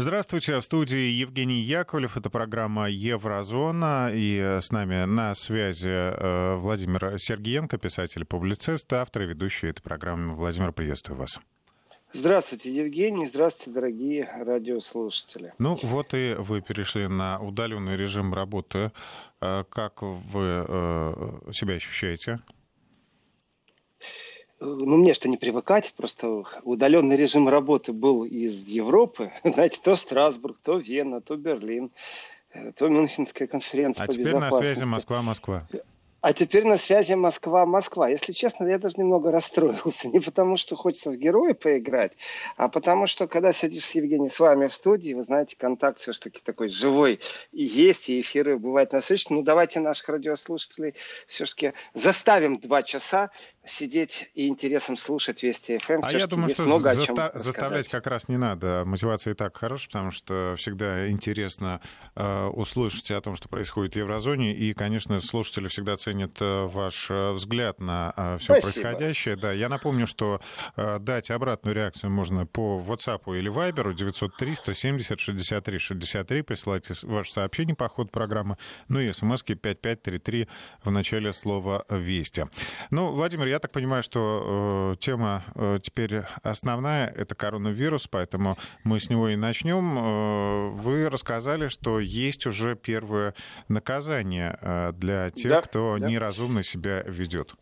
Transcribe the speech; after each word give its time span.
Здравствуйте, 0.00 0.58
в 0.58 0.62
студии 0.62 1.10
Евгений 1.10 1.60
Яковлев. 1.60 2.16
Это 2.16 2.30
программа 2.30 2.88
«Еврозона». 2.88 4.10
И 4.10 4.38
э, 4.38 4.62
с 4.62 4.70
нами 4.70 5.04
на 5.04 5.34
связи 5.34 5.90
э, 5.90 6.54
Владимир 6.56 7.18
Сергеенко, 7.18 7.76
писатель-публицист, 7.76 8.90
автор 8.94 9.22
и 9.22 9.26
ведущий 9.26 9.68
этой 9.68 9.82
программы. 9.82 10.34
Владимир, 10.34 10.72
приветствую 10.72 11.18
вас. 11.18 11.38
Здравствуйте, 12.14 12.72
Евгений. 12.72 13.26
Здравствуйте, 13.26 13.78
дорогие 13.78 14.26
радиослушатели. 14.42 15.52
Ну 15.58 15.76
вот 15.82 16.14
и 16.14 16.34
вы 16.38 16.62
перешли 16.62 17.06
на 17.06 17.38
удаленный 17.38 17.98
режим 17.98 18.32
работы. 18.32 18.92
Э, 19.42 19.64
как 19.68 20.00
вы 20.00 20.64
себя 21.52 21.74
ощущаете? 21.74 22.40
Ну, 24.60 24.96
мне 24.98 25.14
что 25.14 25.28
не 25.28 25.36
привыкать, 25.36 25.92
просто 25.96 26.44
удаленный 26.62 27.16
режим 27.16 27.48
работы 27.48 27.92
был 27.92 28.24
из 28.24 28.68
Европы, 28.68 29.32
знаете, 29.44 29.80
то 29.82 29.96
Страсбург, 29.96 30.58
то 30.62 30.76
Вена, 30.76 31.20
то 31.20 31.36
Берлин, 31.36 31.90
э, 32.52 32.72
то 32.72 32.88
Мюнхенская 32.88 33.48
конференция 33.48 34.04
а 34.04 34.06
по 34.06 34.12
теперь 34.12 34.36
на 34.36 34.50
связи 34.50 34.84
Москва-Москва. 34.84 35.66
А 36.22 36.34
теперь 36.34 36.66
на 36.66 36.76
связи 36.76 37.14
Москва-Москва. 37.14 38.10
Если 38.10 38.32
честно, 38.32 38.66
я 38.66 38.78
даже 38.78 38.96
немного 38.98 39.32
расстроился. 39.32 40.08
Не 40.12 40.20
потому, 40.20 40.58
что 40.58 40.76
хочется 40.76 41.10
в 41.10 41.16
героя 41.16 41.54
поиграть, 41.54 42.12
а 42.58 42.68
потому, 42.68 43.06
что 43.06 43.26
когда 43.26 43.52
сидишь 43.52 43.84
с 43.84 43.94
Евгением 43.94 44.28
с 44.28 44.38
вами 44.38 44.66
в 44.66 44.74
студии, 44.74 45.14
вы 45.14 45.22
знаете, 45.22 45.56
контакт 45.56 46.00
все-таки 46.00 46.40
такой 46.44 46.68
живой 46.68 47.20
и 47.52 47.64
есть, 47.64 48.10
и 48.10 48.20
эфиры 48.20 48.58
бывают 48.58 48.92
насыщенные. 48.92 49.40
Ну, 49.40 49.44
давайте 49.44 49.80
наших 49.80 50.10
радиослушателей 50.10 50.94
все-таки 51.26 51.72
заставим 51.94 52.58
два 52.58 52.82
часа 52.82 53.30
сидеть 53.64 54.30
и 54.34 54.48
интересом 54.48 54.96
слушать 54.96 55.42
Вести 55.42 55.78
ФМ. 55.78 55.92
Эм. 55.92 56.00
А 56.04 56.12
я 56.12 56.26
думаю, 56.26 56.50
что 56.50 56.62
много 56.62 56.92
заста- 56.92 57.38
заставлять 57.38 57.88
как 57.88 58.06
раз 58.06 58.28
не 58.28 58.38
надо. 58.38 58.84
Мотивация 58.86 59.32
и 59.32 59.36
так 59.36 59.56
хорошая, 59.56 59.88
потому 59.88 60.10
что 60.10 60.54
всегда 60.56 61.08
интересно 61.10 61.80
э, 62.16 62.46
услышать 62.46 63.10
о 63.10 63.20
том, 63.20 63.36
что 63.36 63.48
происходит 63.48 63.94
в 63.94 63.98
еврозоне. 63.98 64.54
И, 64.54 64.72
конечно, 64.72 65.20
слушатели 65.20 65.68
всегда 65.68 65.96
ценят 65.96 66.40
э, 66.40 66.64
ваш 66.64 67.10
э, 67.10 67.32
взгляд 67.32 67.80
на 67.80 68.14
э, 68.16 68.38
все 68.38 68.58
Спасибо. 68.58 68.82
происходящее. 68.82 69.36
Да, 69.36 69.52
я 69.52 69.68
напомню, 69.68 70.06
что 70.06 70.40
э, 70.76 70.98
дать 70.98 71.30
обратную 71.30 71.74
реакцию 71.74 72.10
можно 72.10 72.46
по 72.46 72.82
WhatsApp 72.86 73.36
или 73.38 73.52
Viber 73.52 73.92
903 73.92 74.54
170 74.54 75.20
63 75.20 75.78
63. 75.78 76.42
Присылайте 76.42 76.94
ваше 77.02 77.32
сообщение 77.32 77.76
по 77.76 77.88
ходу 77.88 78.08
программы. 78.08 78.56
Ну 78.88 79.00
и 79.00 79.12
смски 79.12 79.54
5533 79.54 80.48
в 80.82 80.90
начале 80.90 81.32
слова 81.34 81.84
«Вести». 81.90 82.46
Ну, 82.90 83.10
Владимир, 83.10 83.49
я 83.50 83.58
так 83.58 83.72
понимаю, 83.72 84.02
что 84.02 84.94
э, 84.94 85.04
тема 85.04 85.44
э, 85.54 85.78
теперь 85.82 86.22
основная— 86.42 87.08
это 87.16 87.34
коронавирус, 87.34 88.06
поэтому 88.06 88.56
мы 88.84 89.00
с 89.00 89.10
него 89.10 89.28
и 89.28 89.36
начнем. 89.36 89.98
Э, 89.98 90.70
вы 90.70 91.08
рассказали, 91.08 91.68
что 91.68 92.00
есть 92.00 92.46
уже 92.46 92.76
первое 92.76 93.34
наказание 93.68 94.58
э, 94.60 94.92
для 94.94 95.30
тех, 95.30 95.50
да, 95.50 95.62
кто 95.62 95.98
да. 95.98 96.08
неразумно 96.08 96.62
себя 96.62 97.02
ведет. 97.02 97.54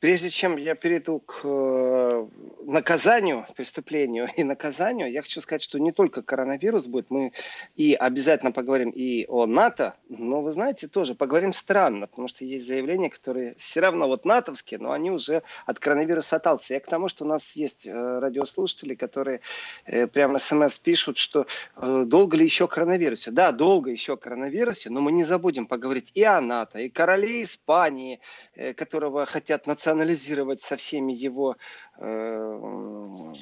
Прежде 0.00 0.30
чем 0.30 0.56
я 0.56 0.74
перейду 0.74 1.20
к 1.20 1.42
э, 1.44 2.26
наказанию, 2.64 3.44
преступлению 3.54 4.28
и 4.36 4.44
наказанию, 4.44 5.12
я 5.12 5.20
хочу 5.20 5.42
сказать, 5.42 5.62
что 5.62 5.78
не 5.78 5.92
только 5.92 6.22
коронавирус 6.22 6.86
будет, 6.86 7.10
мы 7.10 7.32
и 7.76 7.92
обязательно 7.92 8.50
поговорим 8.50 8.88
и 8.88 9.26
о 9.28 9.44
НАТО, 9.44 9.94
но 10.08 10.40
вы 10.40 10.52
знаете, 10.52 10.88
тоже 10.88 11.14
поговорим 11.14 11.52
странно, 11.52 12.06
потому 12.06 12.28
что 12.28 12.46
есть 12.46 12.66
заявления, 12.66 13.10
которые 13.10 13.54
все 13.56 13.80
равно 13.80 14.08
вот 14.08 14.24
натовские, 14.24 14.80
но 14.80 14.92
они 14.92 15.10
уже 15.10 15.42
от 15.66 15.78
коронавируса 15.78 16.36
отталкиваются. 16.36 16.74
Я 16.74 16.80
к 16.80 16.86
тому, 16.86 17.10
что 17.10 17.26
у 17.26 17.28
нас 17.28 17.54
есть 17.54 17.86
э, 17.86 17.92
радиослушатели, 17.92 18.94
которые 18.94 19.40
э, 19.84 20.06
прямо 20.06 20.38
смс 20.38 20.78
пишут, 20.78 21.18
что 21.18 21.46
долго 21.76 22.38
ли 22.38 22.44
еще 22.44 22.68
коронавирусе. 22.68 23.32
Да, 23.32 23.52
долго 23.52 23.90
еще 23.90 24.16
коронавирусе, 24.16 24.88
но 24.88 25.02
мы 25.02 25.12
не 25.12 25.24
забудем 25.24 25.66
поговорить 25.66 26.10
и 26.14 26.24
о 26.24 26.40
НАТО, 26.40 26.78
и 26.78 26.88
короле 26.88 27.42
Испании, 27.42 28.20
которого 28.76 29.26
хотят 29.26 29.66
национализировать 29.66 29.89
анализировать 29.90 30.60
со 30.60 30.76
всеми 30.76 31.12
его 31.12 31.56
э, 31.98 33.32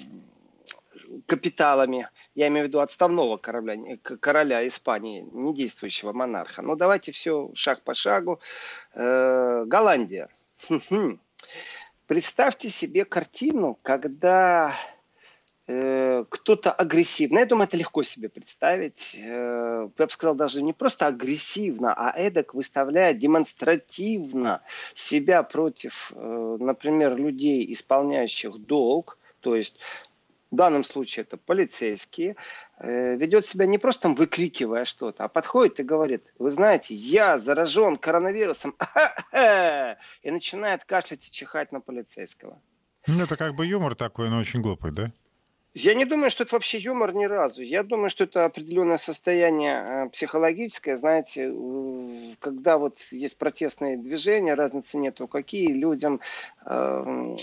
капиталами, 1.27 2.09
я 2.35 2.49
имею 2.49 2.67
в 2.67 2.69
виду 2.69 2.81
отставного 2.81 3.37
корабля, 3.37 3.77
короля 4.03 4.67
Испании, 4.67 5.27
не 5.33 5.55
действующего 5.55 6.13
монарха. 6.13 6.63
Но 6.63 6.75
давайте 6.75 7.13
все 7.13 7.51
шаг 7.55 7.83
по 7.83 7.95
шагу. 7.95 8.41
Э, 8.95 9.65
Голландия. 9.67 10.29
Представьте 12.07 12.69
себе 12.69 13.05
картину, 13.05 13.79
когда 13.83 14.75
Э, 14.75 14.98
кто-то 15.69 16.73
агрессивно. 16.73 17.41
Я 17.41 17.47
думаю, 17.47 17.69
это 17.69 17.77
легко 17.77 18.03
себе 18.03 18.31
представить. 18.31 19.15
Э, 19.21 19.89
я 19.99 20.07
бы 20.07 20.11
сказал, 20.11 20.35
даже 20.35 20.63
не 20.63 20.73
просто 20.73 21.07
агрессивно, 21.07 21.93
а 21.93 22.11
эдак 22.17 22.55
выставляя 22.55 23.13
демонстративно 23.13 24.63
себя 24.95 25.43
против, 25.43 26.11
э, 26.15 26.57
например, 26.59 27.17
людей, 27.17 27.71
исполняющих 27.71 28.57
долг, 28.57 29.19
то 29.41 29.55
есть 29.55 29.77
в 30.51 30.57
данном 30.57 30.85
случае 30.85 31.25
это 31.25 31.37
полицейские, 31.37 32.37
ведет 32.81 33.45
себя 33.45 33.67
не 33.67 33.77
просто 33.77 34.09
выкрикивая 34.09 34.87
что-то, 34.87 35.25
а 35.25 35.29
подходит 35.29 35.81
и 35.81 35.83
говорит, 35.83 36.25
вы 36.39 36.51
знаете, 36.51 36.95
я 36.95 37.37
заражен 37.37 37.99
коронавирусом, 37.99 38.75
и 40.23 40.31
начинает 40.31 40.87
кашлять 40.87 41.29
и 41.29 41.31
чихать 41.31 41.71
на 41.73 41.81
полицейского. 41.83 42.59
Ну, 43.07 43.25
это 43.25 43.37
как 43.37 43.55
бы 43.55 43.67
юмор 43.67 43.95
такой, 43.95 44.31
но 44.31 44.39
очень 44.39 44.63
глупый, 44.63 44.93
да? 44.93 45.13
Я 45.75 45.95
не 45.95 46.07
думаю, 46.07 46.31
что 46.31 46.45
это 46.45 46.55
вообще 46.55 46.79
юмор 46.79 47.15
ни 47.15 47.27
разу. 47.27 47.63
Я 47.63 47.83
думаю, 47.83 48.09
что 48.09 48.25
это 48.25 48.47
определенное 48.47 48.97
состояние 48.97 49.75
э, 49.75 50.09
психологическое. 50.09 50.97
Знаете, 50.97 51.53
когда 52.41 52.79
вот 52.79 52.99
есть 53.11 53.37
протестные 53.37 53.99
движения, 53.99 54.55
разницы 54.55 54.97
нету 54.97 55.29
какие, 55.29 55.73
людям 55.73 56.21
э, 56.65 56.71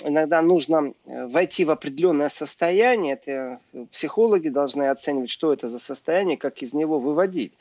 иногда 0.06 0.42
нужно 0.42 0.94
э, 1.06 1.28
войти 1.28 1.66
в 1.66 1.72
определенное 1.72 2.30
состояние. 2.30 3.14
Это 3.14 3.60
психологи 3.92 4.50
должны 4.50 4.90
оценивать, 4.90 5.30
что 5.30 5.54
это 5.54 5.70
за 5.70 5.80
состояние, 5.80 6.36
как 6.36 6.64
из 6.64 6.74
него 6.74 7.00
выводить. 7.00 7.54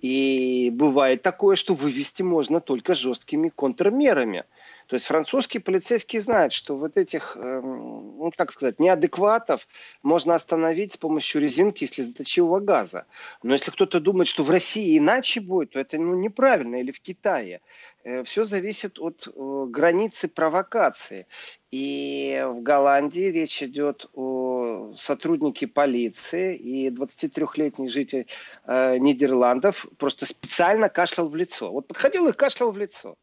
И 0.00 0.70
бывает 0.72 1.22
такое, 1.22 1.56
что 1.56 1.74
вывести 1.74 2.22
можно 2.22 2.60
только 2.60 2.94
жесткими 2.94 3.50
контрмерами. 3.50 4.44
То 4.86 4.94
есть 4.94 5.06
французские 5.06 5.60
полицейские 5.60 6.22
знают, 6.22 6.52
что 6.52 6.76
вот 6.76 6.96
этих, 6.96 7.36
эм, 7.36 8.18
ну, 8.18 8.30
как 8.36 8.52
сказать, 8.52 8.78
неадекватов 8.78 9.66
можно 10.02 10.34
остановить 10.34 10.92
с 10.92 10.96
помощью 10.96 11.40
резинки 11.40 11.84
и 11.84 11.86
слезоточивого 11.88 12.60
газа. 12.60 13.06
Но 13.42 13.52
если 13.52 13.72
кто-то 13.72 13.98
думает, 13.98 14.28
что 14.28 14.44
в 14.44 14.50
России 14.50 14.96
иначе 14.96 15.40
будет, 15.40 15.70
то 15.70 15.80
это 15.80 15.98
ну, 15.98 16.14
неправильно, 16.14 16.76
или 16.76 16.92
в 16.92 17.00
Китае. 17.00 17.62
Э, 18.04 18.22
Все 18.22 18.44
зависит 18.44 19.00
от 19.00 19.26
э, 19.26 19.64
границы 19.68 20.28
провокации. 20.28 21.26
И 21.72 22.44
в 22.46 22.62
Голландии 22.62 23.28
речь 23.28 23.60
идет 23.64 24.08
о 24.14 24.94
сотруднике 24.96 25.66
полиции, 25.66 26.56
и 26.56 26.90
23-летний 26.90 27.88
житель 27.88 28.28
э, 28.66 28.98
Нидерландов 28.98 29.86
просто 29.98 30.26
специально 30.26 30.88
кашлял 30.88 31.28
в 31.28 31.34
лицо. 31.34 31.72
Вот 31.72 31.88
подходил 31.88 32.28
и 32.28 32.32
кашлял 32.32 32.70
в 32.70 32.78
лицо. 32.78 33.16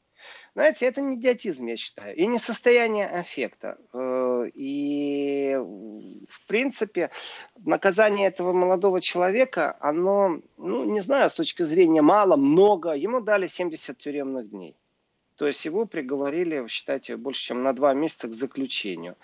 Знаете, 0.56 0.86
это 0.86 1.02
не 1.02 1.16
идиотизм, 1.16 1.66
я 1.66 1.78
считаю, 1.78 2.16
и 2.16 2.28
не 2.28 2.38
состояние 2.38 3.08
аффекта. 3.08 3.78
Э, 3.92 4.46
и, 4.54 5.56
в 5.56 6.48
принципе, 6.48 7.10
наказание 7.58 8.28
этого 8.28 8.54
молодого 8.54 9.02
человека, 9.02 9.76
оно, 9.80 10.42
ну, 10.58 10.84
не 10.84 11.00
знаю, 11.00 11.32
с 11.32 11.34
точки 11.34 11.64
зрения 11.64 12.04
мало, 12.04 12.36
много, 12.36 12.92
ему 12.92 13.20
дали 13.20 13.48
70 13.48 13.98
тюремных 13.98 14.52
дней. 14.52 14.78
То 15.36 15.48
есть 15.48 15.66
его 15.66 15.86
приговорили, 15.86 16.66
считайте, 16.68 17.18
больше, 17.18 17.44
чем 17.44 17.64
на 17.64 17.74
два 17.74 17.94
месяца 17.94 18.28
к 18.28 18.34
заключению. 18.34 19.16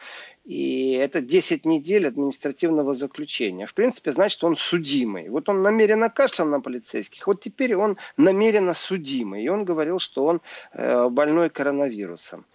И 0.44 0.94
это 0.94 1.22
10 1.22 1.66
недель 1.66 2.08
административного 2.08 2.94
заключения. 2.94 3.66
В 3.66 3.74
принципе, 3.74 4.12
значит, 4.12 4.44
он 4.44 4.58
судимый. 4.58 5.30
Вот 5.30 5.50
он 5.50 5.62
намеренно 5.62 6.10
кашлял 6.10 6.48
на 6.48 6.62
полицейских, 6.62 7.28
вот 7.28 7.42
теперь 7.42 7.76
он 7.76 7.98
намеренно 8.18 8.74
судимый. 8.74 9.44
И 9.44 9.50
он 9.50 9.66
говорил, 9.66 10.00
что 10.00 10.26
он 10.26 10.42
э, 10.74 11.10
больной 11.10 11.50
коронавирусом. 11.50 12.46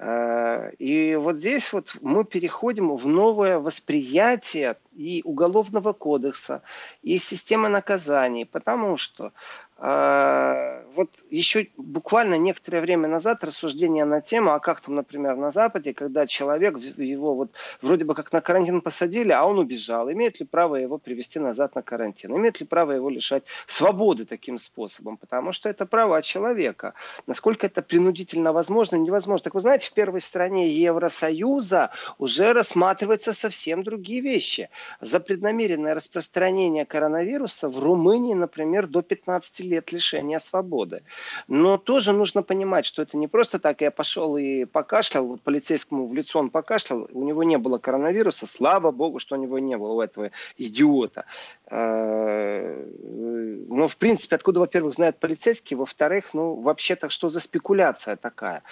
Э, 0.00 0.70
и 0.78 1.14
вот 1.16 1.36
здесь 1.36 1.72
вот 1.72 1.96
мы 2.00 2.24
переходим 2.24 2.96
в 2.96 3.06
новое 3.06 3.58
восприятие 3.58 4.76
и 5.00 5.22
уголовного 5.24 5.94
кодекса, 5.94 6.62
и 7.02 7.18
системы 7.18 7.68
наказаний, 7.70 8.44
потому 8.44 8.98
что 8.98 9.32
э, 9.78 10.84
вот 10.94 11.10
еще 11.30 11.68
буквально 11.76 12.34
некоторое 12.34 12.80
время 12.80 13.08
назад 13.08 13.44
рассуждение 13.44 14.04
на 14.04 14.20
тему, 14.20 14.50
а 14.50 14.60
как 14.60 14.80
там, 14.80 14.96
например, 14.96 15.36
на 15.36 15.50
Западе, 15.50 15.94
когда 15.94 16.26
человек, 16.26 16.76
его 16.98 17.34
вот 17.34 17.52
вроде 17.80 18.04
бы 18.04 18.14
как 18.14 18.32
на 18.32 18.40
карантин 18.42 18.80
посадили, 18.82 19.32
а 19.32 19.44
он 19.44 19.58
убежал, 19.58 20.10
имеет 20.12 20.40
ли 20.40 20.46
право 20.46 20.76
его 20.76 20.98
привести 20.98 21.38
назад 21.38 21.76
на 21.76 21.82
карантин, 21.82 22.36
имеет 22.36 22.60
ли 22.60 22.66
право 22.66 22.92
его 22.92 23.08
лишать 23.08 23.44
свободы 23.66 24.26
таким 24.26 24.58
способом, 24.58 25.16
потому 25.16 25.52
что 25.52 25.68
это 25.70 25.86
права 25.86 26.20
человека. 26.20 26.92
Насколько 27.26 27.66
это 27.66 27.80
принудительно 27.80 28.52
возможно, 28.52 28.96
невозможно. 28.96 29.44
Так 29.44 29.54
вы 29.54 29.60
знаете, 29.60 29.86
в 29.86 29.92
первой 29.94 30.20
стране 30.20 30.68
Евросоюза 30.68 31.90
уже 32.18 32.52
рассматриваются 32.52 33.32
совсем 33.32 33.82
другие 33.82 34.20
вещи. 34.20 34.68
За 35.00 35.20
преднамеренное 35.20 35.94
распространение 35.94 36.84
коронавируса 36.84 37.68
в 37.68 37.78
Румынии, 37.78 38.34
например, 38.34 38.86
до 38.86 39.02
15 39.02 39.60
лет 39.60 39.92
лишения 39.92 40.38
свободы. 40.38 41.02
Но 41.48 41.78
тоже 41.78 42.12
нужно 42.12 42.42
понимать, 42.42 42.86
что 42.86 43.02
это 43.02 43.16
не 43.16 43.28
просто 43.28 43.58
так, 43.58 43.80
я 43.80 43.90
пошел 43.90 44.36
и 44.36 44.64
покашлял, 44.64 45.38
полицейскому 45.38 46.06
в 46.06 46.14
лицо 46.14 46.38
он 46.38 46.50
покашлял, 46.50 47.08
у 47.12 47.22
него 47.22 47.42
не 47.42 47.58
было 47.58 47.78
коронавируса, 47.78 48.46
слава 48.46 48.90
богу, 48.90 49.18
что 49.18 49.36
у 49.36 49.38
него 49.38 49.58
не 49.58 49.76
было, 49.76 49.92
у 49.92 50.00
этого 50.00 50.30
идиота. 50.56 51.24
Э, 51.70 52.84
но, 53.68 53.88
в 53.88 53.96
принципе, 53.96 54.36
откуда, 54.36 54.60
во-первых, 54.60 54.94
знают 54.94 55.18
полицейские, 55.18 55.78
во-вторых, 55.78 56.30
ну, 56.32 56.54
вообще-то, 56.54 57.08
что 57.08 57.28
за 57.28 57.40
спекуляция 57.40 58.16
такая? 58.16 58.62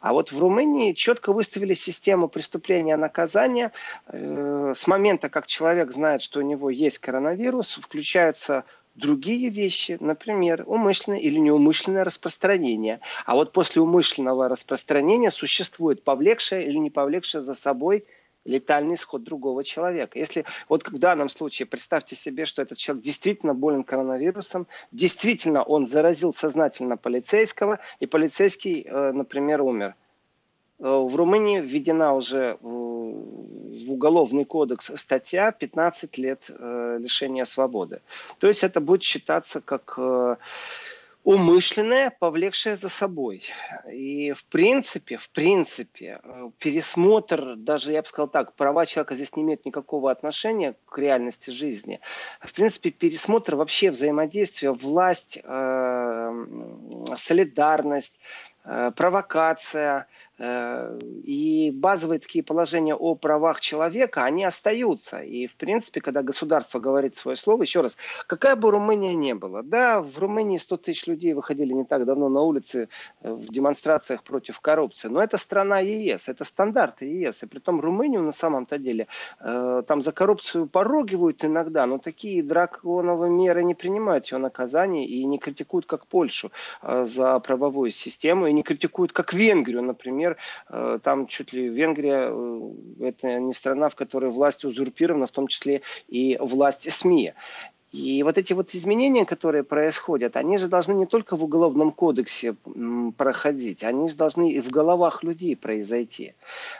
А 0.00 0.12
вот 0.12 0.32
в 0.32 0.38
Румынии 0.40 0.92
четко 0.92 1.32
выставили 1.32 1.74
систему 1.74 2.28
преступления 2.28 2.96
наказания. 2.96 3.72
Э, 4.06 4.72
с 4.74 4.86
момента, 4.86 5.28
как 5.28 5.46
человек 5.46 5.57
знает, 5.92 6.22
что 6.22 6.40
у 6.40 6.42
него 6.42 6.70
есть 6.70 6.98
коронавирус, 6.98 7.76
включаются 7.76 8.64
другие 8.94 9.48
вещи, 9.48 9.96
например, 10.00 10.64
умышленное 10.66 11.18
или 11.20 11.38
неумышленное 11.38 12.04
распространение. 12.04 13.00
А 13.26 13.34
вот 13.34 13.52
после 13.52 13.80
умышленного 13.80 14.48
распространения 14.48 15.30
существует 15.30 16.02
повлекшее 16.02 16.66
или 16.66 16.78
не 16.78 16.90
повлекшее 16.90 17.40
за 17.40 17.54
собой 17.54 18.04
летальный 18.44 18.94
исход 18.94 19.22
другого 19.24 19.62
человека. 19.62 20.18
Если 20.18 20.44
вот 20.68 20.86
в 20.88 20.98
данном 20.98 21.28
случае 21.28 21.66
представьте 21.66 22.16
себе, 22.16 22.46
что 22.46 22.62
этот 22.62 22.78
человек 22.78 23.04
действительно 23.04 23.54
болен 23.54 23.84
коронавирусом, 23.84 24.66
действительно 24.90 25.62
он 25.62 25.86
заразил 25.86 26.32
сознательно 26.32 26.96
полицейского, 26.96 27.78
и 28.00 28.06
полицейский, 28.06 28.82
э, 28.82 29.12
например, 29.12 29.62
умер. 29.62 29.94
Э, 30.80 30.98
в 30.98 31.16
Румынии 31.16 31.60
введена 31.60 32.14
уже 32.14 32.58
в 33.78 33.92
уголовный 33.92 34.44
кодекс 34.44 34.90
статья 34.96 35.52
15 35.52 36.18
лет 36.18 36.50
э, 36.50 36.98
лишения 37.00 37.44
свободы. 37.44 38.00
То 38.38 38.48
есть 38.48 38.64
это 38.64 38.80
будет 38.80 39.02
считаться 39.02 39.60
как 39.60 39.94
э, 39.96 40.36
умышленное, 41.24 42.10
повлекшее 42.18 42.76
за 42.76 42.88
собой. 42.88 43.44
И 43.90 44.32
в 44.32 44.44
принципе, 44.44 45.16
в 45.16 45.30
принципе, 45.30 46.20
э, 46.22 46.50
пересмотр, 46.58 47.56
даже 47.56 47.92
я 47.92 48.02
бы 48.02 48.08
сказал 48.08 48.28
так, 48.28 48.54
права 48.54 48.86
человека 48.86 49.14
здесь 49.14 49.36
не 49.36 49.42
имеют 49.42 49.64
никакого 49.64 50.10
отношения 50.10 50.74
к 50.86 50.98
реальности 50.98 51.50
жизни. 51.50 52.00
В 52.40 52.52
принципе, 52.52 52.90
пересмотр 52.90 53.54
вообще 53.56 53.90
взаимодействия, 53.90 54.72
власть, 54.72 55.42
солидарность, 57.16 58.20
провокация– 58.64 60.06
Э, 60.27 60.27
и 60.38 61.72
базовые 61.74 62.20
такие 62.20 62.44
положения 62.44 62.94
о 62.94 63.14
правах 63.16 63.60
человека, 63.60 64.24
они 64.24 64.44
остаются. 64.44 65.20
И, 65.20 65.46
в 65.46 65.56
принципе, 65.56 66.00
когда 66.00 66.22
государство 66.22 66.78
говорит 66.78 67.16
свое 67.16 67.36
слово, 67.36 67.62
еще 67.62 67.80
раз, 67.80 67.96
какая 68.26 68.54
бы 68.54 68.70
Румыния 68.70 69.14
ни 69.14 69.32
была, 69.32 69.62
да, 69.62 70.00
в 70.00 70.18
Румынии 70.18 70.58
100 70.58 70.76
тысяч 70.76 71.06
людей 71.06 71.34
выходили 71.34 71.72
не 71.72 71.84
так 71.84 72.04
давно 72.04 72.28
на 72.28 72.40
улицы 72.40 72.88
э, 73.20 73.32
в 73.32 73.52
демонстрациях 73.52 74.22
против 74.22 74.60
коррупции, 74.60 75.08
но 75.08 75.22
это 75.22 75.38
страна 75.38 75.80
ЕС, 75.80 76.28
это 76.28 76.44
стандарты 76.44 77.06
ЕС. 77.06 77.42
И 77.42 77.46
при 77.46 77.58
том 77.58 77.80
Румынию 77.80 78.22
на 78.22 78.32
самом-то 78.32 78.78
деле 78.78 79.08
э, 79.40 79.82
там 79.86 80.02
за 80.02 80.12
коррупцию 80.12 80.66
порогивают 80.66 81.44
иногда, 81.44 81.86
но 81.86 81.98
такие 81.98 82.42
драконовые 82.42 83.30
меры 83.30 83.64
не 83.64 83.74
принимают 83.74 84.26
ее 84.26 84.38
наказание 84.38 85.06
и 85.06 85.24
не 85.24 85.38
критикуют 85.38 85.86
как 85.86 86.06
Польшу 86.06 86.50
за 86.82 87.38
правовую 87.40 87.90
систему, 87.90 88.46
и 88.46 88.52
не 88.52 88.62
критикуют 88.62 89.12
как 89.12 89.32
Венгрию, 89.32 89.82
например, 89.82 90.27
например, 90.28 90.36
э, 90.68 90.98
там 91.02 91.26
чуть 91.26 91.52
ли 91.52 91.68
Венгрия, 91.68 92.30
э, 92.30 93.08
это 93.08 93.38
не 93.38 93.54
страна, 93.54 93.88
в 93.88 93.94
которой 93.94 94.30
власть 94.30 94.64
узурпирована, 94.64 95.26
в 95.26 95.32
том 95.32 95.46
числе 95.46 95.82
и 96.08 96.36
власть 96.40 96.90
СМИ. 96.90 97.34
И 97.90 98.22
вот 98.22 98.36
эти 98.36 98.52
вот 98.52 98.74
изменения, 98.74 99.24
которые 99.24 99.64
происходят, 99.64 100.36
они 100.36 100.58
же 100.58 100.68
должны 100.68 100.92
не 100.92 101.06
только 101.06 101.36
в 101.36 101.44
уголовном 101.44 101.90
кодексе 101.90 102.54
проходить, 103.16 103.82
они 103.82 104.10
же 104.10 104.16
должны 104.16 104.52
и 104.52 104.60
в 104.60 104.68
головах 104.70 105.22
людей 105.24 105.56
произойти. 105.56 106.34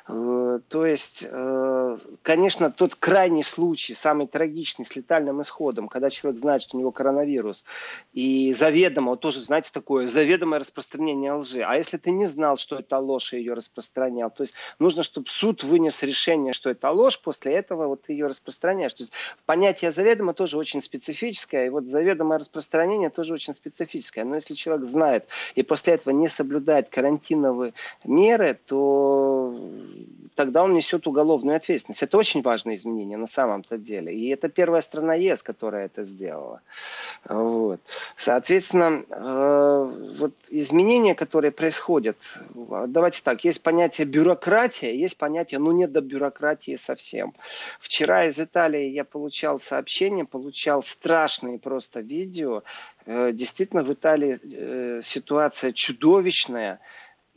Э, 0.06 0.60
то 0.69 0.87
есть, 0.87 1.25
э, 1.26 1.96
конечно, 2.22 2.70
тот 2.70 2.94
крайний 2.94 3.43
случай, 3.43 3.94
самый 3.94 4.26
трагичный, 4.26 4.84
с 4.84 4.94
летальным 4.96 5.40
исходом, 5.40 5.88
когда 5.88 6.10
человек 6.10 6.40
знает, 6.40 6.60
что 6.60 6.76
у 6.76 6.81
него 6.81 6.90
коронавирус, 6.90 7.64
и 8.12 8.52
заведомо, 8.52 9.12
вот 9.12 9.20
тоже, 9.20 9.40
знаете, 9.40 9.70
такое 9.72 10.08
заведомое 10.08 10.60
распространение 10.60 11.32
лжи. 11.32 11.62
А 11.62 11.76
если 11.76 11.96
ты 11.96 12.10
не 12.10 12.26
знал, 12.26 12.58
что 12.58 12.76
это 12.76 12.99
ложь, 12.99 13.32
и 13.32 13.38
ее 13.38 13.55
распространял, 13.55 14.31
то 14.31 14.43
есть 14.43 14.52
нужно, 14.78 15.02
чтобы 15.02 15.28
суд 15.31 15.64
вынес 15.64 16.02
решение, 16.02 16.52
что 16.52 16.69
это 16.69 16.90
ложь, 16.90 17.19
после 17.19 17.55
этого 17.55 17.87
вот 17.87 18.02
ты 18.02 18.12
ее 18.12 18.26
распространяешь. 18.26 18.93
То 18.93 19.05
есть 19.05 19.12
понятие 19.46 19.90
заведомо 19.90 20.34
тоже 20.34 20.58
очень 20.58 20.82
специальное 20.82 20.99
специфическое, 21.08 21.66
и 21.66 21.69
вот 21.70 21.87
заведомое 21.87 22.38
распространение 22.38 23.10
тоже 23.10 23.34
очень 23.34 23.55
специфическое. 23.55 24.25
Но 24.25 24.37
если 24.37 24.55
человек 24.55 24.87
знает 24.87 25.26
и 25.55 25.62
после 25.62 25.94
этого 25.94 26.12
не 26.14 26.28
соблюдает 26.28 26.88
карантиновые 26.88 27.72
меры, 28.05 28.58
то 28.66 29.58
тогда 30.38 30.62
он 30.62 30.72
несет 30.72 31.06
уголовную 31.06 31.56
ответственность. 31.56 32.02
Это 32.02 32.16
очень 32.16 32.43
важное 32.43 32.76
изменение 32.76 33.19
на 33.19 33.26
самом-то 33.26 33.76
деле. 33.76 34.14
И 34.14 34.28
это 34.28 34.49
первая 34.49 34.82
страна 34.82 35.14
ЕС, 35.14 35.43
которая 35.43 35.87
это 35.87 36.05
сделала. 36.05 36.60
Вот. 37.28 37.81
Соответственно, 38.16 39.02
э, 39.10 40.14
вот 40.19 40.34
изменения, 40.50 41.16
которые 41.16 41.50
происходят, 41.50 42.16
давайте 42.87 43.20
так, 43.25 43.44
есть 43.44 43.62
понятие 43.62 44.06
бюрократия, 44.06 44.94
есть 44.94 45.16
понятие, 45.16 45.58
ну 45.58 45.72
нет 45.72 45.90
до 45.90 46.00
бюрократии 46.00 46.76
совсем. 46.76 47.34
Вчера 47.81 48.26
из 48.26 48.38
Италии 48.38 48.90
я 48.90 49.05
получал 49.05 49.58
сообщение, 49.58 50.25
получал 50.25 50.84
страшные 50.88 51.58
просто 51.58 52.00
видео. 52.00 52.62
Э, 53.06 53.32
действительно, 53.32 53.82
в 53.82 53.93
Италии 53.93 54.38
э, 54.43 55.00
ситуация 55.02 55.73
чудовищная. 55.73 56.81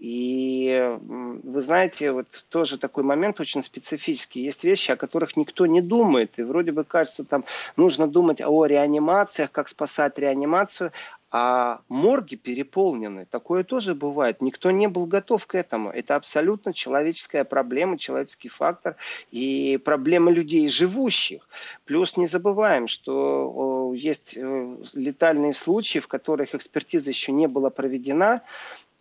И 0.02 0.98
вы 1.00 1.62
знаете, 1.62 2.12
вот 2.12 2.26
тоже 2.50 2.80
такой 2.80 3.04
момент 3.04 3.40
очень 3.40 3.62
специфический. 3.62 4.42
Есть 4.42 4.64
вещи, 4.64 4.90
о 4.90 4.96
которых 4.96 5.38
никто 5.38 5.68
не 5.68 5.80
думает. 5.80 6.40
И 6.40 6.42
вроде 6.42 6.72
бы 6.72 6.84
кажется, 6.84 7.24
там 7.24 7.46
нужно 7.78 8.08
думать 8.08 8.42
о 8.42 8.66
реанимациях, 8.66 9.52
как 9.52 9.70
спасать 9.70 10.18
реанимацию, 10.18 10.92
а 11.32 11.80
морги 11.88 12.36
переполнены. 12.36 13.26
Такое 13.26 13.64
тоже 13.64 13.96
бывает. 13.96 14.42
Никто 14.42 14.70
не 14.72 14.88
был 14.88 15.06
готов 15.06 15.48
к 15.48 15.56
этому. 15.56 15.90
Это 15.90 16.16
абсолютно 16.16 16.74
человеческая 16.74 17.46
проблема, 17.46 17.98
человеческий 17.98 18.50
фактор 18.50 18.98
и 19.32 19.80
проблема 19.84 20.30
людей 20.32 20.68
живущих. 20.68 21.48
Плюс 21.86 22.18
не 22.18 22.28
забываем, 22.28 22.88
что 22.88 23.94
есть 23.96 24.36
э, 24.36 24.78
летальные 24.94 25.54
случаи, 25.54 26.00
в 26.00 26.10
которых 26.10 26.54
экспертиза 26.54 27.12
еще 27.12 27.32
не 27.32 27.48
была 27.48 27.70
проведена, 27.70 28.42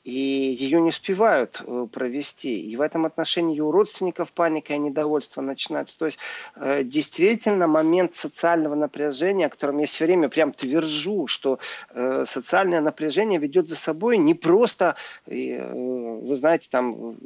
и 0.03 0.57
ее 0.59 0.81
не 0.81 0.89
успевают 0.89 1.61
э, 1.61 1.87
провести. 1.93 2.61
И 2.61 2.77
в 2.77 2.81
этом 2.81 3.05
отношении 3.05 3.61
у 3.61 3.71
родственников 3.71 4.33
паника 4.33 4.73
и 4.73 4.79
недовольство 4.79 5.43
начинается. 5.43 5.99
То 5.99 6.07
есть 6.07 6.19
э, 6.57 6.85
действительно 6.85 7.67
момент 7.67 8.17
социального 8.17 8.75
напряжения, 8.75 9.47
о 9.47 9.51
котором 9.51 9.79
я 9.79 9.87
все 9.87 10.07
время 10.07 10.31
прям 10.31 10.53
твержу, 10.53 11.27
что 11.27 11.59
э, 11.91 12.25
социальное 12.27 12.81
напряжение 12.81 13.39
ведет 13.39 13.69
за 13.69 13.77
собой 13.77 14.17
не 14.17 14.35
просто, 14.35 14.97
вы 15.27 16.37
знаете, 16.37 16.69
там 16.71 17.17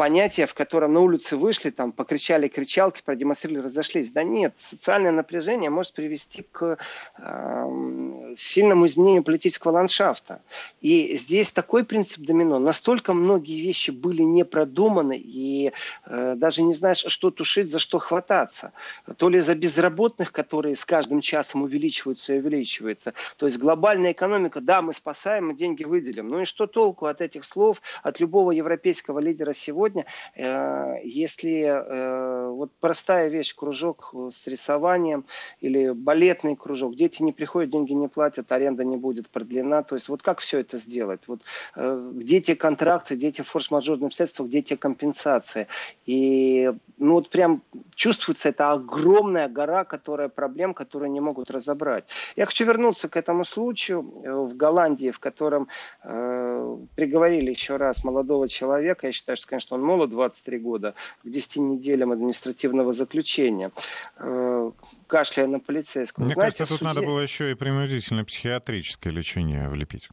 понятие, 0.00 0.46
в 0.46 0.54
котором 0.54 0.94
на 0.94 1.00
улице 1.00 1.36
вышли, 1.36 1.68
там 1.68 1.92
покричали 1.92 2.48
кричалки, 2.48 3.02
продемонстрировали, 3.04 3.66
разошлись. 3.66 4.10
Да 4.10 4.22
нет, 4.22 4.54
социальное 4.56 5.12
напряжение 5.12 5.68
может 5.68 5.92
привести 5.92 6.42
к 6.50 6.78
э, 7.18 8.34
сильному 8.34 8.86
изменению 8.86 9.22
политического 9.22 9.72
ландшафта. 9.72 10.40
И 10.80 11.14
здесь 11.18 11.52
такой 11.52 11.84
принцип 11.84 12.24
домино. 12.24 12.58
Настолько 12.58 13.12
многие 13.12 13.60
вещи 13.60 13.90
были 13.90 14.22
не 14.22 14.46
продуманы, 14.46 15.18
и 15.18 15.72
э, 16.06 16.34
даже 16.34 16.62
не 16.62 16.72
знаешь, 16.72 17.04
что 17.06 17.30
тушить, 17.30 17.70
за 17.70 17.78
что 17.78 17.98
хвататься. 17.98 18.72
То 19.18 19.28
ли 19.28 19.38
за 19.40 19.54
безработных, 19.54 20.32
которые 20.32 20.76
с 20.76 20.86
каждым 20.86 21.20
часом 21.20 21.64
увеличиваются 21.64 22.32
и 22.32 22.38
увеличиваются. 22.38 23.12
То 23.36 23.44
есть 23.44 23.58
глобальная 23.58 24.12
экономика, 24.12 24.62
да, 24.62 24.80
мы 24.80 24.94
спасаем, 24.94 25.48
мы 25.48 25.54
деньги 25.54 25.84
выделим. 25.84 26.28
Ну 26.28 26.40
и 26.40 26.44
что 26.46 26.66
толку 26.66 27.04
от 27.04 27.20
этих 27.20 27.44
слов, 27.44 27.82
от 28.02 28.18
любого 28.18 28.52
европейского 28.52 29.18
лидера 29.18 29.52
сегодня, 29.52 29.89
сегодня, 29.90 30.06
э, 30.34 31.00
если 31.04 31.62
э, 31.62 32.48
вот 32.48 32.70
простая 32.80 33.28
вещь, 33.28 33.54
кружок 33.54 34.14
с 34.30 34.46
рисованием 34.46 35.24
или 35.60 35.90
балетный 35.90 36.56
кружок, 36.56 36.96
дети 36.96 37.22
не 37.22 37.32
приходят, 37.32 37.70
деньги 37.70 37.92
не 37.92 38.08
платят, 38.08 38.50
аренда 38.52 38.84
не 38.84 38.96
будет 38.96 39.28
продлена, 39.28 39.82
то 39.82 39.94
есть 39.94 40.08
вот 40.08 40.22
как 40.22 40.40
все 40.40 40.60
это 40.60 40.78
сделать? 40.78 41.20
Вот 41.26 41.40
э, 41.76 42.10
где 42.14 42.40
те 42.40 42.56
контракты, 42.56 43.14
где 43.14 43.30
те 43.30 43.42
форс-мажорные 43.42 44.06
обстоятельства, 44.06 44.44
где 44.44 44.62
те 44.62 44.76
компенсации? 44.76 45.66
И 46.06 46.72
ну 46.98 47.14
вот 47.14 47.30
прям 47.30 47.62
чувствуется 47.94 48.50
эта 48.50 48.72
огромная 48.72 49.48
гора, 49.48 49.84
которая 49.84 50.28
проблем, 50.28 50.74
которые 50.74 51.10
не 51.10 51.20
могут 51.20 51.50
разобрать. 51.50 52.04
Я 52.36 52.46
хочу 52.46 52.64
вернуться 52.64 53.08
к 53.08 53.16
этому 53.16 53.44
случаю 53.44 54.02
в 54.02 54.56
Голландии, 54.56 55.10
в 55.10 55.18
котором 55.18 55.68
э, 56.02 56.76
приговорили 56.94 57.50
еще 57.50 57.76
раз 57.76 58.04
молодого 58.04 58.48
человека. 58.48 59.06
Я 59.06 59.12
считаю, 59.12 59.36
что, 59.36 59.48
конечно, 59.48 59.69
что 59.70 59.76
он 59.76 59.82
молод 59.82 60.10
23 60.10 60.58
года, 60.58 60.94
к 61.22 61.30
10 61.30 61.56
неделям 61.58 62.10
административного 62.10 62.92
заключения, 62.92 63.70
э, 64.18 64.72
кашляя 65.06 65.46
на 65.46 65.60
полицейского. 65.60 66.24
Мне 66.24 66.34
Знаете, 66.34 66.58
кажется, 66.58 66.74
тут 66.74 66.88
суде... 66.88 66.88
надо 66.88 67.06
было 67.06 67.20
еще 67.20 67.52
и 67.52 67.54
принудительное 67.54 68.24
психиатрическое 68.24 69.12
лечение 69.12 69.68
влепить. 69.68 70.08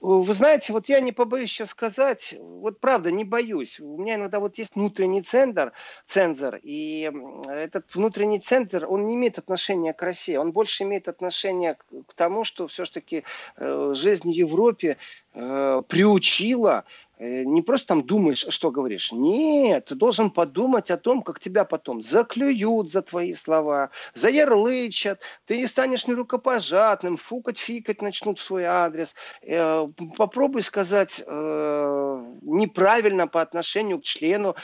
Вы 0.00 0.32
знаете, 0.32 0.72
вот 0.72 0.88
я 0.88 1.00
не 1.00 1.12
побоюсь 1.12 1.50
сейчас 1.50 1.70
сказать, 1.70 2.34
вот 2.40 2.80
правда, 2.80 3.10
не 3.10 3.24
боюсь. 3.24 3.78
У 3.80 3.98
меня 3.98 4.14
иногда 4.14 4.40
вот 4.40 4.56
есть 4.58 4.76
внутренний 4.76 5.22
центр, 5.22 5.72
цензор, 6.06 6.58
и 6.62 7.10
этот 7.48 7.94
внутренний 7.94 8.40
центр, 8.40 8.86
он 8.88 9.06
не 9.06 9.14
имеет 9.14 9.38
отношения 9.38 9.92
к 9.92 10.02
России, 10.02 10.36
он 10.36 10.52
больше 10.52 10.84
имеет 10.84 11.08
отношение 11.08 11.76
к 12.06 12.14
тому, 12.14 12.44
что 12.44 12.66
все-таки 12.66 13.24
э, 13.56 13.92
жизнь 13.94 14.30
в 14.30 14.34
Европе 14.34 14.96
э, 15.34 15.82
приучила 15.86 16.84
не 17.18 17.62
просто 17.62 17.88
там 17.88 18.02
думаешь, 18.04 18.46
что 18.48 18.70
говоришь. 18.70 19.12
Нет, 19.12 19.86
ты 19.86 19.94
должен 19.94 20.30
подумать 20.30 20.90
о 20.90 20.96
том, 20.96 21.22
как 21.22 21.40
тебя 21.40 21.64
потом 21.64 22.02
заклюют 22.02 22.90
за 22.90 23.02
твои 23.02 23.34
слова, 23.34 23.90
заярлычат, 24.14 25.20
ты 25.46 25.58
не 25.58 25.66
станешь 25.66 26.06
нерукопожатным, 26.06 27.16
фукать, 27.16 27.58
фикать 27.58 28.02
начнут 28.02 28.38
в 28.38 28.42
свой 28.42 28.64
адрес. 28.64 29.14
Э, 29.42 29.86
попробуй 30.16 30.62
сказать 30.62 31.22
э, 31.24 32.24
неправильно 32.42 33.28
по 33.28 33.42
отношению 33.42 34.00
к 34.00 34.04
члену 34.04 34.56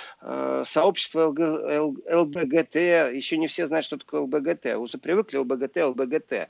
сообщества 0.64 1.28
ЛБГТ. 1.28 2.74
Еще 2.76 3.38
не 3.38 3.46
все 3.46 3.66
знают, 3.66 3.86
что 3.86 3.96
такое 3.96 4.22
ЛБГТ. 4.22 4.76
Уже 4.76 4.98
привыкли 4.98 5.38
ЛБГТ, 5.38 5.76
ЛБГТ 5.76 6.48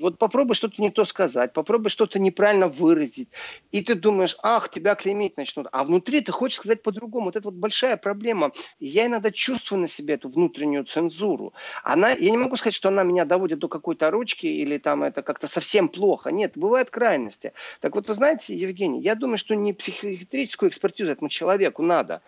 вот 0.00 0.18
попробуй 0.18 0.54
что-то 0.54 0.80
не 0.82 0.90
то 0.90 1.04
сказать, 1.04 1.52
попробуй 1.52 1.90
что-то 1.90 2.18
неправильно 2.18 2.68
выразить, 2.68 3.28
и 3.72 3.82
ты 3.82 3.94
думаешь, 3.94 4.36
ах, 4.42 4.68
тебя 4.68 4.94
клеймить 4.94 5.36
начнут, 5.36 5.66
а 5.72 5.84
внутри 5.84 6.20
ты 6.20 6.32
хочешь 6.32 6.56
сказать 6.56 6.82
по-другому. 6.82 7.26
Вот 7.26 7.36
это 7.36 7.48
вот 7.48 7.54
большая 7.54 7.96
проблема. 7.96 8.52
я 8.80 9.06
иногда 9.06 9.30
чувствую 9.30 9.80
на 9.80 9.88
себе 9.88 10.14
эту 10.14 10.28
внутреннюю 10.28 10.84
цензуру. 10.84 11.52
Она, 11.82 12.10
я 12.10 12.30
не 12.30 12.38
могу 12.38 12.56
сказать, 12.56 12.74
что 12.74 12.88
она 12.88 13.02
меня 13.02 13.24
доводит 13.24 13.58
до 13.58 13.68
какой-то 13.68 14.10
ручки 14.10 14.46
или 14.46 14.78
там 14.78 15.02
это 15.02 15.22
как-то 15.22 15.46
совсем 15.46 15.88
плохо. 15.88 16.30
Нет, 16.30 16.52
бывают 16.56 16.90
крайности. 16.90 17.52
Так 17.80 17.94
вот, 17.94 18.08
вы 18.08 18.14
знаете, 18.14 18.54
Евгений, 18.54 19.00
я 19.00 19.14
думаю, 19.14 19.38
что 19.38 19.54
не 19.54 19.72
психиатрическую 19.72 20.70
экспертизу 20.70 21.12
этому 21.12 21.28
человеку 21.28 21.82
надо, 21.82 22.22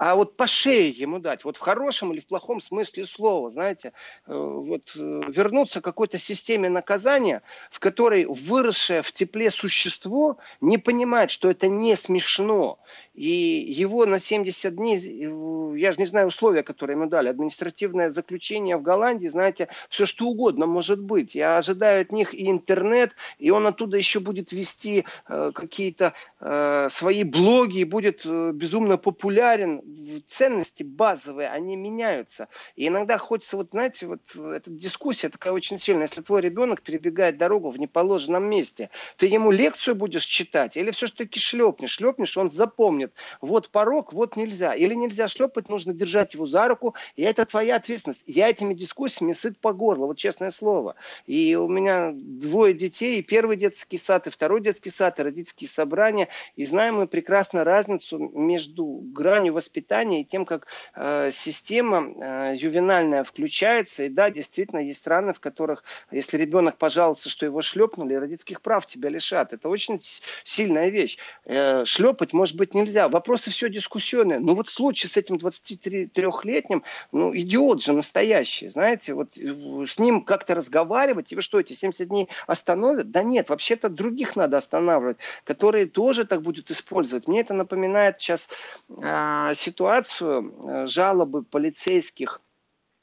а 0.00 0.14
вот 0.14 0.34
по 0.34 0.46
шее 0.46 0.88
ему 0.88 1.18
дать, 1.18 1.44
вот 1.44 1.58
в 1.58 1.60
хорошем 1.60 2.10
или 2.14 2.20
в 2.20 2.26
плохом 2.26 2.62
смысле 2.62 3.04
слова, 3.04 3.50
знаете, 3.50 3.92
э, 4.26 4.32
вот 4.32 4.92
э, 4.96 5.20
вернуться 5.28 5.82
к 5.82 5.84
какой-то 5.84 6.16
системе 6.16 6.70
наказания, 6.70 7.42
в 7.70 7.80
которой 7.80 8.24
выросшее 8.24 9.02
в 9.02 9.12
тепле 9.12 9.50
существо 9.50 10.38
не 10.62 10.78
понимает, 10.78 11.30
что 11.30 11.50
это 11.50 11.68
не 11.68 11.96
смешно, 11.96 12.78
и 13.14 13.66
его 13.68 14.06
на 14.06 14.20
70 14.20 14.76
дней, 14.76 14.96
э, 14.96 15.78
я 15.78 15.92
же 15.92 15.98
не 15.98 16.06
знаю 16.06 16.28
условия, 16.28 16.62
которые 16.62 16.96
ему 16.96 17.06
дали, 17.06 17.28
административное 17.28 18.08
заключение 18.08 18.76
в 18.76 18.82
Голландии, 18.82 19.28
знаете, 19.28 19.68
все 19.88 20.06
что 20.06 20.26
угодно 20.26 20.66
может 20.66 21.00
быть. 21.00 21.34
Я 21.34 21.56
ожидаю 21.56 22.02
от 22.02 22.12
них 22.12 22.34
и 22.34 22.48
интернет, 22.48 23.12
и 23.38 23.50
он 23.50 23.66
оттуда 23.66 23.96
еще 23.96 24.20
будет 24.20 24.52
вести 24.52 25.04
э, 25.28 25.50
какие-то 25.52 26.14
э, 26.40 26.88
свои 26.90 27.24
блоги, 27.24 27.80
и 27.80 27.84
будет 27.84 28.22
э, 28.24 28.52
безумно 28.54 28.96
популярен. 28.96 29.82
Ценности 30.26 30.82
базовые, 30.82 31.48
они 31.48 31.76
меняются. 31.76 32.48
И 32.76 32.88
иногда 32.88 33.18
хочется, 33.18 33.56
вот 33.56 33.70
знаете, 33.72 34.06
вот 34.06 34.20
эта 34.36 34.70
дискуссия 34.70 35.28
такая 35.28 35.52
очень 35.52 35.78
сильная. 35.78 36.06
Если 36.06 36.22
твой 36.22 36.40
ребенок 36.40 36.82
перебегает 36.82 37.38
дорогу 37.38 37.70
в 37.70 37.78
неположенном 37.78 38.44
месте, 38.44 38.90
ты 39.16 39.26
ему 39.26 39.50
лекцию 39.50 39.94
будешь 39.94 40.24
читать 40.24 40.76
или 40.76 40.90
все-таки 40.90 41.40
шлепнешь? 41.40 41.90
Шлепнешь, 41.90 42.36
он 42.36 42.50
запомнит 42.50 43.09
говорит, 43.10 43.14
вот 43.40 43.70
порог, 43.70 44.12
вот 44.12 44.36
нельзя. 44.36 44.74
Или 44.74 44.94
нельзя 44.94 45.28
шлепать, 45.28 45.68
нужно 45.68 45.92
держать 45.94 46.34
его 46.34 46.46
за 46.46 46.68
руку, 46.68 46.94
и 47.16 47.22
это 47.22 47.44
твоя 47.46 47.76
ответственность. 47.76 48.22
Я 48.26 48.48
этими 48.48 48.74
дискуссиями 48.74 49.32
сыт 49.32 49.58
по 49.58 49.72
горло, 49.72 50.06
вот 50.06 50.16
честное 50.16 50.50
слово. 50.50 50.94
И 51.26 51.54
у 51.56 51.68
меня 51.68 52.12
двое 52.14 52.74
детей, 52.74 53.18
и 53.18 53.22
первый 53.22 53.56
детский 53.56 53.98
сад, 53.98 54.26
и 54.26 54.30
второй 54.30 54.60
детский 54.60 54.90
сад, 54.90 55.18
и 55.18 55.22
родительские 55.22 55.68
собрания. 55.68 56.28
И 56.56 56.64
знаем 56.64 56.96
мы 56.96 57.06
прекрасно 57.06 57.64
разницу 57.64 58.18
между 58.18 58.84
гранью 58.84 59.54
воспитания 59.54 60.22
и 60.22 60.24
тем, 60.24 60.44
как 60.44 60.66
э, 60.94 61.30
система 61.32 62.06
э, 62.06 62.56
ювенальная 62.56 63.24
включается. 63.24 64.04
И 64.04 64.08
да, 64.08 64.30
действительно, 64.30 64.80
есть 64.80 65.00
страны, 65.00 65.32
в 65.32 65.40
которых, 65.40 65.84
если 66.10 66.36
ребенок 66.36 66.76
пожаловался, 66.76 67.28
что 67.28 67.46
его 67.46 67.62
шлепнули, 67.62 68.14
родительских 68.14 68.60
прав 68.60 68.86
тебя 68.86 69.08
лишат. 69.08 69.52
Это 69.52 69.68
очень 69.68 70.00
сильная 70.44 70.88
вещь. 70.88 71.18
Э, 71.44 71.84
шлепать, 71.84 72.32
может 72.32 72.56
быть, 72.56 72.74
нельзя 72.74 72.89
нельзя. 72.90 73.08
Вопросы 73.08 73.50
все 73.50 73.68
дискуссионные. 73.68 74.40
Ну 74.40 74.54
вот 74.54 74.68
случай 74.68 75.06
с 75.06 75.16
этим 75.16 75.36
23-летним, 75.36 76.82
ну 77.12 77.34
идиот 77.34 77.82
же 77.82 77.92
настоящий, 77.92 78.68
знаете, 78.68 79.14
вот 79.14 79.38
э, 79.38 79.86
с 79.86 79.98
ним 79.98 80.24
как-то 80.24 80.54
разговаривать, 80.54 81.32
и 81.32 81.40
что, 81.40 81.60
эти 81.60 81.72
70 81.72 82.08
дней 82.08 82.28
остановят? 82.46 83.10
Да 83.10 83.22
нет, 83.22 83.48
вообще-то 83.48 83.88
других 83.88 84.36
надо 84.36 84.56
останавливать, 84.56 85.18
которые 85.44 85.86
тоже 85.86 86.24
так 86.24 86.42
будут 86.42 86.70
использовать. 86.70 87.28
Мне 87.28 87.40
это 87.40 87.54
напоминает 87.54 88.20
сейчас 88.20 88.48
э, 88.88 89.52
ситуацию 89.54 90.52
э, 90.68 90.86
жалобы 90.86 91.42
полицейских 91.42 92.40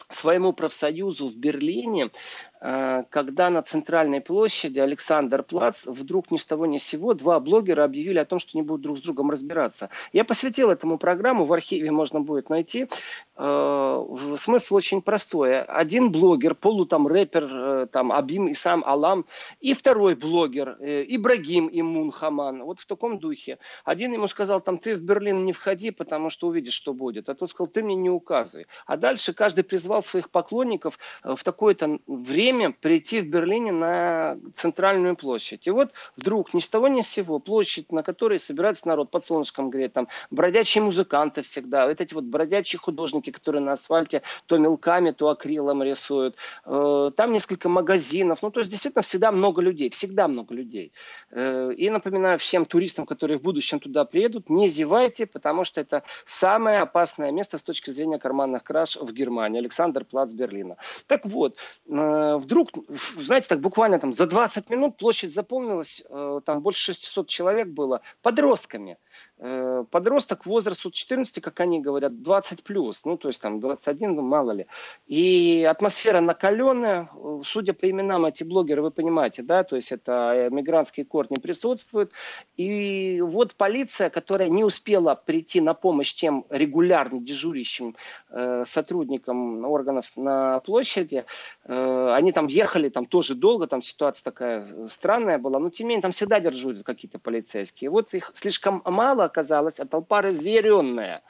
своему 0.10 0.54
профсоюзу 0.54 1.28
в 1.28 1.36
Берлине 1.36 2.12
когда 2.60 3.50
на 3.50 3.62
центральной 3.62 4.22
площади 4.22 4.80
Александр 4.80 5.44
Плац 5.44 5.86
вдруг 5.86 6.32
ни 6.32 6.38
с 6.38 6.46
того 6.46 6.66
ни 6.66 6.78
с 6.78 6.84
сего 6.84 7.14
два 7.14 7.40
блогера 7.40 7.84
объявили 7.84 8.18
о 8.18 8.26
том, 8.26 8.40
что 8.40 8.58
не 8.58 8.64
будут 8.64 8.82
друг 8.82 8.98
с 8.98 9.02
другом 9.02 9.30
разбираться. 9.30 9.90
Я 10.14 10.26
посвятил 10.26 10.72
этому 10.72 10.98
программу, 10.98 11.46
в 11.46 11.54
архиве 11.54 11.92
можно 11.92 12.20
будет 12.20 12.50
найти. 12.50 12.88
Э, 13.36 14.06
смысл 14.38 14.76
очень 14.76 15.02
простой. 15.02 15.62
Один 15.62 16.12
блогер, 16.12 16.56
полу 16.56 16.86
там 16.86 17.08
рэпер, 17.08 17.50
э, 17.52 17.88
там 17.92 18.12
Абим 18.12 18.50
Исам 18.50 18.84
Алам, 18.86 19.26
и 19.60 19.74
второй 19.74 20.16
блогер, 20.16 20.78
Ибрагим 20.80 21.70
Имун 21.72 22.12
Хаман, 22.12 22.64
вот 22.64 22.80
в 22.80 22.86
таком 22.88 23.20
духе. 23.20 23.60
Один 23.86 24.14
ему 24.14 24.28
сказал, 24.28 24.62
там, 24.62 24.80
ты 24.80 24.96
в 24.96 25.02
Берлин 25.02 25.46
не 25.46 25.54
входи, 25.54 25.92
потому 25.92 26.30
что 26.30 26.48
увидишь, 26.48 26.74
что 26.74 26.94
будет. 26.94 27.30
А 27.30 27.36
тот 27.36 27.52
сказал, 27.52 27.68
ты 27.68 27.84
мне 27.84 27.96
не 27.96 28.10
указывай. 28.10 28.66
А 28.86 28.98
дальше 28.98 29.34
каждый 29.34 29.64
призвал 29.64 30.02
своих 30.02 30.30
поклонников 30.32 30.98
в 31.24 31.44
такое-то 31.44 32.00
время 32.08 32.47
время 32.48 32.72
прийти 32.72 33.22
в 33.22 33.28
Берлине 33.28 33.72
на 33.72 34.38
центральную 34.54 35.16
площадь. 35.16 35.68
И 35.68 35.72
вот 35.72 35.92
вдруг 36.16 36.54
ни 36.54 36.60
с 36.60 36.68
того 36.68 36.88
ни 36.88 37.02
с 37.02 37.10
сего 37.10 37.40
площадь, 37.40 37.92
на 37.92 38.04
которой 38.04 38.40
собирается 38.40 38.88
народ 38.88 39.12
под 39.12 39.26
солнышком 39.26 39.70
греет, 39.70 39.94
там 39.94 40.08
бродячие 40.32 40.84
музыканты 40.84 41.42
всегда, 41.42 41.88
вот 41.88 42.00
эти 42.00 42.14
вот 42.14 42.24
бродячие 42.24 42.80
художники, 42.80 43.32
которые 43.32 43.62
на 43.62 43.74
асфальте 43.74 44.22
то 44.46 44.58
мелками, 44.58 45.12
то 45.12 45.30
акрилом 45.30 45.84
рисуют. 45.84 46.36
Э, 46.66 47.12
там 47.16 47.34
несколько 47.34 47.70
магазинов. 47.70 48.40
Ну, 48.42 48.52
то 48.52 48.62
есть 48.62 48.72
действительно 48.72 49.02
всегда 49.02 49.32
много 49.32 49.62
людей, 49.62 49.90
всегда 49.90 50.28
много 50.28 50.54
людей. 50.54 50.94
Э, 51.32 51.72
и 51.76 51.90
напоминаю 51.90 52.40
всем 52.40 52.66
туристам, 52.66 53.06
которые 53.06 53.40
в 53.40 53.42
будущем 53.42 53.80
туда 53.80 54.06
приедут, 54.06 54.50
не 54.50 54.70
зевайте, 54.70 55.26
потому 55.26 55.66
что 55.66 55.82
это 55.82 56.04
самое 56.26 56.80
опасное 56.80 57.32
место 57.32 57.58
с 57.58 57.64
точки 57.64 57.90
зрения 57.90 58.20
карманных 58.20 58.64
краж 58.64 58.96
в 58.96 59.12
Германии. 59.12 59.60
Александр 59.60 60.06
Плац 60.06 60.34
Берлина. 60.34 60.78
Так 61.08 61.26
вот, 61.26 61.58
э, 61.90 62.37
вдруг, 62.40 62.70
знаете, 63.18 63.48
так 63.48 63.62
буквально 63.62 64.00
там 64.00 64.14
за 64.14 64.28
20 64.28 64.70
минут 64.70 64.98
площадь 64.98 65.34
заполнилась, 65.34 66.04
э, 66.10 66.42
там 66.46 66.62
больше 66.62 66.94
600 66.94 67.28
человек 67.28 67.68
было, 67.68 68.02
подростками. 68.22 68.98
Э, 69.40 69.84
подросток 69.92 70.48
возраст 70.48 70.84
от 70.88 70.94
14, 70.94 71.42
как 71.42 71.60
они 71.60 71.80
говорят, 71.80 72.24
20 72.24 72.64
плюс, 72.64 73.06
ну 73.06 73.18
то 73.18 73.28
есть 73.28 73.40
там 73.40 73.60
21, 73.60 74.16
ну 74.16 74.24
мало 74.24 74.52
ли. 74.52 74.66
И 75.06 75.64
атмосфера 75.70 76.22
накаленная, 76.22 77.12
судя 77.44 77.74
по 77.74 77.88
именам 77.88 78.26
эти 78.26 78.44
блогеры, 78.44 78.82
вы 78.82 78.90
понимаете, 78.90 79.44
да, 79.44 79.64
то 79.64 79.76
есть 79.76 79.92
это 79.92 80.48
мигрантские 80.50 81.06
корни 81.06 81.36
присутствуют. 81.36 82.12
И 82.56 83.22
вот 83.22 83.54
полиция, 83.54 84.10
которая 84.10 84.50
не 84.50 84.64
успела 84.64 85.14
прийти 85.14 85.62
на 85.62 85.76
помощь 85.76 86.16
тем 86.16 86.46
регулярно 86.50 87.20
дежурящим 87.20 87.96
э, 88.32 88.64
сотрудникам 88.66 89.66
органов 89.66 90.14
на 90.16 90.62
площади, 90.62 91.26
э, 91.64 92.14
они 92.16 92.32
там 92.32 92.48
ехали 92.48 92.90
там 92.90 93.06
тоже 93.06 93.36
долго, 93.36 93.68
там 93.68 93.84
ситуация 93.84 94.24
такая 94.24 94.68
странная 94.88 95.38
была, 95.38 95.60
но 95.60 95.70
тем 95.70 95.86
не 95.86 95.90
менее 95.90 96.02
там 96.02 96.12
всегда 96.12 96.40
дежурят 96.40 96.84
какие-то 96.84 97.20
полицейские. 97.20 97.92
Вот 97.92 98.16
их 98.16 98.32
слишком 98.34 98.82
мало 98.84 99.27
оказалось, 99.28 99.80
а 99.80 99.86
толпа 99.86 100.22
разъяренная. 100.22 101.22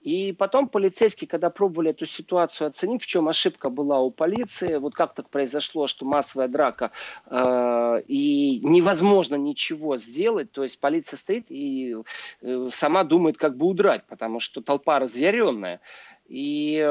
И 0.00 0.32
потом 0.32 0.68
полицейские, 0.68 1.26
когда 1.26 1.50
пробовали 1.50 1.90
эту 1.90 2.06
ситуацию 2.06 2.68
оценить, 2.68 3.02
в 3.02 3.06
чем 3.06 3.28
ошибка 3.28 3.70
была 3.70 3.98
у 3.98 4.12
полиции, 4.12 4.76
вот 4.76 4.94
как 4.94 5.14
так 5.14 5.28
произошло, 5.28 5.88
что 5.88 6.04
массовая 6.06 6.46
драка 6.46 6.92
э, 7.26 8.02
и 8.06 8.60
невозможно 8.62 9.34
ничего 9.34 9.96
сделать, 9.96 10.52
то 10.52 10.62
есть 10.62 10.78
полиция 10.78 11.16
стоит 11.16 11.46
и 11.50 11.96
э, 12.40 12.68
сама 12.70 13.02
думает, 13.02 13.36
как 13.36 13.56
бы 13.56 13.66
удрать, 13.66 14.04
потому 14.06 14.38
что 14.38 14.62
толпа 14.62 15.00
разъяренная. 15.00 15.80
И 16.28 16.84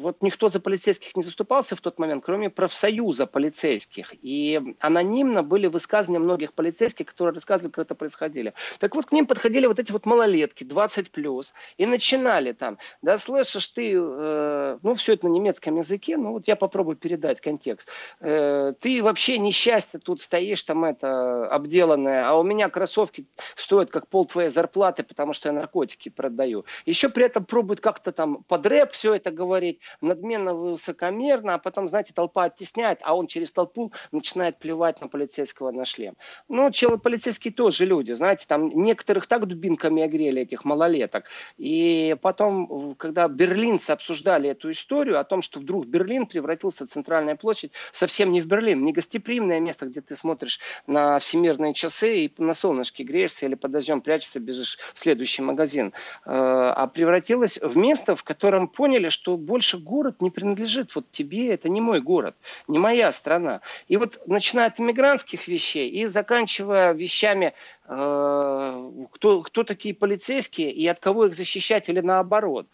вот 0.00 0.16
никто 0.20 0.48
за 0.48 0.60
полицейских 0.60 1.16
не 1.16 1.22
заступался 1.22 1.76
в 1.76 1.80
тот 1.80 1.98
момент, 1.98 2.24
кроме 2.24 2.50
профсоюза 2.50 3.26
полицейских. 3.26 4.14
И 4.22 4.60
анонимно 4.80 5.42
были 5.42 5.68
высказывания 5.68 6.18
многих 6.18 6.52
полицейских, 6.54 7.06
которые 7.06 7.34
рассказывали, 7.34 7.70
как 7.72 7.86
это 7.86 7.94
происходило. 7.94 8.52
Так 8.78 8.96
вот, 8.96 9.06
к 9.06 9.12
ним 9.12 9.26
подходили 9.26 9.66
вот 9.66 9.78
эти 9.78 9.92
вот 9.92 10.06
малолетки, 10.06 10.64
20 10.64 11.10
плюс, 11.10 11.54
и 11.76 11.86
начинали 11.86 12.52
там, 12.52 12.78
да, 13.00 13.16
слышишь 13.16 13.68
ты, 13.68 13.92
э, 13.94 14.78
ну, 14.82 14.94
все 14.96 15.12
это 15.12 15.28
на 15.28 15.32
немецком 15.32 15.76
языке, 15.76 16.16
ну, 16.16 16.32
вот 16.32 16.48
я 16.48 16.56
попробую 16.56 16.96
передать 16.96 17.40
контекст. 17.40 17.88
Э, 18.20 18.72
ты 18.80 19.02
вообще 19.02 19.38
несчастье 19.38 20.00
тут 20.00 20.20
стоишь, 20.20 20.62
там 20.64 20.84
это, 20.84 21.46
обделанное, 21.46 22.28
а 22.28 22.34
у 22.34 22.42
меня 22.42 22.68
кроссовки 22.68 23.26
стоят 23.54 23.90
как 23.90 24.08
пол 24.08 24.26
твоей 24.26 24.50
зарплаты, 24.50 25.04
потому 25.04 25.32
что 25.32 25.48
я 25.48 25.52
наркотики 25.52 26.08
продаю. 26.08 26.64
Еще 26.86 27.08
при 27.08 27.24
этом 27.26 27.44
пробуют 27.44 27.80
как-то 27.80 28.12
там 28.12 28.42
подряд 28.48 28.79
рэп 28.80 28.92
все 28.92 29.14
это 29.14 29.30
говорить, 29.30 29.80
надменно, 30.00 30.54
высокомерно, 30.54 31.54
а 31.54 31.58
потом, 31.58 31.88
знаете, 31.88 32.12
толпа 32.14 32.44
оттесняет, 32.44 33.00
а 33.02 33.14
он 33.14 33.26
через 33.26 33.52
толпу 33.52 33.92
начинает 34.12 34.58
плевать 34.58 35.00
на 35.00 35.08
полицейского 35.08 35.70
на 35.70 35.84
шлем. 35.84 36.14
Ну, 36.48 36.70
челы 36.70 36.98
полицейские 36.98 37.52
тоже 37.52 37.86
люди, 37.86 38.12
знаете, 38.12 38.46
там 38.46 38.68
некоторых 38.68 39.26
так 39.26 39.46
дубинками 39.46 40.02
огрели, 40.02 40.42
этих 40.42 40.64
малолеток. 40.64 41.24
И 41.58 42.16
потом, 42.22 42.94
когда 42.96 43.28
берлинцы 43.28 43.90
обсуждали 43.90 44.50
эту 44.50 44.70
историю 44.70 45.20
о 45.20 45.24
том, 45.24 45.42
что 45.42 45.60
вдруг 45.60 45.86
Берлин 45.86 46.26
превратился 46.26 46.86
в 46.86 46.90
центральная 46.90 47.36
площадь, 47.36 47.72
совсем 47.92 48.30
не 48.30 48.40
в 48.40 48.46
Берлин, 48.46 48.82
не 48.82 48.92
гостеприимное 48.92 49.60
место, 49.60 49.86
где 49.86 50.00
ты 50.00 50.16
смотришь 50.16 50.60
на 50.86 51.18
всемирные 51.18 51.74
часы 51.74 52.24
и 52.24 52.34
на 52.38 52.54
солнышке 52.54 53.04
греешься 53.04 53.46
или 53.46 53.54
под 53.54 53.72
дождем 53.72 54.00
прячешься, 54.00 54.40
бежишь 54.40 54.78
в 54.94 55.00
следующий 55.00 55.42
магазин, 55.42 55.88
э, 55.88 56.30
а 56.30 56.86
превратилось 56.86 57.58
в 57.58 57.76
место, 57.76 58.16
в 58.16 58.24
котором 58.30 58.69
поняли, 58.72 59.08
что 59.08 59.36
больше 59.36 59.78
город 59.78 60.20
не 60.20 60.30
принадлежит 60.30 60.94
вот 60.94 61.10
тебе, 61.10 61.52
это 61.52 61.68
не 61.68 61.80
мой 61.80 62.00
город, 62.00 62.36
не 62.68 62.78
моя 62.78 63.12
страна. 63.12 63.60
И 63.88 63.96
вот 63.96 64.20
начиная 64.26 64.68
от 64.68 64.80
иммигрантских 64.80 65.48
вещей 65.48 65.88
и 65.88 66.06
заканчивая 66.06 66.92
вещами, 66.92 67.54
э, 67.86 68.90
кто, 69.12 69.42
кто 69.42 69.64
такие 69.64 69.94
полицейские 69.94 70.72
и 70.72 70.86
от 70.86 71.00
кого 71.00 71.26
их 71.26 71.34
защищать 71.34 71.88
или 71.88 72.00
наоборот. 72.00 72.66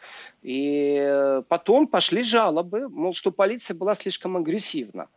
И 0.43 1.41
потом 1.49 1.87
пошли 1.87 2.23
жалобы, 2.23 2.89
мол, 2.89 3.15
что 3.15 3.31
полиция 3.31 3.77
была 3.77 3.95
слишком 3.95 4.37
агрессивна. 4.37 5.09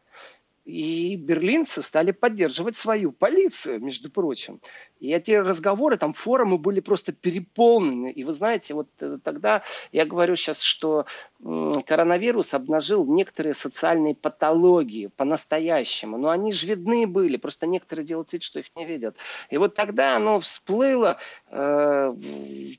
И 0.70 1.16
берлинцы 1.16 1.82
стали 1.82 2.12
поддерживать 2.12 2.76
свою 2.76 3.12
полицию, 3.12 3.80
между 3.80 4.12
прочим. 4.12 4.62
И 5.00 5.12
эти 5.12 5.32
разговоры, 5.32 5.98
там 5.98 6.14
форумы 6.14 6.58
были 6.58 6.80
просто 6.80 7.12
переполнены. 7.12 8.12
И 8.12 8.24
вы 8.24 8.34
знаете, 8.34 8.74
вот 8.76 8.90
э, 9.00 9.18
тогда 9.24 9.64
я 9.92 10.06
говорю 10.06 10.36
сейчас, 10.36 10.62
что 10.62 11.06
коронавирус 11.42 12.54
обнажил 12.54 13.06
некоторые 13.06 13.54
социальные 13.54 14.14
патологии 14.14 15.08
по-настоящему. 15.08 16.18
Но 16.18 16.30
они 16.30 16.52
же 16.52 16.68
видны 16.68 17.08
были, 17.08 17.38
просто 17.38 17.66
некоторые 17.66 18.06
делают 18.06 18.34
вид, 18.34 18.44
что 18.44 18.60
их 18.60 18.76
не 18.76 18.86
видят. 18.86 19.16
И 19.50 19.58
вот 19.58 19.74
тогда 19.74 20.18
оно 20.18 20.40
всплыло, 20.40 21.18
э, 21.48 22.14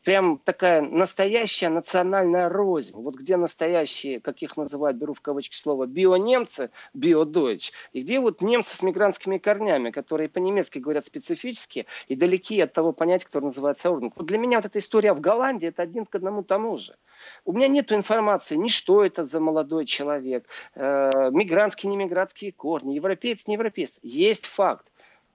прям 0.05 0.39
такая 0.39 0.83
настоящая 0.83 1.71
национальная 1.71 2.49
рознь. 2.49 2.97
Вот 2.97 3.17
где 3.17 3.37
настоящие, 3.37 4.21
как 4.21 4.43
их 4.43 4.57
называют, 4.57 4.99
беру 4.99 5.15
в 5.15 5.23
кавычки 5.23 5.57
слово, 5.57 5.87
био-немцы, 5.87 6.71
био-дойч, 6.95 7.73
и 7.93 8.03
где 8.03 8.21
вот 8.21 8.43
немцы 8.43 8.77
с 8.77 8.83
мигрантскими 8.83 9.39
корнями, 9.39 9.91
которые 9.91 10.29
по-немецки 10.29 10.79
говорят 10.79 11.07
специфически, 11.07 11.87
и 12.09 12.17
далеки 12.17 12.61
от 12.61 12.73
того 12.73 12.93
понятия, 12.93 13.27
которое 13.27 13.47
называется 13.47 13.91
орден. 13.91 14.13
Вот 14.15 14.27
для 14.27 14.39
меня 14.39 14.59
вот 14.59 14.67
эта 14.67 14.79
история 14.79 15.13
в 15.13 15.21
Голландии, 15.21 15.69
это 15.69 15.83
один 15.83 16.07
к 16.07 16.15
одному 16.15 16.43
тому 16.43 16.77
же. 16.79 16.97
У 17.45 17.53
меня 17.53 17.69
нет 17.69 17.93
информации, 17.93 18.57
ни 18.57 18.69
что 18.69 19.05
это 19.05 19.25
за 19.25 19.41
молодой 19.41 19.87
человек, 19.87 20.47
э, 20.75 21.31
мигрантские, 21.31 21.91
не 21.91 21.97
мигрантские 21.97 22.53
корни, 22.53 22.95
европеец, 22.95 23.47
не 23.47 23.55
европеец. 23.55 23.99
Есть 24.03 24.47
факт 24.47 24.90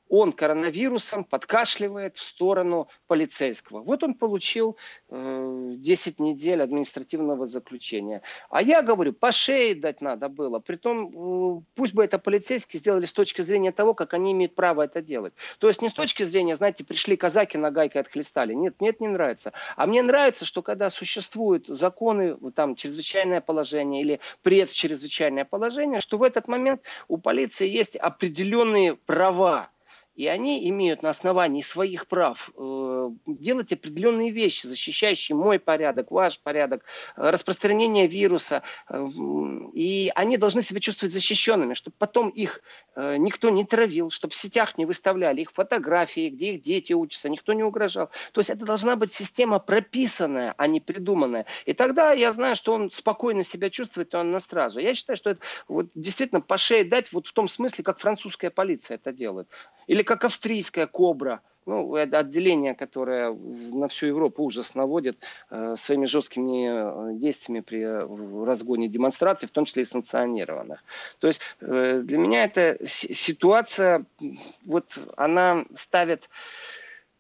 он 0.10 0.32
коронавирусом 0.32 1.24
подкашливает 1.24 2.18
в 2.18 2.22
сторону 2.22 2.88
полицейского. 3.08 3.82
Вот 3.82 4.04
он 4.04 4.14
получил 4.14 4.78
э, 5.10 5.74
10 5.78 6.20
недель 6.20 6.62
административного 6.62 7.46
заключения. 7.46 8.22
А 8.50 8.62
я 8.62 8.82
говорю, 8.82 9.14
по 9.14 9.32
шее 9.32 9.76
дать 9.76 10.02
надо 10.02 10.30
было. 10.30 10.60
Притом, 10.60 11.60
э, 11.60 11.62
пусть 11.76 11.94
бы 11.94 12.04
это 12.04 12.20
полицейские 12.20 12.80
сделали 12.80 13.06
с 13.06 13.14
точки 13.14 13.42
зрения 13.42 13.72
того, 13.72 13.94
как 13.94 14.14
они 14.14 14.32
имеют 14.32 14.56
право 14.56 14.84
это 14.84 15.02
делать. 15.02 15.34
То 15.60 15.68
есть 15.68 15.82
не 15.82 15.90
с 15.90 15.94
точки 15.94 16.24
зрения, 16.24 16.56
знаете, 16.56 16.84
пришли 16.84 17.18
казаки 17.18 17.58
на 17.58 17.72
гайкой 17.72 18.02
отхлестали. 18.02 18.54
Нет, 18.54 18.80
нет, 18.80 19.00
не 19.00 19.08
нравится. 19.08 19.54
А 19.76 19.88
мне 19.88 20.02
нравится, 20.02 20.46
что 20.46 20.62
когда 20.62 20.90
существуют 20.90 21.68
законы, 21.68 22.38
там, 22.52 22.76
чрезвычайное 22.76 23.42
положение 23.42 24.02
или 24.02 24.20
предчрезвычайное 24.44 25.46
положение, 25.46 26.00
что 26.00 26.18
в 26.18 26.24
этот 26.24 26.48
момент 26.48 26.82
у 27.08 27.18
полиции 27.18 27.68
есть 27.68 27.96
определенные 27.96 28.96
права 28.96 29.70
и 30.16 30.28
они 30.28 30.70
имеют 30.70 31.04
на 31.04 31.10
основании 31.10 31.62
своих 31.62 32.08
прав 32.08 32.50
э, 32.58 33.10
делать 33.28 33.74
определенные 33.74 34.32
вещи, 34.32 34.66
защищающие 34.66 35.36
мой 35.36 35.60
порядок, 35.60 36.12
ваш 36.12 36.40
порядок, 36.40 36.84
э, 37.18 37.30
распространение 37.30 38.08
вируса. 38.08 38.64
Э, 38.90 39.08
и 39.74 40.12
они 40.16 40.38
должны 40.38 40.62
себя 40.62 40.80
чувствовать 40.80 41.14
защищенными, 41.14 41.74
чтобы 41.74 41.96
потом 42.00 42.30
их 42.30 42.62
э, 42.96 43.18
никто 43.18 43.50
не 43.50 43.66
травил, 43.66 44.10
чтобы 44.10 44.34
в 44.34 44.38
сетях 44.38 44.78
не 44.78 44.86
выставляли 44.86 45.42
их 45.42 45.52
фотографии, 45.52 46.30
где 46.30 46.54
их 46.54 46.62
дети 46.62 46.94
учатся, 46.94 47.30
никто 47.30 47.54
не 47.54 47.64
угрожал. 47.64 48.10
То 48.32 48.40
есть 48.40 48.50
это 48.50 48.66
должна 48.66 48.96
быть 48.96 49.12
система 49.12 49.60
прописанная, 49.60 50.54
а 50.58 50.68
не 50.68 50.80
придуманная. 50.80 51.46
И 51.66 51.74
тогда 51.74 52.14
я 52.14 52.32
знаю, 52.32 52.56
что 52.56 52.74
он 52.74 52.90
спокойно 52.92 53.44
себя 53.44 53.70
чувствует, 53.70 54.14
и 54.14 54.18
он 54.18 54.32
на 54.32 54.40
страже. 54.40 54.82
Я 54.82 54.94
считаю, 54.94 55.18
что 55.18 55.32
это 55.32 55.42
вот, 55.68 55.88
действительно 55.94 56.40
по 56.40 56.58
шее 56.58 56.86
дать 56.86 57.12
вот 57.12 57.28
в 57.28 57.34
том 57.34 57.50
смысле, 57.50 57.84
как 57.84 58.00
французская 58.00 58.50
полиция 58.50 58.96
это 58.96 59.12
делает. 59.12 59.50
Или 59.88 60.04
как 60.04 60.24
австрийская 60.26 60.88
кобра. 60.88 61.42
Ну, 61.66 61.96
это 61.96 62.20
отделение, 62.20 62.76
которое 62.76 63.34
на 63.74 63.88
всю 63.88 64.06
Европу 64.06 64.44
ужас 64.44 64.76
наводит 64.76 65.18
э, 65.50 65.76
своими 65.78 66.06
жесткими 66.06 67.16
э, 67.16 67.18
действиями 67.18 67.62
при 67.62 67.84
разгоне 68.46 68.88
демонстраций, 68.88 69.48
в 69.48 69.52
том 69.52 69.66
числе 69.66 69.82
и 69.82 69.86
санкционированных. 69.86 70.84
То 71.18 71.26
есть 71.26 71.42
э, 71.62 72.02
для 72.04 72.18
меня 72.20 72.44
эта 72.44 72.78
ситуация, 72.86 74.06
вот 74.64 75.00
она 75.18 75.66
ставит 75.76 76.30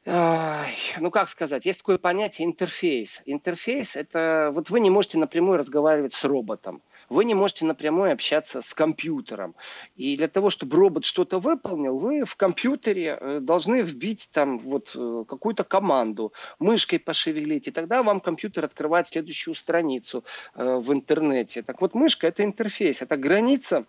ну 0.05 1.11
как 1.11 1.29
сказать, 1.29 1.65
есть 1.65 1.79
такое 1.79 1.97
понятие 1.97 2.47
интерфейс. 2.47 3.21
Интерфейс 3.25 3.95
это 3.95 4.51
вот 4.53 4.69
вы 4.69 4.79
не 4.79 4.89
можете 4.89 5.17
напрямую 5.17 5.57
разговаривать 5.57 6.13
с 6.13 6.23
роботом 6.23 6.81
вы 7.09 7.25
не 7.25 7.33
можете 7.33 7.65
напрямую 7.65 8.13
общаться 8.13 8.61
с 8.61 8.73
компьютером. 8.73 9.55
И 9.95 10.17
для 10.17 10.27
того, 10.27 10.49
чтобы 10.49 10.77
робот 10.77 11.05
что-то 11.05 11.39
выполнил, 11.39 11.97
вы 11.97 12.25
в 12.25 12.35
компьютере 12.35 13.17
э, 13.19 13.39
должны 13.41 13.81
вбить 13.81 14.29
там 14.31 14.59
вот 14.59 14.95
э, 14.95 15.23
какую-то 15.27 15.63
команду, 15.63 16.33
мышкой 16.59 16.99
пошевелить, 16.99 17.67
и 17.67 17.71
тогда 17.71 18.03
вам 18.03 18.19
компьютер 18.19 18.65
открывает 18.65 19.07
следующую 19.07 19.55
страницу 19.55 20.23
э, 20.55 20.75
в 20.77 20.91
интернете. 20.93 21.61
Так 21.61 21.81
вот, 21.81 21.93
мышка– 21.93 22.27
это 22.27 22.43
интерфейс, 22.43 23.01
это 23.01 23.17
граница 23.17 23.85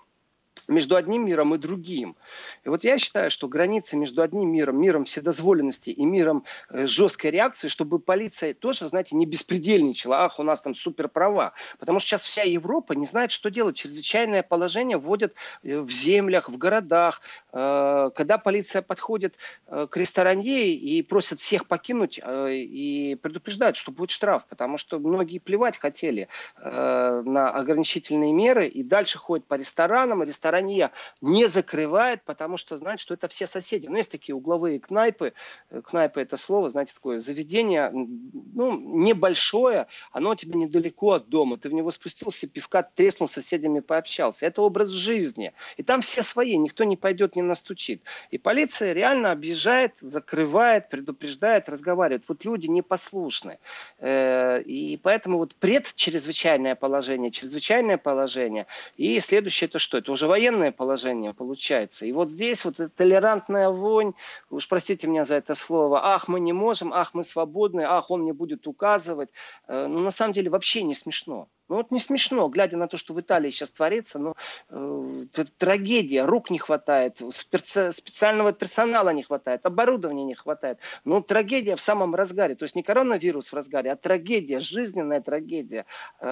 между 0.69 0.97
одним 0.97 1.27
миром 1.27 1.55
и 1.55 1.59
другим. 1.59 2.17
И 2.65 2.69
вот 2.69 2.85
я 2.85 2.99
считаю, 2.99 3.31
что 3.31 3.49
граница 3.49 3.97
между 3.97 4.23
одним 4.23 4.51
миром, 4.51 4.81
миром 4.81 5.05
вседозволенности 5.05 5.91
и 5.91 6.05
миром 6.05 6.45
э, 6.69 6.87
жесткой 6.87 7.31
реакции, 7.31 7.69
чтобы 7.69 7.99
полиция 7.99 8.55
тоже, 8.55 8.89
знаете, 8.89 9.17
не 9.17 9.27
беспредельничала, 9.27 10.25
ах, 10.25 10.39
у 10.39 10.43
нас 10.43 10.61
там 10.61 10.75
супер 10.75 11.09
права. 11.09 11.53
Потому 11.79 12.01
что 12.01 12.09
сейчас 12.09 12.23
вся 12.23 12.43
Европа 12.43 12.95
не 12.95 13.07
знает, 13.07 13.33
что 13.33 13.51
делать. 13.51 13.77
Чрезвычайное 13.77 14.43
положение 14.43 14.99
вводят 14.99 15.35
э, 15.63 15.81
в 15.81 15.91
землях, 15.91 16.49
в 16.49 16.57
городах. 16.57 17.21
Э, 17.53 18.11
когда 18.15 18.39
полиция 18.39 18.83
подходит 18.83 19.37
к 19.67 19.97
ресторанье 19.97 20.75
и 20.75 21.03
просят 21.03 21.39
всех 21.39 21.67
покинуть 21.67 22.21
и 22.25 23.19
предупреждают, 23.21 23.77
что 23.77 23.93
будет 23.93 24.11
штраф, 24.11 24.47
потому 24.47 24.79
что 24.79 24.99
многие 24.99 25.39
плевать 25.39 25.79
хотели 25.79 26.29
на 26.57 27.51
ограничительные 27.51 28.33
меры 28.33 28.69
и 28.69 28.83
дальше 28.83 29.19
ходят 29.19 29.47
по 29.47 29.55
ресторанам, 29.55 30.23
и 30.23 30.27
стороне 30.57 30.91
не 31.21 31.49
закрывает, 31.49 32.23
потому 32.25 32.57
что 32.57 32.77
знает, 32.77 33.01
что 33.01 33.15
это 33.15 33.29
все 33.29 33.47
соседи. 33.47 33.87
Ну, 33.87 33.97
есть 33.97 34.11
такие 34.11 34.35
угловые 34.35 34.81
кнайпы. 34.81 35.33
Э, 35.71 35.83
кнайпы 35.83 36.21
это 36.21 36.37
слово, 36.37 36.71
знаете, 36.71 36.95
такое 36.95 37.21
заведение, 37.21 37.91
ну, 37.93 38.79
небольшое, 38.79 39.87
оно 40.13 40.31
у 40.31 40.35
тебя 40.35 40.57
недалеко 40.57 41.13
от 41.13 41.29
дома. 41.29 41.59
Ты 41.59 41.69
в 41.69 41.73
него 41.73 41.91
спустился, 41.91 42.47
пивка 42.47 42.83
треснул, 42.83 43.29
с 43.29 43.33
соседями 43.33 43.81
пообщался. 43.81 44.47
Это 44.47 44.63
образ 44.63 44.91
жизни. 44.91 45.53
И 45.77 45.83
там 45.83 46.01
все 46.01 46.23
свои, 46.23 46.57
никто 46.57 46.85
не 46.85 46.97
пойдет, 46.97 47.37
не 47.37 47.43
настучит. 47.43 48.03
И 48.31 48.39
полиция 48.39 48.93
реально 48.93 49.33
объезжает, 49.33 49.93
закрывает, 50.01 50.89
предупреждает, 50.89 51.69
разговаривает. 51.69 52.25
Вот 52.29 52.45
люди 52.45 52.67
непослушны. 52.67 53.59
Э, 53.99 54.63
и 54.63 54.97
поэтому 54.97 55.39
вот 55.39 55.55
предчрезвычайное 55.55 56.75
положение, 56.75 57.31
чрезвычайное 57.31 57.99
положение. 57.99 58.67
И 58.97 59.21
следующее 59.21 59.69
это 59.69 59.79
что? 59.79 59.99
Это 59.99 60.13
уже 60.13 60.27
военное 60.27 60.46
положение 60.73 61.35
получается. 61.35 62.07
И 62.07 62.13
вот 62.13 62.31
здесь 62.31 62.65
вот 62.65 62.81
эта 62.81 62.89
толерантная 62.89 63.71
вонь, 63.71 64.15
уж 64.51 64.69
простите 64.69 65.07
меня 65.07 65.25
за 65.25 65.37
это 65.37 65.55
слово, 65.55 66.01
ах, 66.05 66.29
мы 66.29 66.41
не 66.41 66.53
можем, 66.53 66.93
ах, 66.93 67.15
мы 67.15 67.25
свободны, 67.25 67.83
ах, 67.83 68.11
он 68.11 68.23
мне 68.23 68.33
будет 68.33 68.67
указывать. 68.67 69.31
Э, 69.69 69.87
ну, 69.87 70.01
на 70.01 70.11
самом 70.11 70.33
деле, 70.33 70.51
вообще 70.51 70.83
не 70.83 70.95
смешно. 70.95 71.49
Ну 71.69 71.77
вот 71.77 71.91
не 71.91 71.99
смешно, 71.99 72.49
глядя 72.49 72.77
на 72.77 72.87
то, 72.87 72.97
что 72.97 73.13
в 73.13 73.21
Италии 73.21 73.51
сейчас 73.51 73.73
творится, 73.73 74.19
но 74.19 74.35
э, 74.71 75.25
трагедия, 75.59 76.25
рук 76.25 76.51
не 76.51 76.59
хватает, 76.59 77.21
специ, 77.33 77.91
специального 77.93 78.53
персонала 78.53 79.11
не 79.11 79.25
хватает, 79.25 79.67
оборудования 79.67 80.25
не 80.25 80.35
хватает. 80.35 80.79
Ну 81.05 81.21
трагедия 81.23 81.75
в 81.75 81.81
самом 81.81 82.15
разгаре, 82.15 82.55
то 82.55 82.63
есть 82.65 82.77
не 82.77 82.85
коронавирус 82.85 83.51
в 83.51 83.55
разгаре, 83.55 83.91
а 83.91 83.97
трагедия, 83.97 84.61
жизненная 84.61 85.21
трагедия. 85.21 85.87
Э, 86.21 86.27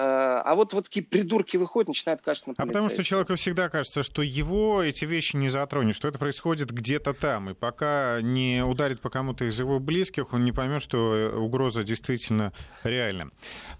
а 0.45 0.55
вот 0.55 0.71
вот 0.71 0.85
такие 0.85 1.05
придурки 1.05 1.57
выходят, 1.57 1.89
начинают 1.89 2.25
на 2.25 2.53
А 2.57 2.65
потому 2.65 2.89
что 2.89 3.03
человеку 3.03 3.35
всегда 3.35 3.67
кажется, 3.67 4.03
что 4.03 4.21
его 4.21 4.81
эти 4.81 5.03
вещи 5.03 5.35
не 5.35 5.49
затронет, 5.49 5.97
что 5.97 6.07
это 6.07 6.17
происходит 6.17 6.71
где-то 6.71 7.13
там, 7.13 7.49
и 7.49 7.53
пока 7.53 8.21
не 8.21 8.63
ударит 8.65 9.01
по 9.01 9.09
кому-то 9.09 9.43
из 9.43 9.59
его 9.59 9.79
близких, 9.79 10.31
он 10.31 10.45
не 10.45 10.53
поймет, 10.53 10.81
что 10.81 11.33
угроза 11.35 11.83
действительно 11.83 12.53
реальна. 12.83 13.31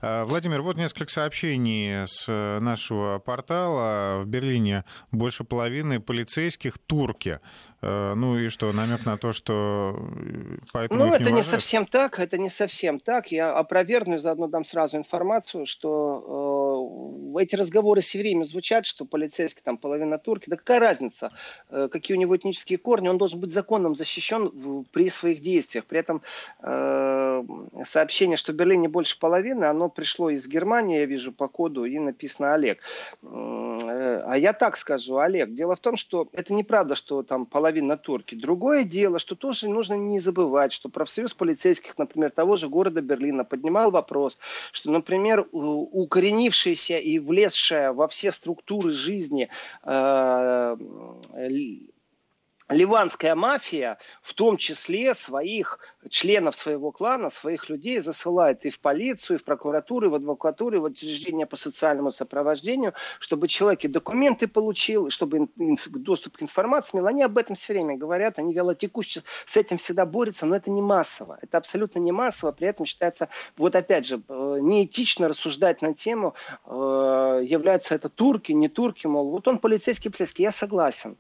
Э, 0.01 0.25
Владимир, 0.25 0.61
вот 0.61 0.75
несколько 0.75 1.11
сообщений 1.11 1.44
сообщений 1.45 2.07
с 2.07 2.25
э, 2.27 2.59
нашего 2.59 3.19
портала. 3.19 4.21
В 4.23 4.27
Берлине 4.27 4.83
больше 5.11 5.43
половины 5.43 5.99
полицейских 5.99 6.77
турки. 6.77 7.39
Э, 7.85 8.13
ну 8.15 8.37
и 8.37 8.49
что, 8.49 8.71
намек 8.73 9.05
на 9.05 9.17
то, 9.17 9.31
что 9.31 9.95
э, 9.95 10.57
поэтому 10.73 11.05
Ну, 11.05 11.13
это 11.13 11.25
не, 11.25 11.37
не 11.37 11.43
совсем 11.43 11.85
так, 11.85 12.19
это 12.19 12.37
не 12.39 12.49
совсем 12.49 12.99
так. 12.99 13.31
Я 13.31 13.51
опровергну, 13.51 14.17
заодно 14.17 14.47
дам 14.47 14.65
сразу 14.65 14.97
информацию, 14.97 15.67
что 15.67 17.31
э, 17.35 17.43
эти 17.43 17.55
разговоры 17.55 18.01
все 18.01 18.17
время 18.19 18.43
звучат, 18.43 18.87
что 18.87 19.05
полицейский 19.05 19.61
там 19.63 19.77
половина 19.77 20.17
турки. 20.17 20.49
Да 20.49 20.55
какая 20.55 20.79
разница, 20.79 21.31
э, 21.69 21.87
какие 21.91 22.17
у 22.17 22.19
него 22.19 22.35
этнические 22.35 22.79
корни, 22.79 23.07
он 23.07 23.19
должен 23.19 23.39
быть 23.39 23.51
законом 23.51 23.93
защищен 23.93 24.85
при 24.91 25.09
своих 25.09 25.41
действиях. 25.41 25.85
При 25.85 25.99
этом 25.99 26.23
э, 26.63 27.43
сообщение, 27.83 28.37
что 28.37 28.51
в 28.51 28.55
Берлине 28.55 28.89
больше 28.89 29.19
половины, 29.19 29.65
оно 29.65 29.89
пришло 29.89 30.31
из 30.31 30.47
Германии, 30.47 30.97
я 30.97 31.05
вижу 31.05 31.31
по 31.31 31.47
коду, 31.47 31.85
и 31.85 31.99
написано 31.99 32.55
Олег. 32.55 32.79
Э, 33.21 34.23
а 34.25 34.35
я 34.37 34.53
так 34.53 34.75
скажу, 34.75 35.17
Олег, 35.17 35.53
дело 35.53 35.75
в 35.75 35.79
том, 35.79 35.97
что 35.97 36.27
это 36.33 36.51
неправда, 36.51 36.95
что 36.95 37.21
там 37.21 37.45
половина 37.45 37.74
половина 37.75 37.97
турки. 37.97 38.35
Другое 38.35 38.83
дело, 38.83 39.19
что 39.19 39.35
тоже 39.35 39.67
нужно 39.69 39.95
не 39.95 40.19
забывать, 40.19 40.71
что 40.71 40.89
профсоюз 40.89 41.33
полицейских, 41.33 41.97
например, 41.97 42.31
того 42.31 42.55
же 42.55 42.69
города 42.69 43.01
Берлина 43.01 43.43
поднимал 43.43 43.91
вопрос, 43.91 44.37
что, 44.71 44.91
например, 44.91 45.45
укоренившаяся 45.51 46.97
и 46.97 47.19
влезшая 47.19 47.91
во 47.91 48.07
все 48.07 48.31
структуры 48.31 48.91
жизни 48.91 49.49
э, 49.83 50.77
ливанская 52.69 53.35
мафия, 53.35 53.97
в 54.21 54.33
том 54.33 54.57
числе 54.57 55.13
своих 55.13 55.79
членов 56.09 56.55
своего 56.55 56.91
клана, 56.91 57.29
своих 57.29 57.69
людей 57.69 57.99
засылает 57.99 58.65
и 58.65 58.69
в 58.69 58.79
полицию, 58.79 59.37
и 59.37 59.39
в 59.39 59.43
прокуратуру, 59.43 60.07
и 60.07 60.09
в 60.09 60.15
адвокатуру, 60.15 60.77
и 60.77 60.79
в 60.79 60.83
учреждения 60.83 61.45
по 61.45 61.57
социальному 61.57 62.11
сопровождению, 62.11 62.93
чтобы 63.19 63.47
человек 63.47 63.83
и 63.83 63.87
документы 63.87 64.47
получил, 64.47 65.09
чтобы 65.09 65.47
доступ 65.87 66.37
к 66.37 66.41
информации. 66.41 67.05
Они 67.05 67.23
об 67.23 67.37
этом 67.37 67.55
все 67.55 67.73
время 67.73 67.97
говорят, 67.97 68.39
они 68.39 68.53
вялотекуще 68.53 69.21
с 69.45 69.57
этим 69.57 69.77
всегда 69.77 70.05
борются, 70.05 70.45
но 70.45 70.55
это 70.55 70.71
не 70.71 70.81
массово. 70.81 71.37
Это 71.41 71.57
абсолютно 71.57 71.99
не 71.99 72.11
массово, 72.11 72.51
при 72.51 72.67
этом 72.67 72.85
считается, 72.85 73.29
вот 73.57 73.75
опять 73.75 74.05
же, 74.05 74.21
э, 74.27 74.57
неэтично 74.61 75.27
рассуждать 75.27 75.81
на 75.81 75.93
тему, 75.93 76.33
э, 76.65 76.71
являются 77.43 77.93
это 77.93 78.09
турки, 78.09 78.51
не 78.51 78.69
турки, 78.69 79.07
мол, 79.07 79.29
вот 79.29 79.47
он 79.47 79.59
полицейский, 79.59 80.09
полицейский, 80.09 80.43
я 80.43 80.51
согласен. 80.51 81.17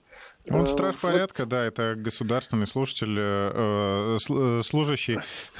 Он 0.51 0.65
э, 0.65 0.67
страж 0.67 0.97
порядка, 0.97 1.41
вот. 1.41 1.49
да, 1.49 1.65
это 1.65 1.95
государственный 1.95 2.67
слушатель, 2.67 3.15
э, 3.17 4.17
э 4.29 4.61
служащий, 4.63 5.19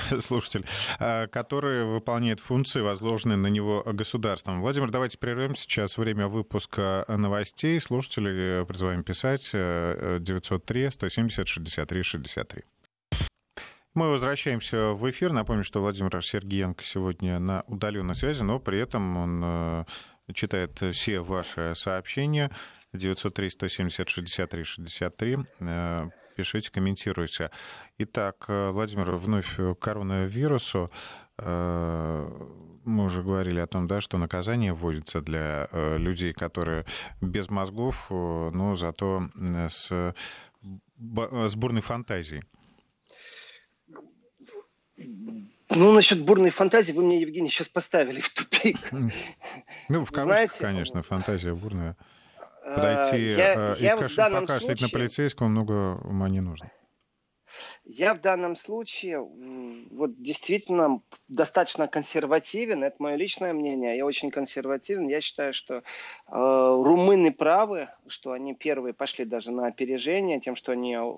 слушатель, 0.21 0.65
который 0.99 1.85
выполняет 1.85 2.39
функции, 2.39 2.81
возложенные 2.81 3.37
на 3.37 3.47
него 3.47 3.83
государством. 3.85 4.61
Владимир, 4.61 4.91
давайте 4.91 5.17
прервем 5.17 5.55
сейчас 5.55 5.97
время 5.97 6.27
выпуска 6.27 7.05
новостей. 7.07 7.79
Слушатели 7.79 8.63
призываем 8.65 9.03
писать 9.03 9.49
903 9.51 10.91
170 10.91 11.47
63 11.47 12.03
63. 12.03 12.63
Мы 13.95 14.09
возвращаемся 14.09 14.89
в 14.89 15.09
эфир. 15.09 15.31
Напомню, 15.31 15.63
что 15.63 15.81
Владимир 15.81 16.21
Сергеенко 16.21 16.83
сегодня 16.83 17.39
на 17.39 17.63
удаленной 17.67 18.15
связи, 18.15 18.43
но 18.43 18.59
при 18.59 18.79
этом 18.79 19.17
он 19.17 19.85
читает 20.33 20.81
все 20.93 21.19
ваши 21.19 21.73
сообщения. 21.75 22.51
903 22.95 23.49
170 23.49 24.09
63 24.09 24.63
63. 24.63 25.37
Пишите, 26.35 26.69
комментируйте. 26.69 27.49
Итак, 27.97 28.45
э, 28.49 28.69
Владимир, 28.71 29.15
вновь 29.15 29.55
к 29.55 29.75
коронавирусу. 29.75 30.91
Э, 31.37 32.27
мы 32.83 33.05
уже 33.05 33.23
говорили 33.23 33.59
о 33.59 33.67
том, 33.67 33.87
да, 33.87 34.01
что 34.01 34.17
наказание 34.17 34.73
вводится 34.73 35.21
для 35.21 35.69
э, 35.71 35.97
людей, 35.97 36.33
которые 36.33 36.85
без 37.21 37.49
мозгов, 37.49 38.07
но 38.09 38.75
зато 38.75 39.29
с, 39.69 39.87
с 39.87 41.55
бурной 41.55 41.81
фантазией. 41.81 42.43
Ну, 45.69 45.93
насчет 45.93 46.21
бурной 46.21 46.49
фантазии 46.49 46.91
вы 46.91 47.03
мне, 47.03 47.21
Евгений, 47.21 47.49
сейчас 47.49 47.69
поставили 47.69 48.19
в 48.19 48.29
тупик. 48.33 48.77
Ну, 49.87 50.03
в 50.03 50.11
кавычках, 50.11 50.23
Знаете, 50.23 50.61
конечно, 50.61 51.01
фантазия 51.01 51.53
бурная. 51.53 51.95
Подойти 52.65 53.33
я, 53.35 53.73
э, 53.73 53.75
и 53.79 53.83
я 53.83 53.95
каш... 53.95 54.15
покашлять 54.15 54.61
случае... 54.61 54.81
на 54.81 54.89
полицейского 54.89 55.47
много 55.47 55.99
ума 56.03 56.27
не 56.29 56.41
нужно. 56.41 56.71
Я 57.83 58.15
в 58.15 58.21
данном 58.21 58.55
случае 58.55 59.19
вот 59.91 60.19
действительно 60.19 61.01
достаточно 61.27 61.87
консервативен, 61.87 62.83
это 62.83 62.95
мое 62.99 63.15
личное 63.15 63.53
мнение, 63.53 63.97
я 63.97 64.05
очень 64.05 64.31
консервативен. 64.31 65.07
Я 65.07 65.21
считаю, 65.21 65.53
что 65.53 65.75
э, 65.75 65.81
румыны 66.27 67.31
правы, 67.31 67.89
что 68.07 68.31
они 68.31 68.55
первые 68.55 68.93
пошли 68.93 69.23
даже 69.25 69.51
на 69.51 69.67
опережение, 69.67 70.41
тем, 70.41 70.55
что 70.55 70.71
они 70.71 70.95
э, 70.95 71.13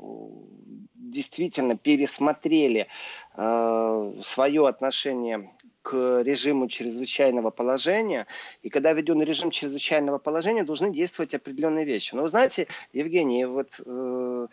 действительно 0.96 1.78
пересмотрели 1.78 2.88
э, 3.36 4.14
свое 4.22 4.68
отношение 4.68 5.50
к 5.88 6.22
режиму 6.22 6.68
чрезвычайного 6.68 7.50
положения. 7.50 8.28
И 8.62 8.70
когда 8.70 8.92
введен 8.92 9.22
режим 9.22 9.52
чрезвычайного 9.52 10.18
положения, 10.18 10.66
должны 10.66 10.92
действовать 10.92 11.34
определенные 11.34 11.86
вещи. 11.86 12.14
Но 12.14 12.24
вы 12.24 12.28
знаете, 12.28 12.68
Евгений, 12.92 13.46
вот 13.46 13.80
э, 13.86 14.48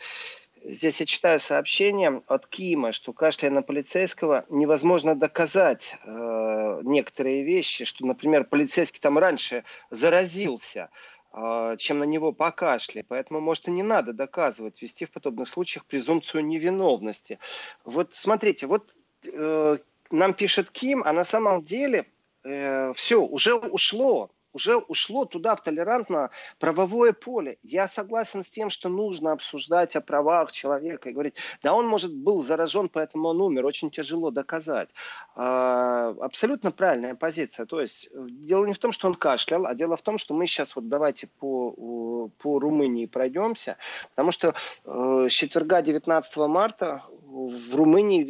здесь 0.63 1.01
я 1.01 1.07
читаю 1.07 1.41
сообщение 1.41 2.23
от 2.29 2.47
Кима, 2.47 2.93
что 2.93 3.13
кашляя 3.13 3.51
на 3.51 3.63
полицейского 3.63 4.45
невозможно 4.49 5.17
доказать 5.17 5.97
э, 6.07 6.81
некоторые 6.85 7.43
вещи, 7.43 7.85
что, 7.85 8.07
например, 8.07 8.45
полицейский 8.45 9.01
там 9.01 9.19
раньше 9.19 9.65
заразился, 9.91 10.89
э, 11.33 11.75
чем 11.79 11.99
на 11.99 12.05
него 12.05 12.31
покашли. 12.31 13.03
Поэтому, 13.03 13.41
может, 13.41 13.67
и 13.67 13.73
не 13.73 13.83
надо 13.83 14.13
доказывать, 14.13 14.81
вести 14.81 15.05
в 15.05 15.11
подобных 15.11 15.49
случаях 15.49 15.85
презумпцию 15.85 16.47
невиновности. 16.47 17.41
Вот 17.85 18.15
смотрите, 18.15 18.69
вот 18.69 18.93
э, 19.25 19.79
нам 20.11 20.35
пишет 20.35 20.71
Ким, 20.71 21.03
а 21.05 21.13
на 21.13 21.25
самом 21.25 21.65
деле 21.65 22.07
э, 22.45 22.93
все, 22.95 23.23
уже 23.23 23.55
ушло 23.55 24.31
уже 24.55 24.77
ушло 24.77 25.25
туда, 25.25 25.57
в 25.57 25.63
толерантно-правовое 25.63 27.13
поле. 27.13 27.59
Я 27.63 27.89
согласен 27.89 28.43
с 28.43 28.51
тем, 28.51 28.71
что 28.71 28.89
нужно 28.89 29.33
обсуждать 29.33 29.97
о 29.97 30.01
правах 30.01 30.53
человека 30.53 31.11
и 31.11 31.13
говорить, 31.13 31.35
да 31.63 31.75
он, 31.75 31.87
может, 31.87 32.15
был 32.15 32.43
заражен, 32.43 32.89
поэтому 32.89 33.29
он 33.29 33.41
умер, 33.41 33.67
очень 33.67 33.91
тяжело 33.91 34.31
доказать. 34.31 34.89
А, 35.35 36.15
абсолютно 36.21 36.71
правильная 36.71 37.15
позиция. 37.15 37.67
То 37.67 37.81
есть 37.81 38.09
дело 38.15 38.65
не 38.65 38.73
в 38.73 38.79
том, 38.79 38.93
что 38.93 39.09
он 39.09 39.17
кашлял, 39.17 39.67
а 39.67 39.75
дело 39.75 39.97
в 39.97 40.03
том, 40.03 40.19
что 40.19 40.35
мы 40.35 40.47
сейчас 40.47 40.77
вот 40.77 40.89
давайте 40.89 41.27
по, 41.27 42.31
по 42.39 42.59
Румынии 42.59 43.07
пройдемся, 43.07 43.77
потому 44.11 44.31
что 44.31 44.55
э, 44.85 45.27
с 45.29 45.33
четверга 45.33 45.83
19 45.83 46.37
марта 46.37 47.03
в 47.35 47.75
Румынии 47.75 48.23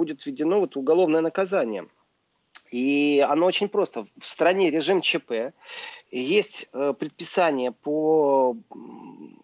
будет 0.00 0.24
введено 0.24 0.60
вот 0.60 0.76
уголовное 0.76 1.20
наказание– 1.20 1.86
и 2.70 3.24
оно 3.28 3.46
очень 3.46 3.68
просто. 3.68 4.06
В 4.18 4.24
стране 4.24 4.70
режим 4.70 5.00
ЧП, 5.00 5.52
есть 6.10 6.68
э, 6.72 6.94
предписание 6.98 7.72
по 7.72 8.56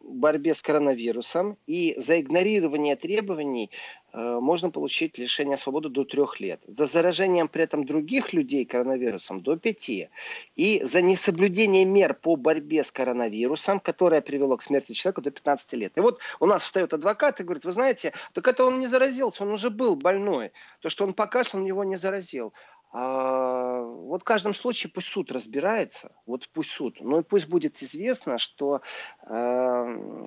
борьбе 0.02 0.54
с 0.54 0.62
коронавирусом, 0.62 1.56
и 1.66 1.94
за 1.96 2.20
игнорирование 2.20 2.94
требований 2.94 3.70
можно 4.16 4.70
получить 4.70 5.18
лишение 5.18 5.58
свободы 5.58 5.90
до 5.90 6.04
трех 6.04 6.40
лет. 6.40 6.60
За 6.66 6.86
заражением 6.86 7.48
при 7.48 7.64
этом 7.64 7.84
других 7.84 8.32
людей 8.32 8.64
коронавирусом 8.64 9.42
до 9.42 9.56
пяти. 9.56 10.08
И 10.54 10.82
за 10.84 11.02
несоблюдение 11.02 11.84
мер 11.84 12.14
по 12.14 12.36
борьбе 12.36 12.82
с 12.82 12.90
коронавирусом, 12.90 13.78
которое 13.78 14.22
привело 14.22 14.56
к 14.56 14.62
смерти 14.62 14.92
человека 14.92 15.20
до 15.20 15.30
15 15.30 15.72
лет. 15.74 15.92
И 15.96 16.00
вот 16.00 16.20
у 16.40 16.46
нас 16.46 16.64
встает 16.64 16.94
адвокат 16.94 17.40
и 17.40 17.44
говорит, 17.44 17.64
вы 17.64 17.72
знаете, 17.72 18.14
так 18.32 18.48
это 18.48 18.64
он 18.64 18.80
не 18.80 18.86
заразился, 18.86 19.44
он 19.44 19.50
уже 19.50 19.68
был 19.68 19.96
больной. 19.96 20.52
То, 20.80 20.88
что 20.88 21.04
он 21.04 21.12
покашлял, 21.12 21.60
он 21.60 21.66
его 21.66 21.84
не 21.84 21.96
заразил. 21.96 22.54
А, 22.92 23.80
вот 23.82 24.22
в 24.22 24.24
каждом 24.24 24.54
случае 24.54 24.90
пусть 24.90 25.08
суд 25.08 25.30
разбирается, 25.30 26.12
вот 26.24 26.48
пусть 26.48 26.70
суд, 26.70 26.96
но 27.00 27.20
и 27.20 27.22
пусть 27.22 27.48
будет 27.48 27.82
известно, 27.82 28.38
что 28.38 28.80
э, 29.22 30.26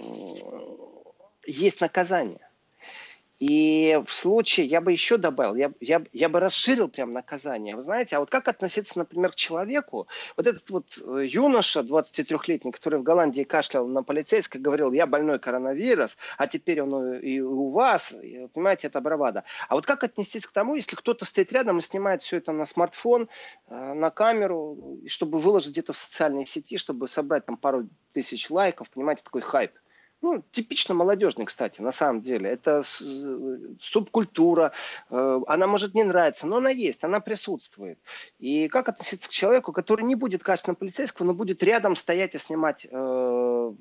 есть 1.47 1.81
наказание. 1.81 2.48
И 3.39 3.97
в 4.05 4.11
случае, 4.11 4.65
я 4.65 4.81
бы 4.81 4.91
еще 4.91 5.15
добавил, 5.15 5.55
я, 5.55 5.71
я, 5.79 6.03
я 6.11 6.27
бы 6.27 6.41
расширил 6.41 6.89
прям 6.89 7.13
наказание. 7.13 7.75
Вы 7.77 7.83
знаете, 7.83 8.17
а 8.17 8.19
вот 8.19 8.29
как 8.29 8.49
относиться, 8.49 8.99
например, 8.99 9.31
к 9.31 9.35
человеку, 9.35 10.07
вот 10.35 10.45
этот 10.45 10.69
вот 10.69 10.85
э, 11.01 11.25
юноша 11.25 11.79
23-летний, 11.79 12.71
который 12.73 12.99
в 12.99 13.03
Голландии 13.03 13.43
кашлял 13.43 13.87
на 13.87 14.03
полицейской, 14.03 14.59
говорил, 14.59 14.91
я 14.91 15.07
больной 15.07 15.39
коронавирус, 15.39 16.17
а 16.37 16.47
теперь 16.47 16.81
он 16.81 17.15
и 17.15 17.39
у 17.39 17.69
вас, 17.69 18.13
понимаете, 18.53 18.87
это 18.87 18.99
бравада. 18.99 19.45
А 19.69 19.75
вот 19.75 19.85
как 19.85 20.03
отнестись 20.03 20.45
к 20.45 20.51
тому, 20.51 20.75
если 20.75 20.97
кто-то 20.97 21.23
стоит 21.23 21.53
рядом 21.53 21.77
и 21.77 21.81
снимает 21.81 22.21
все 22.21 22.37
это 22.37 22.51
на 22.51 22.65
смартфон, 22.65 23.29
э, 23.67 23.93
на 23.93 24.09
камеру, 24.09 24.99
чтобы 25.07 25.39
выложить 25.39 25.71
где-то 25.71 25.93
в 25.93 25.97
социальные 25.97 26.45
сети, 26.45 26.77
чтобы 26.77 27.07
собрать 27.07 27.45
там 27.45 27.55
пару 27.55 27.87
тысяч 28.11 28.49
лайков, 28.49 28.89
понимаете, 28.89 29.23
такой 29.23 29.41
хайп. 29.41 29.71
Ну, 30.21 30.43
типично 30.51 30.93
молодежный, 30.93 31.45
кстати, 31.45 31.79
на 31.81 31.91
самом 31.91 32.21
деле. 32.21 32.49
Это 32.49 32.81
э, 33.01 33.57
субкультура. 33.79 34.73
Э, 35.09 35.39
она 35.47 35.65
может 35.65 35.95
не 35.95 36.03
нравиться, 36.03 36.45
но 36.45 36.57
она 36.57 36.69
есть, 36.69 37.05
она 37.05 37.21
присутствует. 37.21 37.97
И 38.37 38.67
как 38.67 38.89
относиться 38.89 39.29
к 39.29 39.31
человеку, 39.31 39.71
который 39.71 40.03
не 40.03 40.15
будет 40.15 40.43
качественным 40.43 40.75
полицейским, 40.75 41.25
но 41.25 41.33
будет 41.33 41.63
рядом 41.63 41.95
стоять 41.95 42.35
и 42.35 42.37
снимать 42.37 42.85
э, 42.89 43.73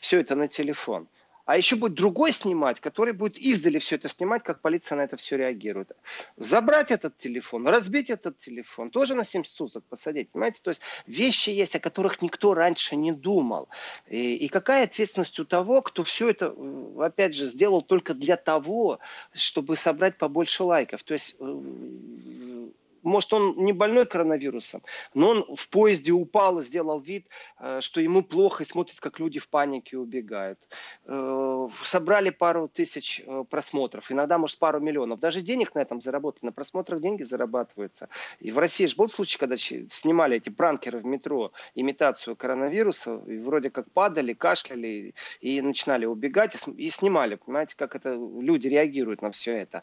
все 0.00 0.20
это 0.20 0.34
на 0.34 0.48
телефон? 0.48 1.06
А 1.48 1.56
еще 1.56 1.76
будет 1.76 1.94
другой 1.94 2.32
снимать, 2.32 2.78
который 2.78 3.14
будет 3.14 3.38
издали 3.38 3.78
все 3.78 3.96
это 3.96 4.06
снимать, 4.10 4.42
как 4.42 4.60
полиция 4.60 4.96
на 4.96 5.04
это 5.04 5.16
все 5.16 5.38
реагирует. 5.38 5.92
Забрать 6.36 6.90
этот 6.90 7.16
телефон, 7.16 7.66
разбить 7.66 8.10
этот 8.10 8.36
телефон, 8.36 8.90
тоже 8.90 9.14
на 9.14 9.24
70 9.24 9.50
суток 9.50 9.82
посадить, 9.84 10.28
понимаете? 10.30 10.60
То 10.62 10.68
есть 10.68 10.82
вещи 11.06 11.48
есть, 11.48 11.74
о 11.74 11.80
которых 11.80 12.20
никто 12.20 12.52
раньше 12.52 12.96
не 12.96 13.12
думал. 13.12 13.70
И, 14.08 14.36
и 14.36 14.48
какая 14.48 14.84
ответственность 14.84 15.40
у 15.40 15.46
того, 15.46 15.80
кто 15.80 16.02
все 16.02 16.28
это, 16.28 16.54
опять 16.98 17.34
же, 17.34 17.46
сделал 17.46 17.80
только 17.80 18.12
для 18.12 18.36
того, 18.36 18.98
чтобы 19.32 19.76
собрать 19.76 20.18
побольше 20.18 20.64
лайков. 20.64 21.02
То 21.02 21.14
есть 21.14 21.34
э, 21.40 22.68
может, 23.08 23.32
он 23.32 23.56
не 23.56 23.72
больной 23.72 24.06
коронавирусом, 24.06 24.82
но 25.14 25.30
он 25.30 25.56
в 25.56 25.68
поезде 25.68 26.12
упал 26.12 26.58
и 26.58 26.62
сделал 26.62 27.00
вид, 27.00 27.26
э, 27.58 27.80
что 27.80 28.00
ему 28.00 28.22
плохо 28.22 28.62
и 28.62 28.66
смотрит, 28.66 29.00
как 29.00 29.18
люди 29.18 29.38
в 29.38 29.48
панике 29.48 29.96
убегают. 29.96 30.58
Э, 31.06 31.68
собрали 31.82 32.30
пару 32.30 32.68
тысяч 32.68 33.22
э, 33.26 33.44
просмотров, 33.48 34.12
иногда, 34.12 34.38
может, 34.38 34.58
пару 34.58 34.80
миллионов. 34.80 35.20
Даже 35.20 35.40
денег 35.40 35.74
на 35.74 35.80
этом 35.80 36.00
заработали, 36.00 36.46
на 36.46 36.52
просмотрах 36.52 37.00
деньги 37.00 37.22
зарабатываются. 37.22 38.08
И 38.40 38.50
в 38.50 38.58
России 38.58 38.86
же 38.86 38.96
был 38.96 39.08
случай, 39.08 39.38
когда 39.38 39.56
снимали 39.56 40.36
эти 40.36 40.50
пранкеры 40.50 40.98
в 40.98 41.04
метро 41.04 41.52
имитацию 41.74 42.36
коронавируса, 42.36 43.20
и 43.26 43.38
вроде 43.38 43.70
как 43.70 43.90
падали, 43.90 44.34
кашляли 44.34 45.14
и 45.40 45.60
начинали 45.60 46.06
убегать, 46.06 46.56
и 46.76 46.90
снимали, 46.90 47.36
понимаете, 47.36 47.76
как 47.76 47.96
это 47.96 48.10
люди 48.14 48.68
реагируют 48.68 49.22
на 49.22 49.30
все 49.30 49.56
это. 49.56 49.82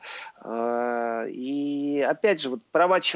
И 1.30 2.06
опять 2.08 2.42
же, 2.42 2.50
вот 2.50 2.62
права 2.72 3.00
человека 3.02 3.15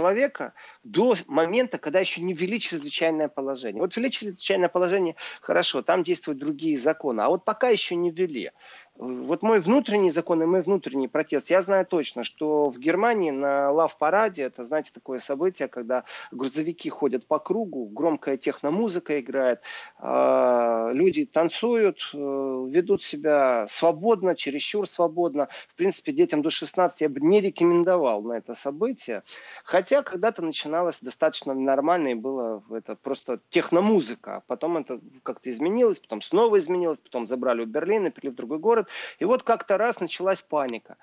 до 0.83 1.15
момента, 1.27 1.77
когда 1.77 1.99
еще 1.99 2.21
не 2.21 2.33
ввели 2.33 2.59
чрезвычайное 2.59 3.27
положение. 3.27 3.81
Вот 3.81 3.95
ввели 3.95 4.11
чрезвычайное 4.11 4.69
положение, 4.69 5.15
хорошо, 5.41 5.81
там 5.81 6.03
действуют 6.03 6.39
другие 6.39 6.77
законы, 6.77 7.21
а 7.21 7.29
вот 7.29 7.45
пока 7.45 7.69
еще 7.69 7.95
не 7.95 8.11
ввели. 8.11 8.51
Вот 8.99 9.43
мой 9.43 9.61
внутренний 9.61 10.09
закон 10.09 10.43
и 10.43 10.45
мой 10.45 10.61
внутренний 10.61 11.07
протест. 11.07 11.49
Я 11.49 11.61
знаю 11.61 11.85
точно, 11.85 12.25
что 12.25 12.69
в 12.69 12.77
Германии 12.77 13.31
на 13.31 13.71
лав-параде, 13.71 14.43
это, 14.43 14.65
знаете, 14.65 14.91
такое 14.93 15.19
событие, 15.19 15.69
когда 15.69 16.03
грузовики 16.31 16.89
ходят 16.89 17.25
по 17.25 17.39
кругу, 17.39 17.85
громкая 17.85 18.35
техномузыка 18.35 19.21
играет, 19.21 19.61
а, 19.99 20.91
люди 20.91 21.25
танцуют, 21.25 22.11
э, 22.13 22.17
ведут 22.17 23.01
себя 23.01 23.67
свободно, 23.69 24.35
чересчур 24.35 24.85
свободно. 24.85 25.47
В 25.69 25.75
принципе, 25.75 26.11
детям 26.11 26.41
до 26.41 26.49
16 26.49 26.99
я 26.99 27.07
бы 27.07 27.21
не 27.21 27.39
рекомендовал 27.39 28.21
на 28.21 28.33
это 28.33 28.53
событие. 28.53 29.23
Хотя 29.63 30.03
когда-то 30.03 30.41
начиналось 30.41 30.99
достаточно 30.99 31.53
нормально 31.53 32.09
и 32.09 32.15
было 32.15 32.63
это 32.69 32.95
просто 32.95 33.39
техномузыка. 33.49 34.43
Потом 34.47 34.75
это 34.75 34.99
как-то 35.23 35.49
изменилось, 35.49 36.01
потом 36.01 36.21
снова 36.21 36.57
изменилось, 36.59 36.99
потом 36.99 37.27
забрали 37.27 37.61
у 37.61 37.65
Берлина, 37.65 38.11
перевели 38.11 38.33
в 38.33 38.35
другой 38.35 38.59
город. 38.59 38.88
И 39.19 39.25
вот 39.25 39.43
как-то 39.43 39.77
раз 39.77 39.99
началась 39.99 40.41
паника. 40.41 40.97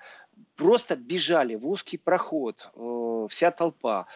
Просто 0.55 0.95
бежали 0.95 1.55
в 1.55 1.67
узкий 1.67 1.97
проход, 1.97 2.69
э, 2.75 3.27
вся 3.29 3.51
толпа. 3.51 4.07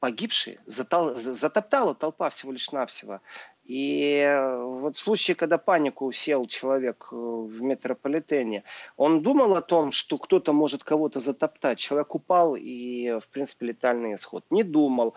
Погибшие 0.00 0.58
затол, 0.66 1.14
затоптала 1.14 1.94
толпа 1.94 2.28
всего 2.30 2.50
лишь 2.50 2.72
навсего. 2.72 3.20
И 3.64 4.16
э, 4.16 4.64
вот 4.64 4.96
в 4.96 4.98
случае, 4.98 5.36
когда 5.36 5.58
панику 5.58 6.10
сел 6.10 6.46
человек 6.46 7.08
э, 7.12 7.14
в 7.16 7.62
метрополитене, 7.62 8.64
он 8.96 9.22
думал 9.22 9.54
о 9.54 9.62
том, 9.62 9.92
что 9.92 10.18
кто-то 10.18 10.52
может 10.52 10.82
кого-то 10.82 11.20
затоптать. 11.20 11.78
Человек 11.78 12.14
упал 12.14 12.56
и, 12.56 13.20
в 13.20 13.28
принципе, 13.28 13.66
летальный 13.66 14.14
исход. 14.14 14.44
Не 14.50 14.64
думал. 14.64 15.14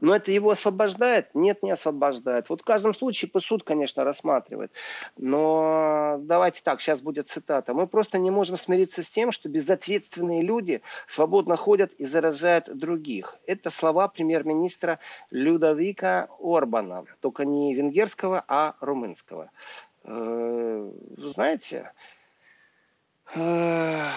Но 0.00 0.14
это 0.14 0.30
его 0.30 0.50
освобождает? 0.50 1.34
Нет, 1.34 1.62
не 1.62 1.70
освобождает. 1.70 2.50
Вот 2.50 2.60
в 2.60 2.64
каждом 2.64 2.92
случае 2.92 3.30
суд, 3.40 3.64
конечно, 3.64 4.04
рассматривает. 4.04 4.70
Но 5.16 6.18
давайте 6.20 6.62
так, 6.62 6.80
сейчас 6.80 7.00
будет 7.00 7.28
цитата. 7.28 7.72
Мы 7.72 7.86
просто 7.86 8.18
не 8.18 8.30
можем 8.30 8.56
смириться 8.56 9.02
с 9.02 9.08
тем, 9.08 9.32
что 9.32 9.48
безответственные 9.48 10.42
люди 10.42 10.82
свободно 11.06 11.56
ходят 11.56 11.92
и 11.94 12.04
заражают 12.04 12.76
других. 12.76 13.38
Это 13.46 13.70
слова 13.70 14.08
премьер-министра 14.08 14.98
Людовика 15.30 16.28
Орбана. 16.40 17.04
Только 17.20 17.44
не 17.44 17.74
венгерского, 17.74 18.44
а 18.48 18.74
румынского. 18.80 19.50
Э, 20.04 20.90
знаете, 21.16 21.92
э, 23.34 24.08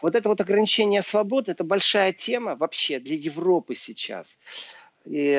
вот 0.00 0.14
это 0.14 0.28
вот 0.28 0.40
ограничение 0.40 1.02
свободы, 1.02 1.52
это 1.52 1.64
большая 1.64 2.12
тема 2.12 2.56
вообще 2.56 2.98
для 2.98 3.14
Европы 3.14 3.74
сейчас. 3.74 4.38
И 5.04 5.32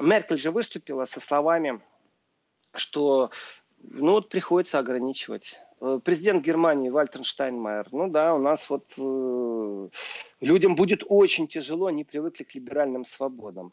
Меркель 0.00 0.38
же 0.38 0.50
выступила 0.50 1.04
со 1.04 1.20
словами, 1.20 1.80
что 2.74 3.30
ну 3.82 4.12
вот 4.12 4.28
приходится 4.28 4.78
ограничивать. 4.78 5.58
Э, 5.80 6.00
президент 6.02 6.44
Германии 6.44 6.90
Вальтер 6.90 7.24
Штайнмайер, 7.24 7.88
ну 7.92 8.08
да, 8.08 8.34
у 8.34 8.38
нас 8.38 8.70
вот 8.70 8.92
э, 8.96 9.88
людям 10.40 10.76
будет 10.76 11.02
очень 11.08 11.48
тяжело, 11.48 11.86
они 11.86 12.04
привыкли 12.04 12.44
к 12.44 12.54
либеральным 12.54 13.04
свободам. 13.04 13.72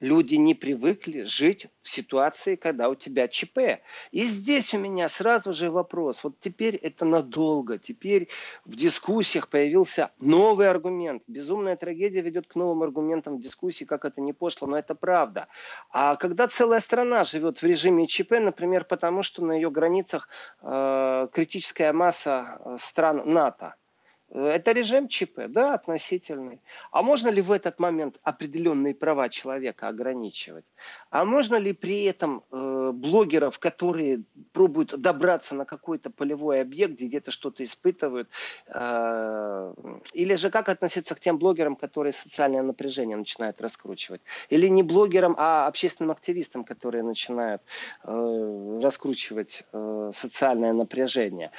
Люди 0.00 0.34
не 0.34 0.54
привыкли 0.54 1.22
жить 1.22 1.68
в 1.80 1.88
ситуации, 1.88 2.56
когда 2.56 2.90
у 2.90 2.94
тебя 2.94 3.28
ЧП. 3.28 3.80
И 4.10 4.24
здесь 4.24 4.74
у 4.74 4.78
меня 4.78 5.08
сразу 5.08 5.54
же 5.54 5.70
вопрос. 5.70 6.22
Вот 6.22 6.38
теперь 6.38 6.76
это 6.76 7.06
надолго. 7.06 7.78
Теперь 7.78 8.28
в 8.66 8.76
дискуссиях 8.76 9.48
появился 9.48 10.10
новый 10.18 10.68
аргумент. 10.68 11.22
Безумная 11.26 11.76
трагедия 11.76 12.20
ведет 12.20 12.46
к 12.46 12.56
новым 12.56 12.82
аргументам 12.82 13.38
в 13.38 13.40
дискуссии, 13.40 13.84
как 13.84 14.04
это 14.04 14.20
не 14.20 14.34
пошло, 14.34 14.68
но 14.68 14.76
это 14.76 14.94
правда. 14.94 15.48
А 15.90 16.16
когда 16.16 16.46
целая 16.46 16.80
страна 16.80 17.24
живет 17.24 17.62
в 17.62 17.64
режиме 17.64 18.06
ЧП, 18.06 18.32
например, 18.32 18.84
потому 18.84 19.22
что 19.22 19.42
на 19.44 19.52
ее 19.52 19.70
границах 19.70 20.28
э, 20.60 21.28
критическая 21.32 21.92
масса 21.92 22.60
э, 22.64 22.76
стран 22.78 23.22
НАТО– 23.24 23.76
это 24.32 24.72
режим 24.72 25.08
ЧП, 25.08 25.46
да, 25.48 25.74
относительный. 25.74 26.60
А 26.90 27.02
можно 27.02 27.28
ли 27.28 27.40
в 27.40 27.52
этот 27.52 27.78
момент 27.78 28.18
определенные 28.22 28.94
права 28.94 29.28
человека 29.28 29.88
ограничивать? 29.88 30.64
А 31.10 31.24
можно 31.24 31.56
ли 31.56 31.72
при 31.72 32.04
этом 32.04 32.42
э, 32.50 32.90
блогеров, 32.92 33.58
которые 33.60 34.22
пробуют 34.52 34.98
добраться 34.98 35.54
на 35.54 35.64
какой-то 35.64 36.10
полевой 36.10 36.60
объект, 36.60 36.94
где 36.94 37.06
где-то 37.06 37.30
что-то 37.30 37.62
испытывают, 37.62 38.28
э, 38.66 39.74
или 40.12 40.34
же 40.34 40.50
как 40.50 40.68
относиться 40.68 41.14
к 41.14 41.20
тем 41.20 41.38
блогерам, 41.38 41.76
которые 41.76 42.12
социальное 42.12 42.62
напряжение 42.62 43.16
начинают 43.16 43.60
раскручивать? 43.60 44.22
Или 44.50 44.66
не 44.66 44.82
блогерам, 44.82 45.36
а 45.38 45.68
общественным 45.68 46.10
активистам, 46.10 46.64
которые 46.64 47.04
начинают 47.04 47.62
э, 48.02 48.80
раскручивать 48.82 49.62
э, 49.72 50.10
социальное 50.12 50.72
напряжение? 50.72 51.52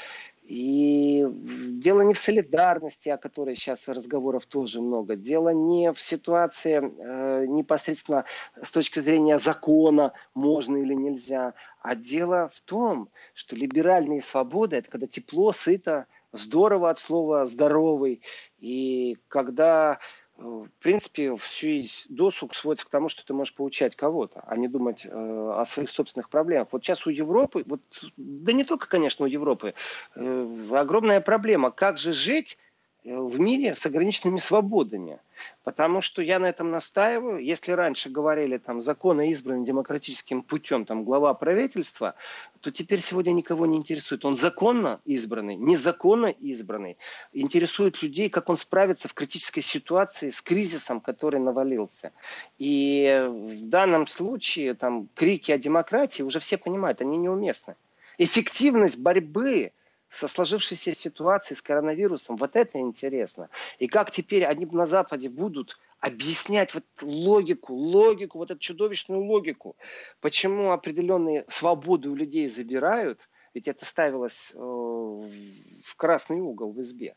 И 0.48 1.26
дело 1.30 2.02
не 2.02 2.14
в 2.14 2.20
солидарности, 2.20 3.10
о 3.10 3.18
которой 3.18 3.56
сейчас 3.56 3.88
разговоров 3.90 4.46
тоже 4.46 4.82
много. 4.82 5.18
Дело 5.18 5.50
не 5.50 5.92
в 5.92 6.00
ситуации 6.00 6.80
э, 6.80 7.46
непосредственно 7.48 8.24
с 8.62 8.72
точки 8.72 9.00
зрения 9.00 9.40
закона, 9.40 10.14
можно 10.34 10.78
или 10.78 10.94
нельзя. 10.94 11.54
А 11.82 11.96
дело 11.96 12.50
в 12.54 12.62
том, 12.62 13.10
что 13.34 13.58
либеральные 13.58 14.22
свободы– 14.22 14.76
это 14.78 14.90
когда 14.90 15.08
тепло, 15.08 15.52
сыто, 15.52 16.06
здорово 16.32 16.92
от 16.92 17.00
слова 17.00 17.46
«здоровый». 17.46 18.22
И 18.60 19.18
когда 19.28 20.00
в 20.38 20.70
принципе, 20.80 21.36
весь 21.62 22.06
досуг 22.10 22.54
сводится 22.54 22.86
к 22.86 22.90
тому, 22.90 23.10
что 23.10 23.26
ты 23.26 23.34
можешь 23.34 23.56
получать 23.56 23.96
кого-то, 23.96 24.44
а 24.46 24.56
не 24.56 24.68
думать 24.68 25.06
э, 25.06 25.10
о 25.10 25.66
своих 25.66 25.90
собственных 25.90 26.30
проблемах. 26.30 26.68
Вот 26.72 26.84
сейчас 26.84 27.08
у 27.08 27.10
Европы, 27.10 27.64
вот, 27.66 27.82
да 28.18 28.54
не 28.54 28.64
только, 28.64 28.88
конечно, 28.88 29.26
у 29.26 29.28
Европы, 29.28 29.74
э, 30.16 30.68
огромная 30.72 31.22
проблема, 31.22 31.72
как 31.72 31.98
же 31.98 32.14
жить 32.14 32.60
в 33.08 33.40
мире 33.40 33.74
с 33.74 33.86
ограниченными 33.86 34.38
свободами. 34.38 35.20
Потому 35.64 36.02
что 36.02 36.22
я 36.22 36.40
на 36.40 36.48
этом 36.48 36.72
настаиваю. 36.72 37.44
Если 37.44 37.72
раньше 37.72 38.10
говорили 38.10 38.58
там 38.58 38.82
законы 38.82 39.32
избраны 39.32 39.66
демократическим 39.66 40.42
путем, 40.42 40.84
там 40.84 41.04
глава 41.04 41.34
правительства, 41.34 42.16
то 42.60 42.72
теперь 42.72 43.00
сегодня 43.00 43.32
никого 43.32 43.66
не 43.66 43.78
интересует. 43.78 44.26
Он 44.26 44.36
законно 44.36 45.00
избранный, 45.06 45.56
незаконно 45.56 46.28
избранный. 46.28 46.98
Интересует 47.32 48.02
людей, 48.02 48.30
как 48.30 48.50
он 48.50 48.58
справится 48.58 49.08
в 49.08 49.14
критической 49.14 49.64
ситуации 49.64 50.30
с 50.30 50.42
кризисом, 50.42 51.00
который 51.00 51.40
навалился. 51.40 52.12
И 52.58 53.26
в 53.30 53.70
данном 53.70 54.08
случае 54.08 54.74
там 54.74 55.08
крики 55.16 55.52
о 55.52 55.58
демократии 55.58 56.24
уже 56.24 56.40
все 56.40 56.58
понимают, 56.58 57.02
они 57.02 57.18
неуместны. 57.18 57.76
Эффективность 58.18 59.00
борьбы 59.00 59.72
со 60.10 60.28
сложившейся 60.28 60.96
ситуацией 60.96 61.58
с 61.58 61.62
коронавирусом. 61.62 62.38
Вот 62.38 62.56
это 62.56 62.80
интересно. 62.80 63.50
И 63.80 63.88
как 63.88 64.12
теперь 64.12 64.46
они 64.46 64.66
на 64.66 64.86
Западе 64.86 65.30
будут 65.30 65.78
объяснять 66.00 66.74
вот 66.74 66.86
логику, 67.02 67.74
логику, 67.74 68.38
вот 68.38 68.52
эту 68.52 68.60
чудовищную 68.60 69.22
логику, 69.24 69.76
почему 70.22 70.72
определенные 70.72 71.46
свободы 71.48 72.10
у 72.10 72.16
людей 72.16 72.48
забирают, 72.48 73.28
ведь 73.54 73.68
это 73.68 73.86
ставилось 73.86 74.52
э, 74.54 74.58
в 74.60 75.96
красный 75.96 76.40
угол 76.40 76.72
в 76.72 76.82
избе. 76.82 77.16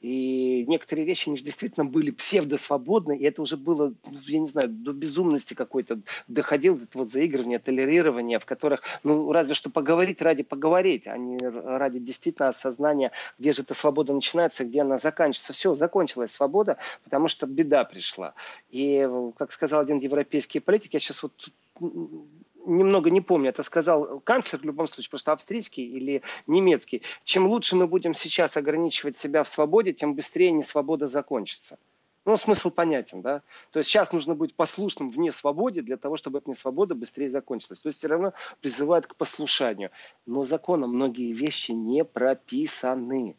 И 0.00 0.64
некоторые 0.68 1.06
вещи, 1.06 1.28
они 1.28 1.38
же 1.38 1.44
действительно 1.44 1.86
были 1.86 2.10
псевдосвободны, 2.10 3.16
и 3.16 3.24
это 3.24 3.40
уже 3.40 3.56
было, 3.56 3.94
ну, 4.10 4.18
я 4.26 4.38
не 4.38 4.46
знаю, 4.46 4.68
до 4.68 4.92
безумности 4.92 5.54
какой-то 5.54 6.00
доходил 6.28 6.74
это 6.74 6.98
вот 6.98 7.08
заигрывание, 7.08 7.58
толерирование, 7.58 8.38
в 8.38 8.44
которых, 8.44 8.82
ну, 9.04 9.32
разве 9.32 9.54
что 9.54 9.70
поговорить 9.70 10.20
ради 10.20 10.42
поговорить, 10.42 11.06
а 11.06 11.16
не 11.16 11.38
ради 11.38 11.98
действительно 11.98 12.48
осознания, 12.48 13.10
где 13.38 13.52
же 13.52 13.62
эта 13.62 13.72
свобода 13.72 14.12
начинается, 14.12 14.64
где 14.64 14.82
она 14.82 14.98
заканчивается. 14.98 15.54
Все, 15.54 15.74
закончилась 15.74 16.32
свобода, 16.32 16.76
потому 17.04 17.28
что 17.28 17.46
беда 17.46 17.84
пришла. 17.84 18.34
И, 18.70 19.08
как 19.38 19.50
сказал 19.50 19.80
один 19.80 19.98
европейский 19.98 20.60
политик, 20.60 20.92
я 20.94 21.00
сейчас 21.00 21.22
вот 21.22 21.50
немного 22.66 23.10
не 23.10 23.20
помню, 23.20 23.50
это 23.50 23.62
сказал 23.62 24.20
канцлер 24.20 24.60
в 24.60 24.64
любом 24.64 24.88
случае, 24.88 25.10
просто 25.10 25.32
австрийский 25.32 25.84
или 25.84 26.22
немецкий. 26.46 27.02
Чем 27.24 27.46
лучше 27.46 27.76
мы 27.76 27.86
будем 27.86 28.14
сейчас 28.14 28.56
ограничивать 28.56 29.16
себя 29.16 29.42
в 29.42 29.48
свободе, 29.48 29.92
тем 29.92 30.14
быстрее 30.14 30.50
несвобода 30.50 31.06
закончится. 31.06 31.78
Ну, 32.26 32.36
смысл 32.36 32.70
понятен, 32.70 33.22
да? 33.22 33.42
То 33.70 33.78
есть 33.78 33.88
сейчас 33.88 34.12
нужно 34.12 34.34
быть 34.34 34.52
послушным 34.52 35.10
вне 35.10 35.30
свободе 35.30 35.80
для 35.80 35.96
того, 35.96 36.16
чтобы 36.16 36.38
эта 36.38 36.50
несвобода 36.50 36.96
быстрее 36.96 37.30
закончилась. 37.30 37.78
То 37.78 37.86
есть 37.86 37.98
все 37.98 38.08
равно 38.08 38.32
призывают 38.60 39.06
к 39.06 39.14
послушанию. 39.14 39.92
Но 40.26 40.42
законом 40.42 40.90
многие 40.90 41.32
вещи 41.32 41.70
не 41.70 42.04
прописаны 42.04 43.36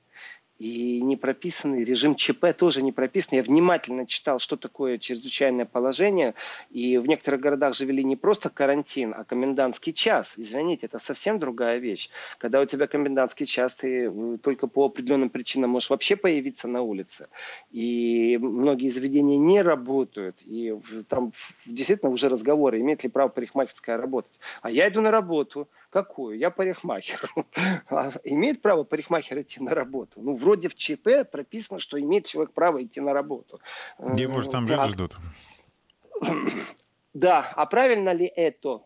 и 0.59 1.01
не 1.01 1.15
прописанный. 1.15 1.83
Режим 1.83 2.15
ЧП 2.15 2.45
тоже 2.55 2.81
не 2.81 2.91
прописан. 2.91 3.37
Я 3.37 3.43
внимательно 3.43 4.05
читал, 4.07 4.39
что 4.39 4.57
такое 4.57 4.97
чрезвычайное 4.97 5.65
положение. 5.65 6.33
И 6.71 6.97
в 6.97 7.07
некоторых 7.07 7.41
городах 7.41 7.75
же 7.75 7.85
вели 7.85 8.03
не 8.03 8.15
просто 8.15 8.49
карантин, 8.49 9.13
а 9.15 9.23
комендантский 9.23 9.93
час. 9.93 10.33
Извините, 10.37 10.87
это 10.87 10.99
совсем 10.99 11.39
другая 11.39 11.77
вещь. 11.77 12.09
Когда 12.37 12.61
у 12.61 12.65
тебя 12.65 12.87
комендантский 12.87 13.45
час, 13.45 13.75
ты 13.75 14.05
э, 14.05 14.37
только 14.41 14.67
по 14.67 14.85
определенным 14.85 15.29
причинам 15.29 15.71
можешь 15.71 15.89
вообще 15.89 16.15
появиться 16.15 16.67
на 16.67 16.81
улице. 16.81 17.27
И 17.71 18.37
многие 18.41 18.89
заведения 18.89 19.37
не 19.37 19.61
работают. 19.61 20.37
И 20.45 20.75
там 21.07 21.33
действительно 21.65 22.11
уже 22.11 22.29
разговоры, 22.29 22.79
имеет 22.79 23.03
ли 23.03 23.09
право 23.09 23.29
парикмахерская 23.29 23.97
работать. 23.97 24.39
А 24.61 24.71
я 24.71 24.87
иду 24.89 25.01
на 25.01 25.11
работу. 25.11 25.67
Какую? 25.89 26.37
Я 26.37 26.51
парикмахер. 26.51 27.31
А 27.89 28.11
имеет 28.23 28.61
право 28.61 28.83
парикмахер 28.83 29.41
идти 29.41 29.61
на 29.61 29.73
работу? 29.73 30.21
Ну, 30.21 30.35
вроде 30.35 30.67
в 30.67 30.75
ЧП 30.75 31.29
прописано, 31.31 31.79
что 31.79 31.99
имеет 31.99 32.25
человек 32.25 32.53
право 32.53 32.83
идти 32.83 32.99
на 33.01 33.13
работу. 33.13 33.59
Где, 33.97 34.27
может, 34.27 34.51
там 34.51 34.67
жить 34.67 34.83
ждут? 34.89 35.15
Да, 37.13 37.51
а 37.55 37.65
правильно 37.65 38.13
ли 38.13 38.27
это? 38.27 38.83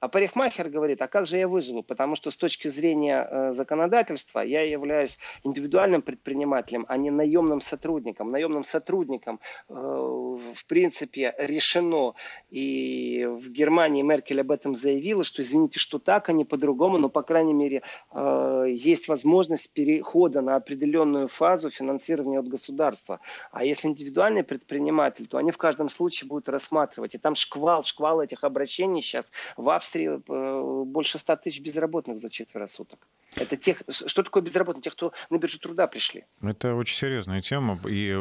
А 0.00 0.08
парикмахер 0.08 0.68
говорит, 0.68 1.02
а 1.02 1.08
как 1.08 1.26
же 1.26 1.38
я 1.38 1.48
выживу? 1.48 1.82
Потому 1.82 2.14
что 2.14 2.30
с 2.30 2.36
точки 2.36 2.68
зрения 2.68 3.26
э, 3.28 3.52
законодательства 3.52 4.40
я 4.40 4.62
являюсь 4.62 5.18
индивидуальным 5.42 6.02
предпринимателем, 6.02 6.84
а 6.88 6.96
не 6.96 7.10
наемным 7.10 7.60
сотрудником. 7.60 8.28
Наемным 8.28 8.62
сотрудником, 8.62 9.40
э, 9.68 9.74
в 9.74 10.66
принципе, 10.68 11.34
решено. 11.38 12.14
И 12.48 13.26
в 13.28 13.50
Германии 13.50 14.02
Меркель 14.02 14.40
об 14.40 14.52
этом 14.52 14.76
заявила, 14.76 15.24
что 15.24 15.42
извините, 15.42 15.80
что 15.80 15.98
так, 15.98 16.28
а 16.28 16.32
не 16.32 16.44
по-другому, 16.44 16.98
но, 16.98 17.08
по 17.08 17.22
крайней 17.22 17.54
мере, 17.54 17.82
э, 18.12 18.66
есть 18.68 19.08
возможность 19.08 19.72
перехода 19.72 20.42
на 20.42 20.54
определенную 20.54 21.26
фазу 21.26 21.70
финансирования 21.70 22.38
от 22.38 22.46
государства. 22.46 23.18
А 23.50 23.64
если 23.64 23.88
индивидуальный 23.88 24.44
предприниматель, 24.44 25.26
то 25.26 25.38
они 25.38 25.50
в 25.50 25.58
каждом 25.58 25.88
случае 25.88 26.28
будут 26.28 26.48
рассматривать. 26.48 27.16
И 27.16 27.18
там 27.18 27.34
шквал, 27.34 27.82
шквал 27.82 28.20
этих 28.20 28.44
обращений 28.44 29.02
сейчас 29.02 29.32
в 29.56 29.68
Австрии 29.70 29.87
Австрии 29.88 30.08
э, 30.08 30.84
больше 30.84 31.18
100 31.18 31.36
тысяч 31.36 31.62
безработных 31.62 32.18
за 32.18 32.28
четверо 32.28 32.66
суток. 32.66 32.98
Это 33.36 33.56
тех, 33.56 33.82
что 33.88 34.22
такое 34.22 34.42
безработные? 34.42 34.82
Тех, 34.82 34.94
кто 34.94 35.12
на 35.30 35.38
биржу 35.38 35.58
труда 35.58 35.86
пришли. 35.86 36.24
Это 36.42 36.74
очень 36.74 36.96
серьезная 36.96 37.40
тема. 37.40 37.80
И 37.88 38.14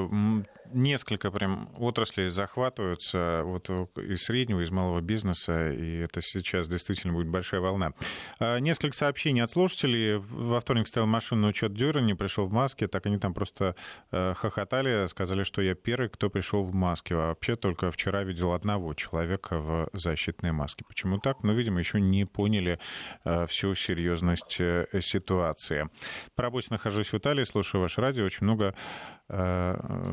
несколько 0.73 1.31
прям 1.31 1.69
отраслей 1.77 2.29
захватываются 2.29 3.41
вот 3.43 3.69
из 3.97 4.23
среднего, 4.23 4.61
из 4.61 4.71
малого 4.71 5.01
бизнеса, 5.01 5.71
и 5.71 5.99
это 5.99 6.21
сейчас 6.21 6.67
действительно 6.67 7.13
будет 7.13 7.27
большая 7.27 7.61
волна. 7.61 7.93
А, 8.39 8.59
несколько 8.59 8.95
сообщений 8.95 9.41
от 9.41 9.51
слушателей. 9.51 10.17
Во 10.17 10.59
вторник 10.59 10.87
стоял 10.87 11.07
машина 11.07 11.41
на 11.41 11.47
учет 11.49 11.73
Дюрани, 11.73 12.13
пришел 12.13 12.45
в 12.45 12.51
маске, 12.51 12.87
так 12.87 13.05
они 13.05 13.17
там 13.17 13.33
просто 13.33 13.75
э, 14.11 14.33
хохотали, 14.35 15.07
сказали, 15.07 15.43
что 15.43 15.61
я 15.61 15.75
первый, 15.75 16.09
кто 16.09 16.29
пришел 16.29 16.63
в 16.63 16.73
маске. 16.73 17.15
Вообще 17.15 17.55
только 17.55 17.91
вчера 17.91 18.23
видел 18.23 18.53
одного 18.53 18.93
человека 18.93 19.59
в 19.59 19.89
защитной 19.93 20.51
маске. 20.51 20.83
Почему 20.87 21.19
так? 21.19 21.43
Ну, 21.43 21.53
видимо, 21.57 21.79
еще 21.79 21.99
не 21.99 22.25
поняли 22.25 22.79
э, 23.25 23.45
всю 23.47 23.75
серьезность 23.75 24.57
э, 24.59 24.87
ситуации. 25.01 25.89
По 26.35 26.43
работе 26.43 26.67
нахожусь 26.69 27.11
в 27.11 27.17
Италии, 27.17 27.43
слушаю 27.43 27.81
ваше 27.81 28.01
радио, 28.01 28.25
очень 28.25 28.45
много 28.45 28.75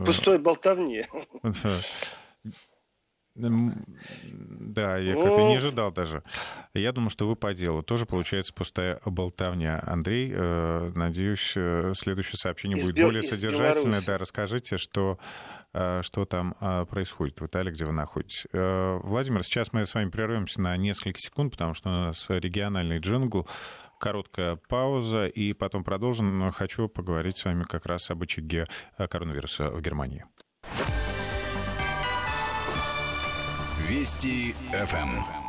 Пустой 0.05 0.39
болтовни. 0.41 1.05
Да, 3.35 4.97
я 4.99 5.15
как-то 5.15 5.41
не 5.41 5.55
ну. 5.55 5.57
ожидал 5.57 5.91
даже. 5.91 6.23
Я 6.73 6.93
думаю, 6.93 7.11
что 7.11 7.27
вы 7.27 7.35
по 7.35 7.53
делу. 7.53 7.83
Тоже 7.83 8.07
получается 8.07 8.55
пустая 8.55 9.01
болтовня. 9.05 9.83
Андрей, 9.85 10.33
э, 10.33 10.93
надеюсь, 10.95 11.53
э, 11.57 11.95
следующее 11.97 12.39
сообщение 12.39 12.77
будет 12.81 12.95
более 12.95 13.23
содержательное. 13.23 14.01
Да, 14.07 14.19
расскажите, 14.19 14.79
что, 14.79 15.19
э, 15.19 15.54
что 15.75 16.25
там 16.25 16.55
происходит 16.89 17.41
в 17.41 17.47
Италии, 17.47 17.73
где 17.73 17.85
вы 17.85 17.93
находитесь. 17.93 18.47
Владимир, 18.53 19.43
сейчас 19.43 19.73
мы 19.73 19.85
с 19.85 19.95
вами 19.95 20.09
прервемся 20.09 20.61
на 20.61 20.77
несколько 20.77 21.19
секунд, 21.19 21.53
потому 21.53 21.75
что 21.75 21.89
у 21.89 21.93
нас 21.93 22.27
региональный 22.29 22.99
джингл 22.99 23.49
короткая 23.99 24.57
пауза, 24.69 25.27
и 25.27 25.53
потом 25.53 25.83
продолжим. 25.83 26.39
Но 26.39 26.53
хочу 26.53 26.89
поговорить 26.89 27.39
с 27.39 27.45
вами 27.45 27.65
как 27.65 27.87
раз 27.87 28.11
об 28.11 28.23
очаге 28.23 28.67
коронавируса 28.97 29.71
в 29.71 29.81
Германии. 29.81 30.25
Вести 33.89 34.55
ФМ. 34.73 35.44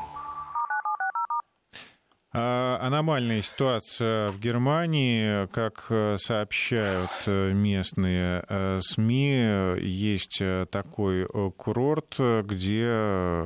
А, 2.38 2.78
аномальная 2.82 3.41
ситуация 3.41 4.28
в 4.28 4.41
Германии, 4.41 5.48
как 5.54 5.86
э, 5.89 6.17
сообщают 6.17 7.10
э, 7.28 7.54
местные 7.54 8.43
э, 8.50 8.80
СМИ, 8.82 9.80
есть 9.80 10.41
такой 10.69 11.26
курорт, 11.56 12.17
где 12.19 13.45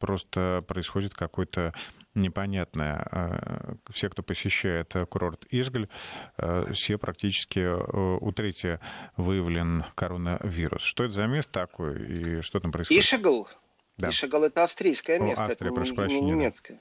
просто 0.00 0.64
происходит 0.66 1.14
какой-то 1.14 1.72
непонятное. 2.16 3.78
Все, 3.92 4.08
кто 4.08 4.24
посещает 4.24 4.92
курорт 5.08 5.44
Ижгль, 5.50 5.86
все 6.72 6.98
практически 6.98 7.60
у 7.60 8.32
трети 8.32 8.80
выявлен 9.16 9.84
коронавирус. 9.94 10.82
Что 10.82 11.04
это 11.04 11.12
за 11.12 11.26
место 11.26 11.52
такое 11.52 11.96
и 11.96 12.40
что 12.40 12.58
там 12.58 12.72
происходит? 12.72 13.02
Ишигл? 13.02 13.48
Да. 13.98 14.10
Ишигал 14.10 14.44
это 14.44 14.64
австрийское 14.64 15.20
место, 15.20 15.44
О, 15.44 15.48
Австрия, 15.48 15.68
это 15.68 15.74
прошу 15.74 15.94
не, 16.06 16.20
не 16.20 16.30
немецкое. 16.32 16.80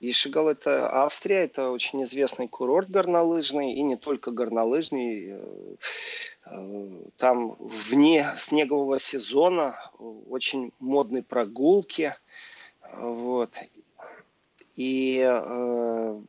Ишигал 0.00 0.48
это 0.48 0.88
Австрия, 1.02 1.38
это 1.38 1.70
очень 1.70 2.04
известный 2.04 2.46
курорт 2.46 2.88
горнолыжный, 2.88 3.74
и 3.74 3.82
не 3.82 3.96
только 3.96 4.30
горнолыжный. 4.30 5.40
Э, 6.46 7.04
там 7.16 7.56
вне 7.58 8.26
снегового 8.36 8.98
сезона 8.98 9.78
очень 9.98 10.72
модные 10.78 11.22
прогулки. 11.22 12.14
Вот. 12.94 13.50
И 14.76 15.18
э, 15.18 16.20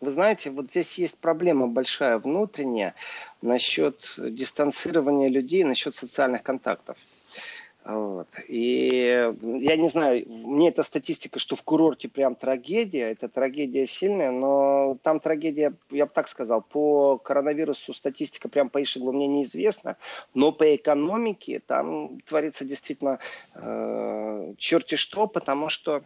вы 0.00 0.10
знаете, 0.10 0.50
вот 0.50 0.70
здесь 0.70 0.98
есть 0.98 1.18
проблема 1.18 1.66
большая 1.66 2.18
внутренняя 2.18 2.94
насчет 3.42 4.14
дистанцирования 4.16 5.28
людей, 5.28 5.64
насчет 5.64 5.94
социальных 5.94 6.42
контактов. 6.42 6.96
Вот. 7.88 8.28
И 8.48 9.32
я 9.42 9.76
не 9.78 9.88
знаю, 9.88 10.22
мне 10.28 10.68
эта 10.68 10.82
статистика, 10.82 11.38
что 11.38 11.56
в 11.56 11.62
курорте 11.62 12.06
прям 12.06 12.34
трагедия, 12.34 13.10
это 13.10 13.30
трагедия 13.30 13.86
сильная, 13.86 14.30
но 14.30 14.98
там 15.02 15.20
трагедия, 15.20 15.72
я 15.88 16.04
бы 16.04 16.12
так 16.12 16.28
сказал, 16.28 16.60
по 16.60 17.16
коронавирусу 17.16 17.94
статистика 17.94 18.50
прям 18.50 18.68
по 18.68 18.82
Ишиглу 18.82 19.12
мне 19.12 19.26
неизвестна, 19.26 19.96
но 20.34 20.52
по 20.52 20.76
экономике 20.76 21.62
там 21.66 22.20
творится 22.26 22.66
действительно 22.66 23.20
э, 23.54 24.52
черти 24.58 24.96
что, 24.96 25.26
потому 25.26 25.70
что 25.70 26.04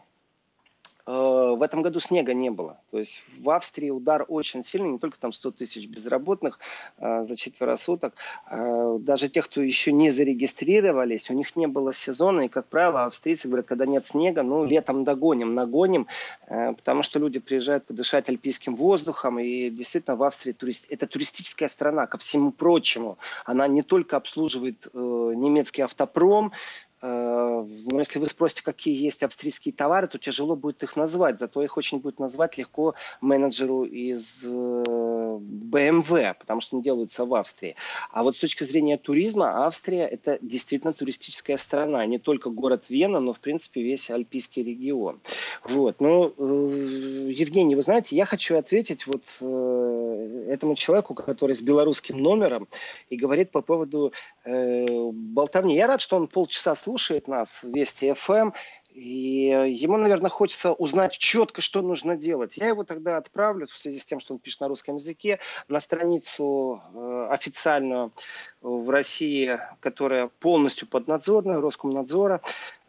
в 1.07 1.62
этом 1.62 1.82
году 1.82 2.00
снега 2.00 2.32
не 2.32 2.50
было. 2.50 2.78
То 2.90 2.98
есть 2.98 3.24
в 3.38 3.50
Австрии 3.50 3.90
удар 3.90 4.24
очень 4.28 4.62
сильный, 4.62 4.90
не 4.90 4.98
только 4.98 5.18
там 5.18 5.32
100 5.32 5.50
тысяч 5.53 5.88
безработных 5.88 6.61
э, 6.98 7.24
за 7.24 7.36
четверо 7.36 7.76
суток, 7.76 8.14
э, 8.50 8.98
даже 9.00 9.28
тех, 9.28 9.46
кто 9.46 9.62
еще 9.62 9.92
не 9.92 10.11
зарегистрировались, 10.11 11.30
у 11.30 11.34
них 11.34 11.57
не 11.57 11.66
было 11.66 11.92
сезона, 11.92 12.42
и, 12.42 12.48
как 12.48 12.66
правило, 12.66 13.05
австрийцы 13.05 13.48
говорят, 13.48 13.66
когда 13.66 13.86
нет 13.86 14.07
снега, 14.07 14.42
ну, 14.42 14.64
летом 14.64 15.05
догоним, 15.05 15.55
нагоним, 15.55 16.07
потому 16.46 17.03
что 17.03 17.18
люди 17.18 17.40
приезжают 17.40 17.84
подышать 17.86 18.28
альпийским 18.28 18.76
воздухом, 18.76 19.38
и 19.38 19.70
действительно 19.70 20.16
в 20.16 20.22
Австрии 20.22 20.53
турист... 20.53 20.86
это 20.88 21.07
туристическая 21.07 21.68
страна, 21.68 22.07
ко 22.07 22.18
всему 22.18 22.53
прочему. 22.53 23.18
Она 23.44 23.66
не 23.66 23.82
только 23.82 24.16
обслуживает 24.16 24.88
немецкий 24.94 25.82
автопром, 25.82 26.53
Э, 26.53 26.91
если 27.03 28.18
вы 28.18 28.26
спросите, 28.26 28.62
какие 28.62 29.03
есть 29.03 29.22
австрийские 29.22 29.74
товары, 29.74 30.07
то 30.07 30.18
тяжело 30.18 30.55
будет 30.55 30.82
их 30.82 30.96
назвать. 30.96 31.38
Зато 31.38 31.62
их 31.62 31.76
очень 31.76 31.98
будет 31.98 32.20
назвать 32.20 32.57
легко 32.59 32.94
менеджеру 33.20 33.84
из 33.84 34.44
BMW, 34.44 36.18
э, 36.18 36.34
потому 36.34 36.61
что 36.61 36.76
они 36.76 36.84
делаются 36.84 37.24
в 37.24 37.34
Австрии. 37.34 37.74
А 38.12 38.22
вот 38.22 38.36
с 38.36 38.38
точки 38.38 38.62
зрения 38.64 38.98
туризма, 38.98 39.66
Австрия– 39.66 40.07
это 40.09 40.38
действительно 40.40 40.92
туристическая 40.92 41.57
страна. 41.57 42.07
Не 42.07 42.18
только 42.18 42.50
город 42.50 42.84
Вена, 42.88 43.18
но, 43.18 43.32
в 43.32 43.40
принципе, 43.40 43.82
весь 43.82 44.09
Альпийский 44.11 44.62
регион. 44.62 45.20
Вот. 45.64 46.00
Ну, 46.00 46.32
э, 46.36 47.30
Евгений, 47.32 47.74
вы 47.74 47.82
знаете, 47.82 48.14
я 48.14 48.26
хочу 48.26 48.57
ответить 48.57 49.07
вот 49.07 49.22
этому 49.42 50.74
человеку, 50.76 51.14
который 51.14 51.57
с 51.57 51.62
белорусским 51.62 52.18
номером 52.18 52.68
и 53.11 53.16
говорит 53.16 53.50
по 53.50 53.61
поводу 53.61 54.12
болтовни. 54.44 55.74
Я 55.74 55.86
рад, 55.86 56.00
что 56.00 56.16
он 56.16 56.28
полчаса 56.28 56.74
слушал 56.74 56.91
слушает 56.93 57.26
нас, 57.26 57.61
Вести 57.62 58.12
ФМ, 58.12 58.32
эм, 58.32 58.55
и 58.90 59.49
ему, 59.70 59.97
наверное, 59.97 60.28
хочется 60.28 60.72
узнать 60.72 61.16
четко, 61.16 61.62
что 61.62 61.80
нужно 61.80 62.16
делать. 62.16 62.59
Я 62.59 62.68
его 62.68 62.84
тогда 62.84 63.16
отправлю, 63.16 63.66
в 63.66 63.74
связи 63.74 63.99
с 63.99 64.05
тем, 64.05 64.20
что 64.20 64.34
он 64.34 64.40
пишет 64.40 64.61
на 64.61 64.68
русском 64.68 64.97
языке, 64.97 65.38
на 65.68 65.80
страницу 65.80 66.82
э, 66.93 67.28
официальную 67.30 68.12
в 68.61 68.90
России, 68.90 69.59
которая 69.80 70.28
полностью 70.40 70.86
поднадзорная, 70.86 71.62
Роскомнадзора, 71.62 72.43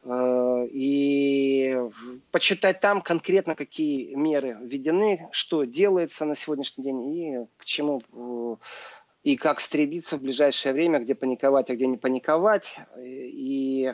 э, 0.04 0.68
и 0.70 1.78
почитать 2.32 2.82
там 2.82 3.02
конкретно, 3.02 3.56
какие 3.56 4.14
меры 4.16 4.58
введены, 4.62 5.30
что 5.32 5.64
делается 5.64 6.26
на 6.26 6.36
сегодняшний 6.36 6.84
день 6.84 7.16
и 7.16 7.46
к 7.56 7.64
чему 7.64 8.02
э, 8.12 8.56
и 9.24 9.38
как 9.38 9.62
стремиться 9.62 10.18
в 10.18 10.22
ближайшее 10.22 10.74
время, 10.74 11.00
где 11.00 11.16
паниковать, 11.16 11.70
а 11.70 11.76
где 11.76 11.88
не 11.88 11.98
паниковать. 11.98 12.78
И 13.00 13.94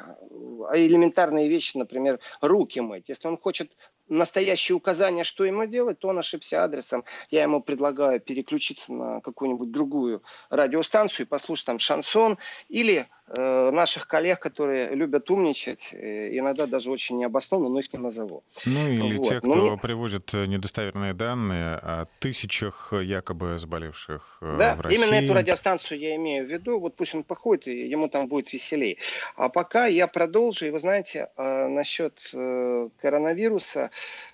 элементарные 0.74 1.48
вещи, 1.48 1.78
например, 1.78 2.20
руки 2.42 2.80
мыть. 2.80 3.10
Если 3.10 3.28
он 3.28 3.38
хочет 3.38 3.72
настоящие 4.08 4.76
указания, 4.76 5.24
что 5.24 5.46
ему 5.46 5.66
делать, 5.68 6.00
то 6.00 6.08
он 6.08 6.18
ошибся 6.18 6.64
адресом. 6.64 7.06
Я 7.30 7.44
ему 7.44 7.62
предлагаю 7.62 8.20
переключиться 8.20 8.92
на 8.92 9.22
какую-нибудь 9.22 9.72
другую 9.72 10.24
радиостанцию 10.50 11.26
и 11.26 11.30
послушать 11.30 11.68
там 11.68 11.80
шансон 11.80 12.40
или 12.68 13.08
наших 13.36 14.08
коллег, 14.08 14.40
которые 14.40 14.96
любят 14.96 15.30
умничать, 15.30 15.94
э, 15.94 16.38
иногда 16.38 16.66
даже 16.66 16.92
очень 16.92 17.18
необоснованно, 17.18 17.70
но 17.70 17.80
их 17.80 17.94
не 17.94 18.00
назову. 18.00 18.44
Ну 18.66 18.88
или 18.88 19.18
вот. 19.18 19.30
те, 19.30 19.40
кто 19.40 19.54
мне... 19.54 19.78
приводит 19.78 20.34
недостоверные 20.34 21.14
данные 21.14 21.76
о 21.76 22.06
тысячах 22.20 22.94
якобы 22.94 23.58
заболевших 23.58 24.38
э, 24.42 24.56
да, 24.58 24.76
в 24.76 24.82
России. 24.82 24.98
именно 24.98 25.14
эту 25.14 25.34
радиостанцию 25.34 26.00
я 26.00 26.16
имею 26.16 26.46
в 26.46 26.50
виду. 26.50 26.80
Вот 26.80 26.96
пусть 26.96 27.16
он 27.16 27.24
походит, 27.24 27.68
и 27.68 27.88
ему 27.88 28.10
там 28.10 28.28
будет 28.28 28.52
веселее. 28.54 28.98
А 29.36 29.50
пока 29.50 29.86
я 29.86 30.08
продолжу. 30.08 30.66
И 30.66 30.70
вы 30.72 30.80
знаете, 30.80 31.30
э, 31.38 31.68
насчет 31.68 32.32
э, 32.34 32.90
коронавируса, 33.02 33.80
Э, 33.80 33.90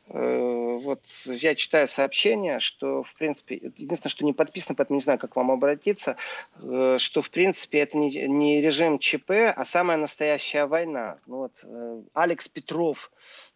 вот 0.08 1.01
я 1.26 1.56
читаю 1.56 1.88
сообщение, 1.88 2.60
что, 2.60 3.03
в 3.03 3.14
принципе, 3.16 3.56
единственное, 3.56 4.12
что 4.12 4.24
не 4.26 4.34
подписано, 4.34 4.76
поэтому 4.76 4.99
не 4.99 5.03
знаю, 5.03 5.18
как 5.18 5.36
вам 5.36 5.51
обратиться, 5.51 6.18
э, 6.62 6.97
что, 6.99 7.22
в 7.22 7.30
принципе, 7.32 7.80
это 7.80 7.97
не, 7.97 8.28
не 8.28 8.62
режим 8.62 8.99
ЧП, 8.99 9.32
а 9.56 9.66
самая 9.66 9.97
настоящая 9.97 10.68
война. 10.68 11.18
Ну, 11.26 11.38
вот, 11.38 11.53
э, 11.64 12.01
Алекс 12.14 12.47
Петров, 12.47 13.12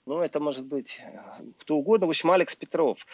ну, 0.07 0.21
это 0.21 0.39
может 0.39 0.65
быть 0.65 0.99
кто 1.59 1.75
угодно, 1.75 2.07
в 2.07 2.09
общем, 2.09 2.31
Алекс 2.31 2.55
Петров. 2.55 3.05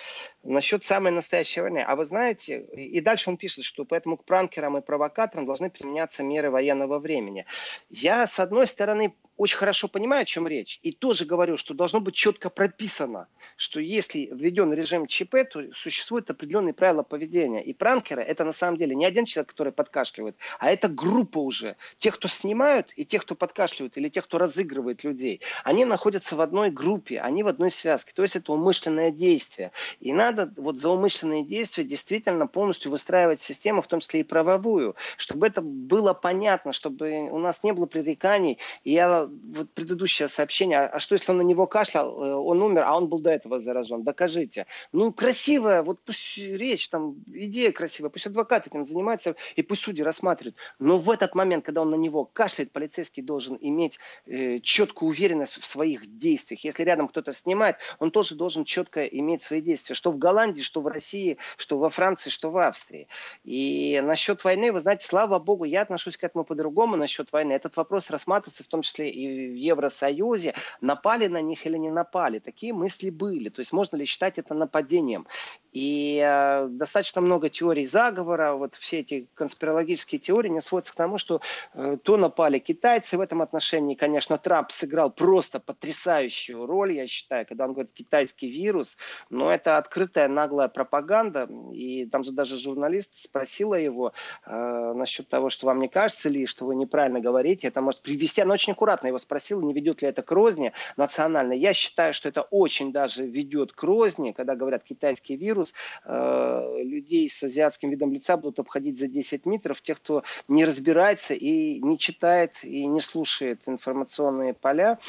Насчет 0.44 0.86
самой 0.86 1.12
настоящей 1.12 1.60
войны. 1.60 1.84
А 1.86 1.96
вы 1.98 2.06
знаете, 2.06 2.62
и 2.62 3.02
дальше 3.02 3.30
он 3.30 3.36
пишет, 3.36 3.66
что 3.66 3.84
поэтому 3.84 4.16
к 4.16 4.24
пранкерам 4.24 4.78
и 4.78 4.82
провокаторам 4.82 5.46
должны 5.46 5.70
применяться 5.70 6.24
меры 6.24 6.52
военного 6.52 7.00
времени. 7.00 7.46
Я, 7.90 8.28
с 8.28 8.40
одной 8.40 8.66
стороны, 8.66 9.14
очень 9.38 9.58
хорошо 9.58 9.88
понимаю, 9.88 10.24
о 10.24 10.26
чем 10.26 10.48
речь, 10.48 10.80
и 10.82 10.92
тоже 10.92 11.26
говорю, 11.26 11.58
что 11.58 11.74
должно 11.74 12.00
быть 12.00 12.16
четко 12.16 12.50
прописано, 12.50 13.28
что 13.58 13.80
если 13.80 14.30
введен 14.32 14.74
режим 14.74 15.08
ЧП, 15.08 15.36
то 15.52 15.62
существуют 15.74 16.30
определенные 16.30 16.74
правила 16.74 17.04
поведения. 17.04 17.64
И 17.64 17.74
пранкеры– 17.74 18.22
это 18.24 18.44
на 18.44 18.52
самом 18.52 18.78
деле 18.78 18.96
не 18.96 19.06
один 19.06 19.26
человек, 19.26 19.50
который 19.50 19.74
подкашливает, 19.74 20.38
а 20.60 20.72
это 20.72 20.88
группа 20.88 21.40
уже. 21.40 21.76
Тех, 21.98 22.16
кто 22.16 22.28
снимают, 22.28 22.92
и 22.96 23.06
тех, 23.06 23.24
кто 23.24 23.36
подкашливает, 23.36 23.98
или 23.98 24.10
тех, 24.10 24.24
кто 24.26 24.38
разыгрывает 24.38 25.04
людей. 25.04 25.42
Они 25.64 25.86
находятся 25.86 26.36
в 26.36 26.42
одной 26.42 26.72
группе, 26.72 27.20
они 27.20 27.44
в 27.44 27.48
одной 27.48 27.72
связке. 27.72 28.14
То 28.16 28.22
есть 28.22 28.36
это 28.36 28.54
умышленное 28.54 29.12
действие. 29.12 29.72
И 30.00 30.14
надо 30.14 30.54
вот 30.58 30.80
за 30.80 30.90
умышленные 30.90 31.44
действия 31.44 31.84
действительно 31.84 32.48
полностью 32.48 32.92
выстраивать 32.92 33.40
систему, 33.40 33.82
в 33.82 33.88
том 33.88 34.00
числе 34.00 34.22
и 34.22 34.24
правовую, 34.24 34.96
чтобы 35.18 35.48
это 35.48 35.62
было 35.62 36.14
понятно, 36.14 36.72
чтобы 36.72 37.30
у 37.30 37.40
нас 37.40 37.64
не 37.64 37.74
было 37.74 37.86
пререканий. 37.86 38.60
И 38.84 38.92
я 38.92 39.25
вот 39.28 39.72
предыдущее 39.72 40.28
сообщение, 40.28 40.80
а 40.80 41.00
что 41.00 41.14
если 41.14 41.32
он 41.32 41.38
на 41.38 41.42
него 41.42 41.68
кашлял, 41.68 42.24
э, 42.24 42.34
он 42.34 42.62
умер, 42.62 42.84
а 42.86 42.98
он 42.98 43.08
был 43.08 43.20
до 43.20 43.32
этого 43.32 43.60
заражен? 43.60 44.04
Докажите. 44.04 44.66
Ну, 44.92 45.12
красивая, 45.14 45.84
вот 45.84 46.00
пусть 46.04 46.38
речь, 46.38 46.90
там, 46.90 47.16
идея 47.28 47.72
красивая, 47.72 48.10
пусть 48.10 48.28
адвокат 48.28 48.68
этим 48.68 48.84
занимается, 48.84 49.36
и 49.56 49.62
пусть 49.62 49.84
судьи 49.84 50.04
рассматривают. 50.04 50.56
Но 50.80 50.98
в 50.98 51.10
этот 51.10 51.36
момент, 51.36 51.66
когда 51.66 51.82
он 51.82 51.90
на 51.90 51.96
него 51.96 52.26
кашляет, 52.26 52.72
полицейский 52.72 53.24
должен 53.24 53.58
иметь 53.60 54.00
э, 54.26 54.60
четкую 54.60 55.10
уверенность 55.10 55.60
в 55.62 55.66
своих 55.66 56.18
действиях. 56.18 56.64
Если 56.64 56.84
рядом 56.84 57.08
кто-то 57.08 57.32
снимает, 57.34 57.78
он 58.00 58.12
тоже 58.12 58.36
должен 58.36 58.64
четко 58.64 59.06
иметь 59.06 59.42
свои 59.42 59.62
действия. 59.62 59.96
Что 59.96 60.12
в 60.12 60.18
Голландии, 60.18 60.62
что 60.62 60.82
в 60.82 60.88
России, 60.88 61.38
что 61.58 61.78
во 61.78 61.90
Франции, 61.90 62.30
что 62.30 62.52
в 62.52 62.58
Австрии. 62.58 63.08
И 63.44 64.02
насчет 64.04 64.44
войны, 64.44 64.72
вы 64.72 64.80
знаете, 64.80 65.06
слава 65.06 65.40
богу, 65.40 65.64
я 65.64 65.82
отношусь 65.82 66.18
к 66.18 66.24
этому 66.24 66.44
по-другому 66.44 66.96
насчет 66.96 67.32
войны. 67.32 67.54
Этот 67.54 67.78
вопрос 67.78 68.10
рассматривается 68.10 68.64
в 68.64 68.68
том 68.68 68.82
числе 68.82 69.12
и 69.16 69.50
в 69.50 69.56
Евросоюзе, 69.56 70.54
напали 70.82 71.28
на 71.28 71.42
них 71.42 71.66
или 71.66 71.78
не 71.78 71.92
напали. 71.92 72.40
Такие 72.40 72.74
мысли 72.74 73.10
были. 73.10 73.50
То 73.50 73.60
есть 73.62 73.74
можно 73.74 73.96
ли 73.96 74.06
считать 74.06 74.38
это 74.38 74.54
нападением? 74.54 75.28
И 75.76 76.22
э, 76.24 76.68
достаточно 76.70 77.20
много 77.20 77.50
теорий 77.50 77.86
заговора, 77.86 78.54
вот 78.54 78.76
все 78.76 79.00
эти 79.00 79.28
конспирологические 79.34 80.20
теории 80.20 80.48
не 80.48 80.62
сводятся 80.62 80.94
к 80.94 80.96
тому, 80.96 81.18
что 81.18 81.42
э, 81.74 81.98
то 82.02 82.16
напали 82.16 82.60
китайцы. 82.60 83.18
В 83.18 83.22
этом 83.22 83.42
отношении, 83.42 83.96
конечно, 83.96 84.38
Трамп 84.38 84.72
сыграл 84.72 85.12
просто 85.12 85.60
потрясающую 85.60 86.66
роль, 86.66 86.94
я 86.94 87.08
считаю, 87.08 87.46
когда 87.46 87.66
он 87.66 87.74
говорит 87.74 87.92
китайский 87.92 88.48
вирус, 88.48 88.98
но 89.30 89.52
это 89.52 89.78
открытая 89.78 90.30
наглая 90.30 90.70
пропаганда. 90.70 91.50
И 91.74 92.06
там 92.06 92.24
же 92.24 92.32
даже 92.32 92.58
журналист 92.58 93.18
спросила 93.18 93.76
его 93.76 94.14
э, 94.46 94.94
насчет 94.96 95.28
того, 95.28 95.50
что 95.50 95.66
вам 95.66 95.80
не 95.80 95.90
кажется 95.90 96.30
ли, 96.30 96.46
что 96.46 96.66
вы 96.66 96.76
неправильно 96.76 97.20
говорите, 97.20 97.68
это 97.68 97.82
может 97.82 98.02
привести, 98.02 98.42
она 98.42 98.54
очень 98.54 98.72
аккуратно 98.72 99.05
его 99.08 99.18
спросила, 99.18 99.62
не 99.62 99.74
ведет 99.74 100.02
ли 100.02 100.08
это 100.08 100.22
к 100.22 100.32
розни 100.32 100.74
национальной. 100.98 101.58
Я 101.58 101.74
считаю, 101.74 102.14
что 102.14 102.30
это 102.30 102.42
очень 102.42 102.92
даже 102.92 103.26
ведет 103.26 103.74
к 103.74 103.84
розни, 103.84 104.32
когда 104.32 104.56
говорят 104.56 104.84
китайский 104.84 105.36
вирус, 105.36 105.74
э, 106.06 106.78
людей 106.84 107.30
с 107.30 107.44
азиатским 107.44 107.90
видом 107.90 108.14
лица 108.14 108.38
будут 108.38 108.60
обходить 108.60 109.00
за 109.00 109.08
10 109.08 109.46
метров, 109.46 109.82
тех, 109.82 109.98
кто 109.98 110.24
не 110.48 110.66
разбирается 110.66 111.34
и 111.34 111.80
не 111.82 111.98
читает, 111.98 112.54
и 112.64 112.86
не 112.86 113.02
слушает 113.02 113.62
информационные 113.66 114.54
поля. 114.54 115.00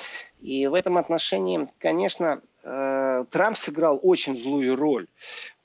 И 0.41 0.67
в 0.67 0.75
этом 0.75 0.99
отношении, 0.99 1.67
конечно, 1.79 2.43
э, 2.63 3.25
Трамп 3.31 3.57
сыграл 3.57 3.99
очень 4.03 4.37
злую 4.37 4.77
роль. 4.77 5.07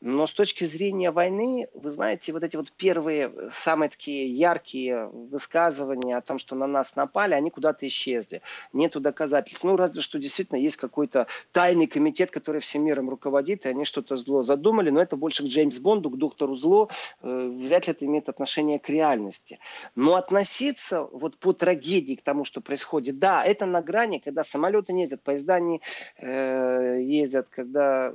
Но 0.01 0.25
с 0.25 0.33
точки 0.33 0.63
зрения 0.63 1.11
войны, 1.11 1.67
вы 1.75 1.91
знаете, 1.91 2.33
вот 2.33 2.43
эти 2.43 2.57
вот 2.57 2.71
первые, 2.71 3.31
самые 3.51 3.89
такие 3.89 4.27
яркие 4.27 5.07
высказывания 5.07 6.17
о 6.17 6.21
том, 6.21 6.39
что 6.39 6.55
на 6.55 6.65
нас 6.65 6.95
напали, 6.95 7.35
они 7.35 7.51
куда-то 7.51 7.87
исчезли. 7.87 8.41
Нету 8.73 8.99
доказательств. 8.99 9.63
Ну, 9.63 9.75
разве 9.75 10.01
что 10.01 10.17
действительно 10.17 10.57
есть 10.57 10.77
какой-то 10.77 11.27
тайный 11.51 11.85
комитет, 11.85 12.31
который 12.31 12.61
всем 12.61 12.83
миром 12.83 13.11
руководит, 13.11 13.67
и 13.67 13.69
они 13.69 13.85
что-то 13.85 14.17
зло 14.17 14.41
задумали, 14.41 14.89
но 14.89 14.99
это 14.99 15.15
больше 15.17 15.43
к 15.43 15.45
Джеймс 15.45 15.77
Бонду, 15.77 16.09
к 16.09 16.17
доктору 16.17 16.55
зло. 16.55 16.89
Э, 17.21 17.47
вряд 17.47 17.85
ли 17.85 17.91
это 17.91 18.05
имеет 18.05 18.27
отношение 18.27 18.79
к 18.79 18.89
реальности. 18.89 19.59
Но 19.93 20.15
относиться 20.15 21.03
вот 21.03 21.37
по 21.37 21.53
трагедии 21.53 22.15
к 22.15 22.23
тому, 22.23 22.43
что 22.43 22.59
происходит, 22.59 23.19
да, 23.19 23.45
это 23.45 23.67
на 23.67 23.83
грани, 23.83 24.17
когда 24.17 24.43
самолеты 24.43 24.93
не 24.93 25.01
ездят, 25.01 25.21
поезда 25.21 25.59
не 25.59 25.79
э, 26.17 27.01
ездят, 27.01 27.49
когда 27.49 28.13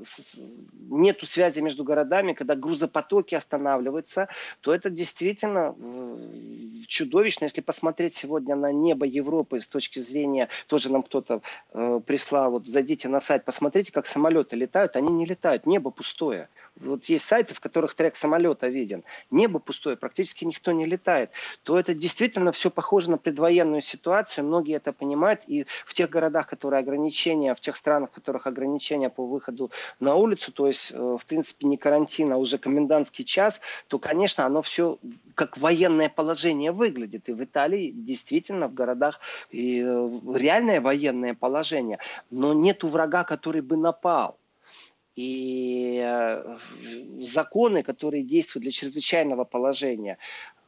нету 0.89 1.27
связи 1.27 1.61
между 1.61 1.76
между 1.77 1.85
городами, 1.85 2.33
когда 2.33 2.55
грузопотоки 2.55 3.35
останавливаются, 3.35 4.29
то 4.63 4.73
это 4.73 4.89
действительно 4.89 5.75
э, 5.79 6.87
чудовищно. 6.87 7.45
Если 7.45 7.61
посмотреть 7.61 8.15
сегодня 8.15 8.57
на 8.57 8.73
небо 8.73 9.05
Европы 9.05 9.61
с 9.61 9.69
точки 9.69 10.01
зрения, 10.01 10.49
тоже 10.69 10.91
нам 10.91 11.03
кто-то 11.03 11.43
э, 11.75 12.01
прислал, 12.07 12.51
вот 12.53 12.67
зайдите 12.67 13.09
на 13.09 13.21
сайт, 13.21 13.45
посмотрите, 13.45 13.93
как 13.93 14.07
самолеты 14.07 14.57
летают, 14.57 14.97
они 14.97 15.13
не 15.13 15.27
летают, 15.27 15.67
небо 15.67 15.91
пустое. 15.91 16.49
Вот 16.81 17.05
есть 17.07 17.25
сайты, 17.25 17.55
в 17.55 17.61
которых 17.61 17.95
трек 17.95 18.17
самолета 18.17 18.69
виден. 18.69 19.03
Небо 19.31 19.59
пустое, 19.59 19.97
практически 19.97 20.45
никто 20.45 20.73
не 20.73 20.85
летает. 20.85 21.31
То 21.63 21.79
это 21.79 21.95
действительно 21.95 22.53
все 22.53 22.71
похоже 22.71 23.11
на 23.11 23.19
предвоенную 23.19 23.81
ситуацию. 23.81 24.45
Многие 24.45 24.77
это 24.77 24.93
понимают. 24.93 25.43
И 25.47 25.67
в 25.87 25.95
тех 25.95 26.11
городах, 26.11 26.47
которые 26.47 26.81
ограничения, 26.81 27.55
в 27.55 27.61
тех 27.61 27.77
странах, 27.77 28.11
в 28.11 28.15
которых 28.15 28.47
ограничения 28.47 29.09
по 29.09 29.27
выходу 29.27 29.71
на 30.01 30.17
улицу, 30.17 30.53
то 30.53 30.67
есть, 30.67 30.93
э, 30.93 30.97
в 30.97 31.25
принципе, 31.25 31.67
не 31.67 31.79
карантин, 31.79 32.33
а 32.33 32.37
уже 32.37 32.59
комендантский 32.59 33.25
час, 33.25 33.63
то, 33.89 33.99
конечно, 33.99 34.45
оно 34.45 34.61
все 34.61 34.99
как 35.35 35.57
военное 35.57 36.11
положение 36.11 36.73
выглядит. 36.73 37.29
И 37.29 37.33
в 37.33 37.43
Италии 37.43 37.91
действительно 37.91 38.69
в 38.69 38.75
городах 38.75 39.21
и 39.51 39.83
э, 39.83 40.11
реальное 40.35 40.81
военное 40.83 41.35
положение. 41.35 41.99
Но 42.31 42.53
нету 42.53 42.89
врага, 42.89 43.25
который 43.25 43.63
бы 43.63 43.77
напал. 43.77 44.39
И 45.17 45.99
э, 46.05 46.59
законы, 47.21 47.83
которые 47.83 48.23
действуют 48.23 48.63
для 48.63 48.71
чрезвычайного 48.71 49.45
положения, 49.45 50.19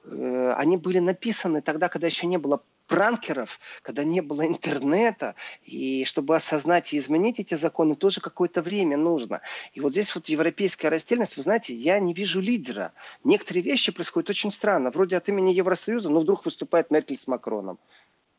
э, 0.05 0.55
они 0.57 0.79
были 0.79 1.01
написаны 1.01 1.61
тогда, 1.61 1.91
когда 1.91 2.07
еще 2.07 2.27
не 2.27 2.39
было 2.39 2.63
пранкеров, 2.87 3.61
когда 3.83 4.03
не 4.03 4.23
было 4.23 4.47
интернета, 4.47 5.35
и 5.63 6.05
чтобы 6.07 6.35
осознать 6.35 6.95
и 6.95 6.97
изменить 6.97 7.39
эти 7.39 7.55
законы, 7.55 7.95
тоже 7.95 8.23
какое-то 8.23 8.63
время 8.63 8.97
нужно. 8.97 9.43
И 9.75 9.81
вот 9.81 9.93
здесь 9.93 10.15
вот 10.15 10.31
европейская 10.31 10.89
растельность, 10.89 11.37
вы 11.37 11.43
знаете, 11.43 11.75
я 11.75 12.01
не 12.01 12.15
вижу 12.15 12.41
лидера. 12.41 12.93
Некоторые 13.25 13.63
вещи 13.63 13.93
происходят 13.93 14.31
очень 14.31 14.51
странно. 14.51 14.91
Вроде 14.91 15.19
от 15.19 15.29
имени 15.29 15.51
Евросоюза, 15.51 16.09
но 16.09 16.21
вдруг 16.21 16.47
выступает 16.47 16.91
Меркель 16.91 17.19
с 17.19 17.29
Макроном. 17.29 17.79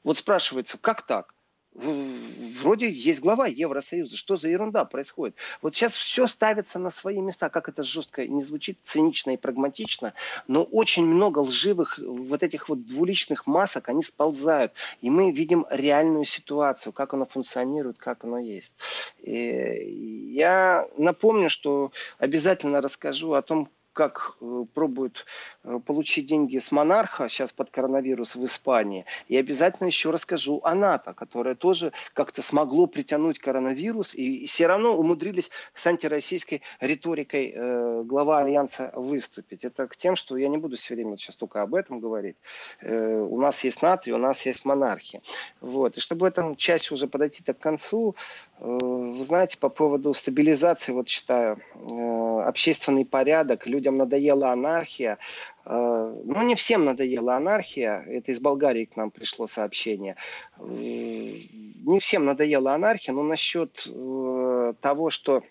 Вот 0.03 0.17
спрашивается, 0.17 0.79
как 0.79 1.03
так? 1.03 1.35
Вроде 1.73 2.89
есть 2.89 3.19
глава 3.21 3.47
Евросоюза. 3.47 4.17
Что 4.17 4.35
за 4.35 4.49
ерунда 4.49 4.85
происходит? 4.85 5.35
Вот 5.61 5.75
сейчас 5.75 5.95
все 5.95 6.27
ставится 6.27 6.79
на 6.79 6.89
свои 6.89 7.19
места. 7.21 7.49
Как 7.49 7.69
это 7.69 7.83
жестко 7.83 8.25
не 8.27 8.41
звучит, 8.41 8.79
цинично 8.83 9.31
и 9.31 9.37
прагматично, 9.37 10.13
но 10.47 10.63
очень 10.63 11.05
много 11.05 11.39
лживых 11.39 11.99
вот 11.99 12.43
этих 12.43 12.69
вот 12.69 12.85
двуличных 12.85 13.47
масок, 13.47 13.89
они 13.89 14.03
сползают. 14.03 14.73
И 15.01 15.09
мы 15.09 15.31
видим 15.31 15.65
реальную 15.69 16.25
ситуацию, 16.25 16.93
как 16.93 17.13
оно 17.13 17.25
функционирует, 17.25 17.97
как 17.97 18.23
оно 18.23 18.39
есть. 18.39 18.75
И 19.21 20.33
я 20.33 20.87
напомню, 20.97 21.49
что 21.49 21.91
обязательно 22.17 22.81
расскажу 22.81 23.33
о 23.33 23.41
том, 23.41 23.69
как 23.93 24.37
э, 24.41 24.65
пробуют 24.73 25.25
э, 25.63 25.79
получить 25.85 26.27
деньги 26.27 26.57
с 26.57 26.71
монарха 26.71 27.27
сейчас 27.27 27.51
под 27.51 27.69
коронавирус 27.69 28.35
в 28.35 28.45
Испании. 28.45 29.05
И 29.27 29.37
обязательно 29.37 29.87
еще 29.87 30.11
расскажу 30.11 30.61
о 30.63 30.75
НАТО, 30.75 31.13
которое 31.13 31.55
тоже 31.55 31.91
как-то 32.13 32.41
смогло 32.41 32.87
притянуть 32.87 33.39
коронавирус 33.39 34.15
и, 34.15 34.45
все 34.45 34.67
равно 34.67 34.97
умудрились 34.97 35.51
с 35.73 35.85
антироссийской 35.87 36.61
риторикой 36.79 37.53
э, 37.55 38.03
глава 38.03 38.39
Альянса 38.39 38.91
выступить. 38.95 39.63
Это 39.63 39.87
к 39.87 39.95
тем, 39.95 40.15
что 40.15 40.37
я 40.37 40.47
не 40.47 40.57
буду 40.57 40.75
все 40.75 40.95
время 40.95 41.17
сейчас 41.17 41.35
только 41.35 41.61
об 41.61 41.75
этом 41.75 41.99
говорить. 41.99 42.37
Э, 42.81 43.17
у 43.19 43.39
нас 43.39 43.63
есть 43.63 43.81
НАТО 43.81 44.09
и 44.09 44.13
у 44.13 44.17
нас 44.17 44.45
есть 44.45 44.65
монархия. 44.65 45.21
Вот. 45.61 45.97
И 45.97 45.99
чтобы 45.99 46.27
этому 46.27 46.55
часть 46.55 46.91
уже 46.91 47.07
подойти 47.07 47.43
к 47.43 47.59
концу, 47.59 48.15
вы 48.61 49.23
знаете, 49.23 49.57
по 49.57 49.69
поводу 49.69 50.13
стабилизации, 50.13 50.91
вот 50.91 51.07
считаю, 51.07 51.59
э, 51.75 52.41
общественный 52.45 53.05
порядок, 53.05 53.65
людям 53.65 53.97
надоела 53.97 54.51
анархия. 54.51 55.17
Э, 55.65 56.13
ну, 56.25 56.41
не 56.43 56.55
всем 56.55 56.83
надоела 56.83 57.37
анархия. 57.37 58.03
Это 58.05 58.31
из 58.31 58.41
Болгарии 58.41 58.85
к 58.85 58.97
нам 58.97 59.11
пришло 59.11 59.47
сообщение. 59.47 60.17
Э, 60.57 60.63
не 60.63 61.99
всем 61.99 62.25
надоела 62.25 62.73
анархия, 62.73 63.13
но 63.13 63.23
насчет 63.23 63.87
э, 63.87 64.73
того, 64.81 65.09
что 65.09 65.43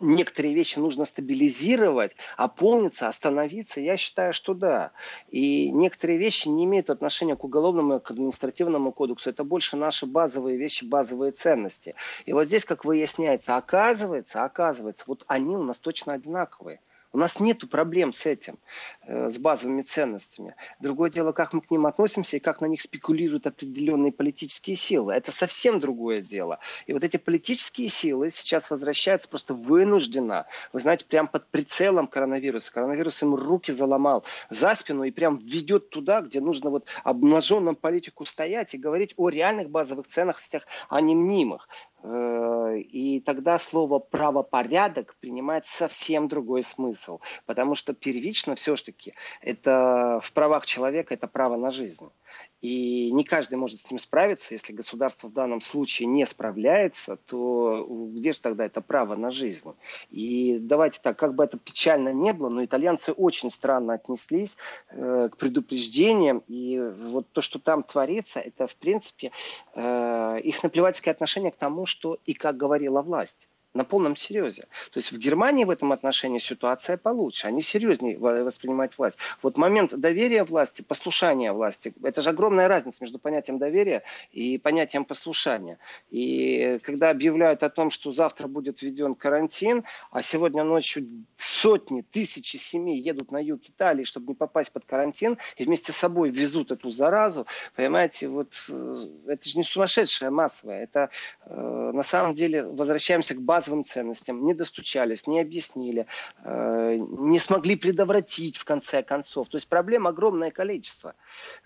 некоторые 0.00 0.54
вещи 0.54 0.78
нужно 0.78 1.04
стабилизировать, 1.04 2.12
опомниться, 2.36 3.08
остановиться, 3.08 3.80
я 3.80 3.96
считаю, 3.96 4.32
что 4.32 4.54
да. 4.54 4.92
И 5.28 5.70
некоторые 5.70 6.18
вещи 6.18 6.48
не 6.48 6.64
имеют 6.64 6.90
отношения 6.90 7.36
к 7.36 7.44
уголовному 7.44 7.96
и 7.96 8.00
к 8.00 8.10
административному 8.10 8.92
кодексу. 8.92 9.30
Это 9.30 9.44
больше 9.44 9.76
наши 9.76 10.06
базовые 10.06 10.56
вещи, 10.56 10.84
базовые 10.84 11.32
ценности. 11.32 11.94
И 12.24 12.32
вот 12.32 12.44
здесь, 12.46 12.64
как 12.64 12.84
выясняется, 12.84 13.56
оказывается, 13.56 14.44
оказывается, 14.44 15.04
вот 15.06 15.24
они 15.28 15.56
у 15.56 15.62
нас 15.62 15.78
точно 15.78 16.12
одинаковые. 16.14 16.80
У 17.16 17.18
нас 17.18 17.40
нет 17.40 17.66
проблем 17.70 18.12
с 18.12 18.26
этим, 18.26 18.58
э, 19.06 19.30
с 19.30 19.38
базовыми 19.38 19.80
ценностями. 19.80 20.54
Другое 20.80 21.08
дело, 21.08 21.32
как 21.32 21.54
мы 21.54 21.62
к 21.62 21.70
ним 21.70 21.86
относимся 21.86 22.36
и 22.36 22.40
как 22.40 22.60
на 22.60 22.66
них 22.66 22.82
спекулируют 22.82 23.46
определенные 23.46 24.12
политические 24.12 24.76
силы. 24.76 25.14
Это 25.14 25.32
совсем 25.32 25.80
другое 25.80 26.20
дело. 26.20 26.58
И 26.86 26.92
вот 26.92 27.04
эти 27.04 27.16
политические 27.16 27.88
силы 27.88 28.28
сейчас 28.30 28.70
возвращаются 28.70 29.30
просто 29.30 29.54
вынужденно. 29.54 30.44
Вы 30.74 30.80
знаете, 30.80 31.06
прям 31.06 31.26
под 31.26 31.46
прицелом 31.46 32.06
коронавируса. 32.06 32.70
Коронавирус 32.70 33.22
им 33.22 33.34
руки 33.34 33.72
заломал 33.72 34.22
за 34.50 34.74
спину 34.74 35.02
и 35.04 35.10
прям 35.10 35.38
ведет 35.38 35.88
туда, 35.88 36.20
где 36.20 36.42
нужно 36.42 36.68
вот 36.68 36.86
обнаженным 37.02 37.76
политику 37.76 38.26
стоять 38.26 38.74
и 38.74 38.78
говорить 38.78 39.14
о 39.16 39.30
реальных 39.30 39.70
базовых 39.70 40.06
ценностях, 40.06 40.64
а 40.90 41.00
не 41.00 41.14
мнимых. 41.14 41.66
Э, 42.02 42.78
и 42.78 43.20
тогда 43.20 43.58
слово 43.58 43.98
правопорядок 43.98 45.16
принимает 45.20 45.66
совсем 45.66 46.28
другой 46.28 46.62
смысл. 46.62 47.20
Потому 47.46 47.74
что 47.74 47.94
первично 47.94 48.54
все-таки 48.54 49.14
это 49.40 50.20
в 50.22 50.32
правах 50.32 50.66
человека 50.66 51.14
это 51.14 51.26
право 51.26 51.56
на 51.56 51.70
жизнь. 51.70 52.10
И 52.60 53.10
не 53.12 53.22
каждый 53.24 53.56
может 53.56 53.80
с 53.80 53.90
ним 53.90 53.98
справиться. 53.98 54.54
Если 54.54 54.72
государство 54.72 55.28
в 55.28 55.32
данном 55.32 55.60
случае 55.60 56.06
не 56.06 56.26
справляется, 56.26 57.16
то 57.16 57.86
где 58.14 58.32
же 58.32 58.40
тогда 58.40 58.64
это 58.64 58.80
право 58.80 59.14
на 59.14 59.30
жизнь? 59.30 59.72
И 60.10 60.58
давайте 60.60 61.00
так, 61.02 61.18
как 61.18 61.34
бы 61.34 61.44
это 61.44 61.58
печально 61.58 62.12
не 62.12 62.32
было, 62.32 62.50
но 62.50 62.64
итальянцы 62.64 63.12
очень 63.12 63.50
странно 63.50 63.94
отнеслись 63.94 64.56
э, 64.90 65.28
к 65.30 65.36
предупреждениям. 65.36 66.42
И 66.48 66.80
вот 66.80 67.30
то, 67.30 67.40
что 67.40 67.58
там 67.58 67.82
творится, 67.82 68.40
это 68.40 68.66
в 68.66 68.74
принципе 68.76 69.32
э, 69.74 70.40
их 70.42 70.62
наплевательское 70.62 71.12
отношение 71.12 71.52
к 71.52 71.56
тому, 71.56 71.86
что 71.86 72.18
и 72.24 72.32
как 72.32 72.56
говорила 72.56 73.02
власть 73.02 73.48
на 73.76 73.84
полном 73.84 74.16
серьезе. 74.16 74.66
То 74.90 74.98
есть 74.98 75.12
в 75.12 75.18
Германии 75.18 75.64
в 75.64 75.70
этом 75.70 75.92
отношении 75.92 76.38
ситуация 76.38 76.96
получше. 76.96 77.46
Они 77.46 77.62
серьезнее 77.62 78.18
воспринимают 78.18 78.96
власть. 78.98 79.18
Вот 79.42 79.56
момент 79.56 79.94
доверия 79.94 80.44
власти, 80.44 80.82
послушания 80.82 81.52
власти, 81.52 81.94
это 82.02 82.22
же 82.22 82.30
огромная 82.30 82.68
разница 82.68 83.02
между 83.02 83.18
понятием 83.18 83.58
доверия 83.58 84.02
и 84.32 84.58
понятием 84.58 85.04
послушания. 85.04 85.78
И 86.10 86.78
когда 86.82 87.10
объявляют 87.10 87.62
о 87.62 87.70
том, 87.70 87.90
что 87.90 88.12
завтра 88.12 88.48
будет 88.48 88.82
введен 88.82 89.14
карантин, 89.14 89.84
а 90.10 90.22
сегодня 90.22 90.64
ночью 90.64 91.06
сотни, 91.36 92.02
тысячи 92.02 92.56
семей 92.56 92.98
едут 92.98 93.30
на 93.30 93.38
юг 93.38 93.60
Италии, 93.68 94.04
чтобы 94.04 94.28
не 94.28 94.34
попасть 94.34 94.72
под 94.72 94.84
карантин, 94.84 95.38
и 95.56 95.64
вместе 95.64 95.92
с 95.92 95.96
собой 95.96 96.30
везут 96.30 96.70
эту 96.70 96.90
заразу, 96.90 97.46
понимаете, 97.74 98.28
вот 98.28 98.52
э, 98.68 98.96
это 99.26 99.48
же 99.48 99.58
не 99.58 99.64
сумасшедшая 99.64 100.30
массовая, 100.30 100.82
это 100.82 101.10
э, 101.44 101.90
на 101.92 102.02
самом 102.02 102.34
деле 102.34 102.64
возвращаемся 102.64 103.34
к 103.34 103.40
базе 103.40 103.65
базовым 103.66 103.84
ценностям, 103.84 104.44
не 104.44 104.54
достучались, 104.54 105.26
не 105.26 105.40
объяснили, 105.40 106.06
э, 106.44 106.96
не 106.98 107.38
смогли 107.38 107.76
предотвратить 107.76 108.56
в 108.56 108.64
конце 108.64 109.02
концов. 109.02 109.48
То 109.48 109.56
есть 109.56 109.68
проблем 109.68 110.06
огромное 110.06 110.50
количество. 110.50 111.14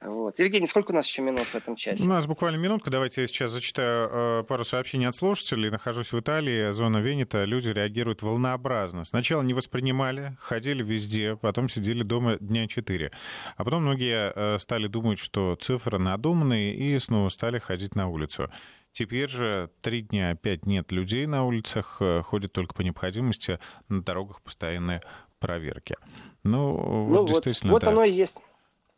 Вот. 0.00 0.38
Евгений, 0.38 0.66
сколько 0.66 0.92
у 0.92 0.94
нас 0.94 1.06
еще 1.06 1.22
минут 1.22 1.46
в 1.46 1.54
этом 1.54 1.76
часе? 1.76 2.04
У 2.04 2.08
нас 2.08 2.26
буквально 2.26 2.56
минутка. 2.56 2.90
Давайте 2.90 3.22
я 3.22 3.26
сейчас 3.26 3.50
зачитаю 3.50 4.08
э, 4.10 4.44
пару 4.44 4.64
сообщений 4.64 5.06
от 5.06 5.16
слушателей. 5.16 5.70
Нахожусь 5.70 6.12
в 6.12 6.18
Италии, 6.18 6.70
зона 6.70 6.98
Венета. 6.98 7.44
Люди 7.44 7.68
реагируют 7.68 8.22
волнообразно. 8.22 9.04
Сначала 9.04 9.42
не 9.42 9.54
воспринимали, 9.54 10.36
ходили 10.40 10.82
везде, 10.82 11.36
потом 11.36 11.68
сидели 11.68 12.02
дома 12.02 12.36
дня 12.40 12.66
четыре. 12.66 13.12
А 13.56 13.64
потом 13.64 13.82
многие 13.82 14.32
э, 14.34 14.58
стали 14.58 14.86
думать, 14.86 15.18
что 15.18 15.56
цифры 15.60 15.98
надуманные, 15.98 16.74
и 16.74 16.98
снова 16.98 17.28
стали 17.28 17.58
ходить 17.58 17.94
на 17.94 18.08
улицу. 18.08 18.50
Теперь 18.92 19.28
же 19.28 19.70
три 19.82 20.02
дня 20.02 20.30
опять 20.30 20.66
нет 20.66 20.90
людей 20.92 21.26
на 21.26 21.46
улицах, 21.46 21.98
э, 22.00 22.22
ходят 22.22 22.52
только 22.52 22.74
по 22.74 22.82
необходимости, 22.82 23.58
на 23.88 24.02
дорогах 24.02 24.42
постоянные 24.42 25.00
проверки. 25.38 25.96
Ну, 26.42 26.72
ну 26.72 27.20
вот, 27.20 27.28
действительно, 27.28 27.72
вот, 27.72 27.84
вот 27.84 27.88
оно 27.88 28.04
и 28.04 28.10
есть 28.10 28.40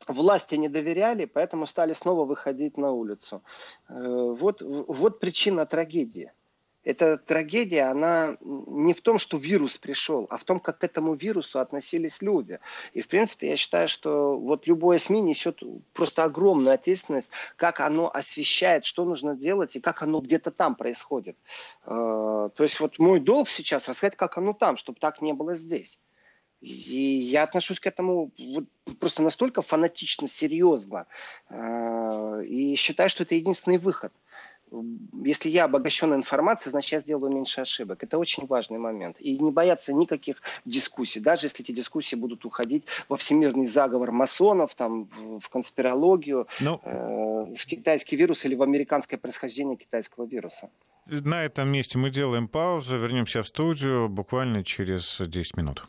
власти 0.08 0.54
не 0.56 0.68
доверяли, 0.68 1.26
поэтому 1.26 1.66
стали 1.66 1.92
снова 1.92 2.24
выходить 2.24 2.78
на 2.78 2.90
улицу. 2.92 3.42
Э, 3.88 3.94
вот, 4.38 4.62
вот 4.62 5.20
причина 5.20 5.66
трагедии. 5.66 6.32
Эта 6.84 7.16
трагедия, 7.16 7.84
она 7.90 8.36
не 8.40 8.92
в 8.92 9.00
том, 9.02 9.18
что 9.18 9.36
вирус 9.36 9.78
пришел, 9.78 10.26
а 10.30 10.36
в 10.36 10.44
том, 10.44 10.58
как 10.58 10.78
к 10.78 10.84
этому 10.84 11.14
вирусу 11.14 11.60
относились 11.60 12.22
люди. 12.22 12.58
И, 12.92 13.00
в 13.00 13.08
принципе, 13.08 13.50
я 13.50 13.56
считаю, 13.56 13.86
что 13.86 14.36
вот 14.36 14.66
любое 14.66 14.98
СМИ 14.98 15.20
несет 15.20 15.60
просто 15.92 16.24
огромную 16.24 16.74
ответственность, 16.74 17.30
как 17.56 17.78
оно 17.80 18.10
освещает, 18.12 18.84
что 18.84 19.04
нужно 19.04 19.36
делать 19.36 19.76
и 19.76 19.80
как 19.80 20.02
оно 20.02 20.20
где-то 20.20 20.50
там 20.50 20.74
происходит. 20.74 21.36
Э, 21.84 22.50
то 22.54 22.62
есть 22.62 22.80
вот 22.80 22.98
мой 22.98 23.20
долг 23.20 23.48
сейчас 23.48 23.88
рассказать, 23.88 24.16
как 24.16 24.36
оно 24.38 24.52
там, 24.52 24.76
чтобы 24.76 24.98
так 24.98 25.22
не 25.22 25.32
было 25.32 25.54
здесь. 25.54 26.00
И 26.60 26.96
я 26.96 27.42
отношусь 27.42 27.80
к 27.80 27.86
этому 27.88 28.30
просто 29.00 29.22
настолько 29.22 29.62
фанатично, 29.62 30.28
серьезно. 30.28 31.06
Э, 31.48 32.42
и 32.44 32.74
считаю, 32.76 33.08
что 33.08 33.22
это 33.22 33.36
единственный 33.36 33.78
выход. 33.78 34.12
Если 35.24 35.48
я 35.48 35.64
обогащен 35.64 36.14
информацией, 36.14 36.70
значит, 36.70 36.92
я 36.92 36.98
сделаю 37.00 37.32
меньше 37.32 37.60
ошибок. 37.60 38.02
Это 38.02 38.18
очень 38.18 38.46
важный 38.46 38.78
момент. 38.78 39.20
И 39.20 39.38
не 39.38 39.50
бояться 39.50 39.92
никаких 39.92 40.36
дискуссий, 40.64 41.20
даже 41.20 41.46
если 41.46 41.64
эти 41.64 41.72
дискуссии 41.72 42.16
будут 42.16 42.44
уходить 42.44 42.84
во 43.08 43.16
всемирный 43.16 43.66
заговор 43.66 44.12
масонов, 44.12 44.74
там, 44.74 45.08
в 45.40 45.48
конспирологию, 45.48 46.46
ну, 46.60 46.80
э, 46.84 47.54
в 47.54 47.66
китайский 47.66 48.16
вирус 48.16 48.44
или 48.44 48.54
в 48.54 48.62
американское 48.62 49.18
происхождение 49.18 49.76
китайского 49.76 50.26
вируса. 50.26 50.70
На 51.06 51.44
этом 51.44 51.68
месте 51.68 51.98
мы 51.98 52.10
делаем 52.10 52.48
паузу, 52.48 52.96
вернемся 52.96 53.42
в 53.42 53.48
студию 53.48 54.08
буквально 54.08 54.64
через 54.64 55.20
10 55.20 55.56
минут. 55.56 55.84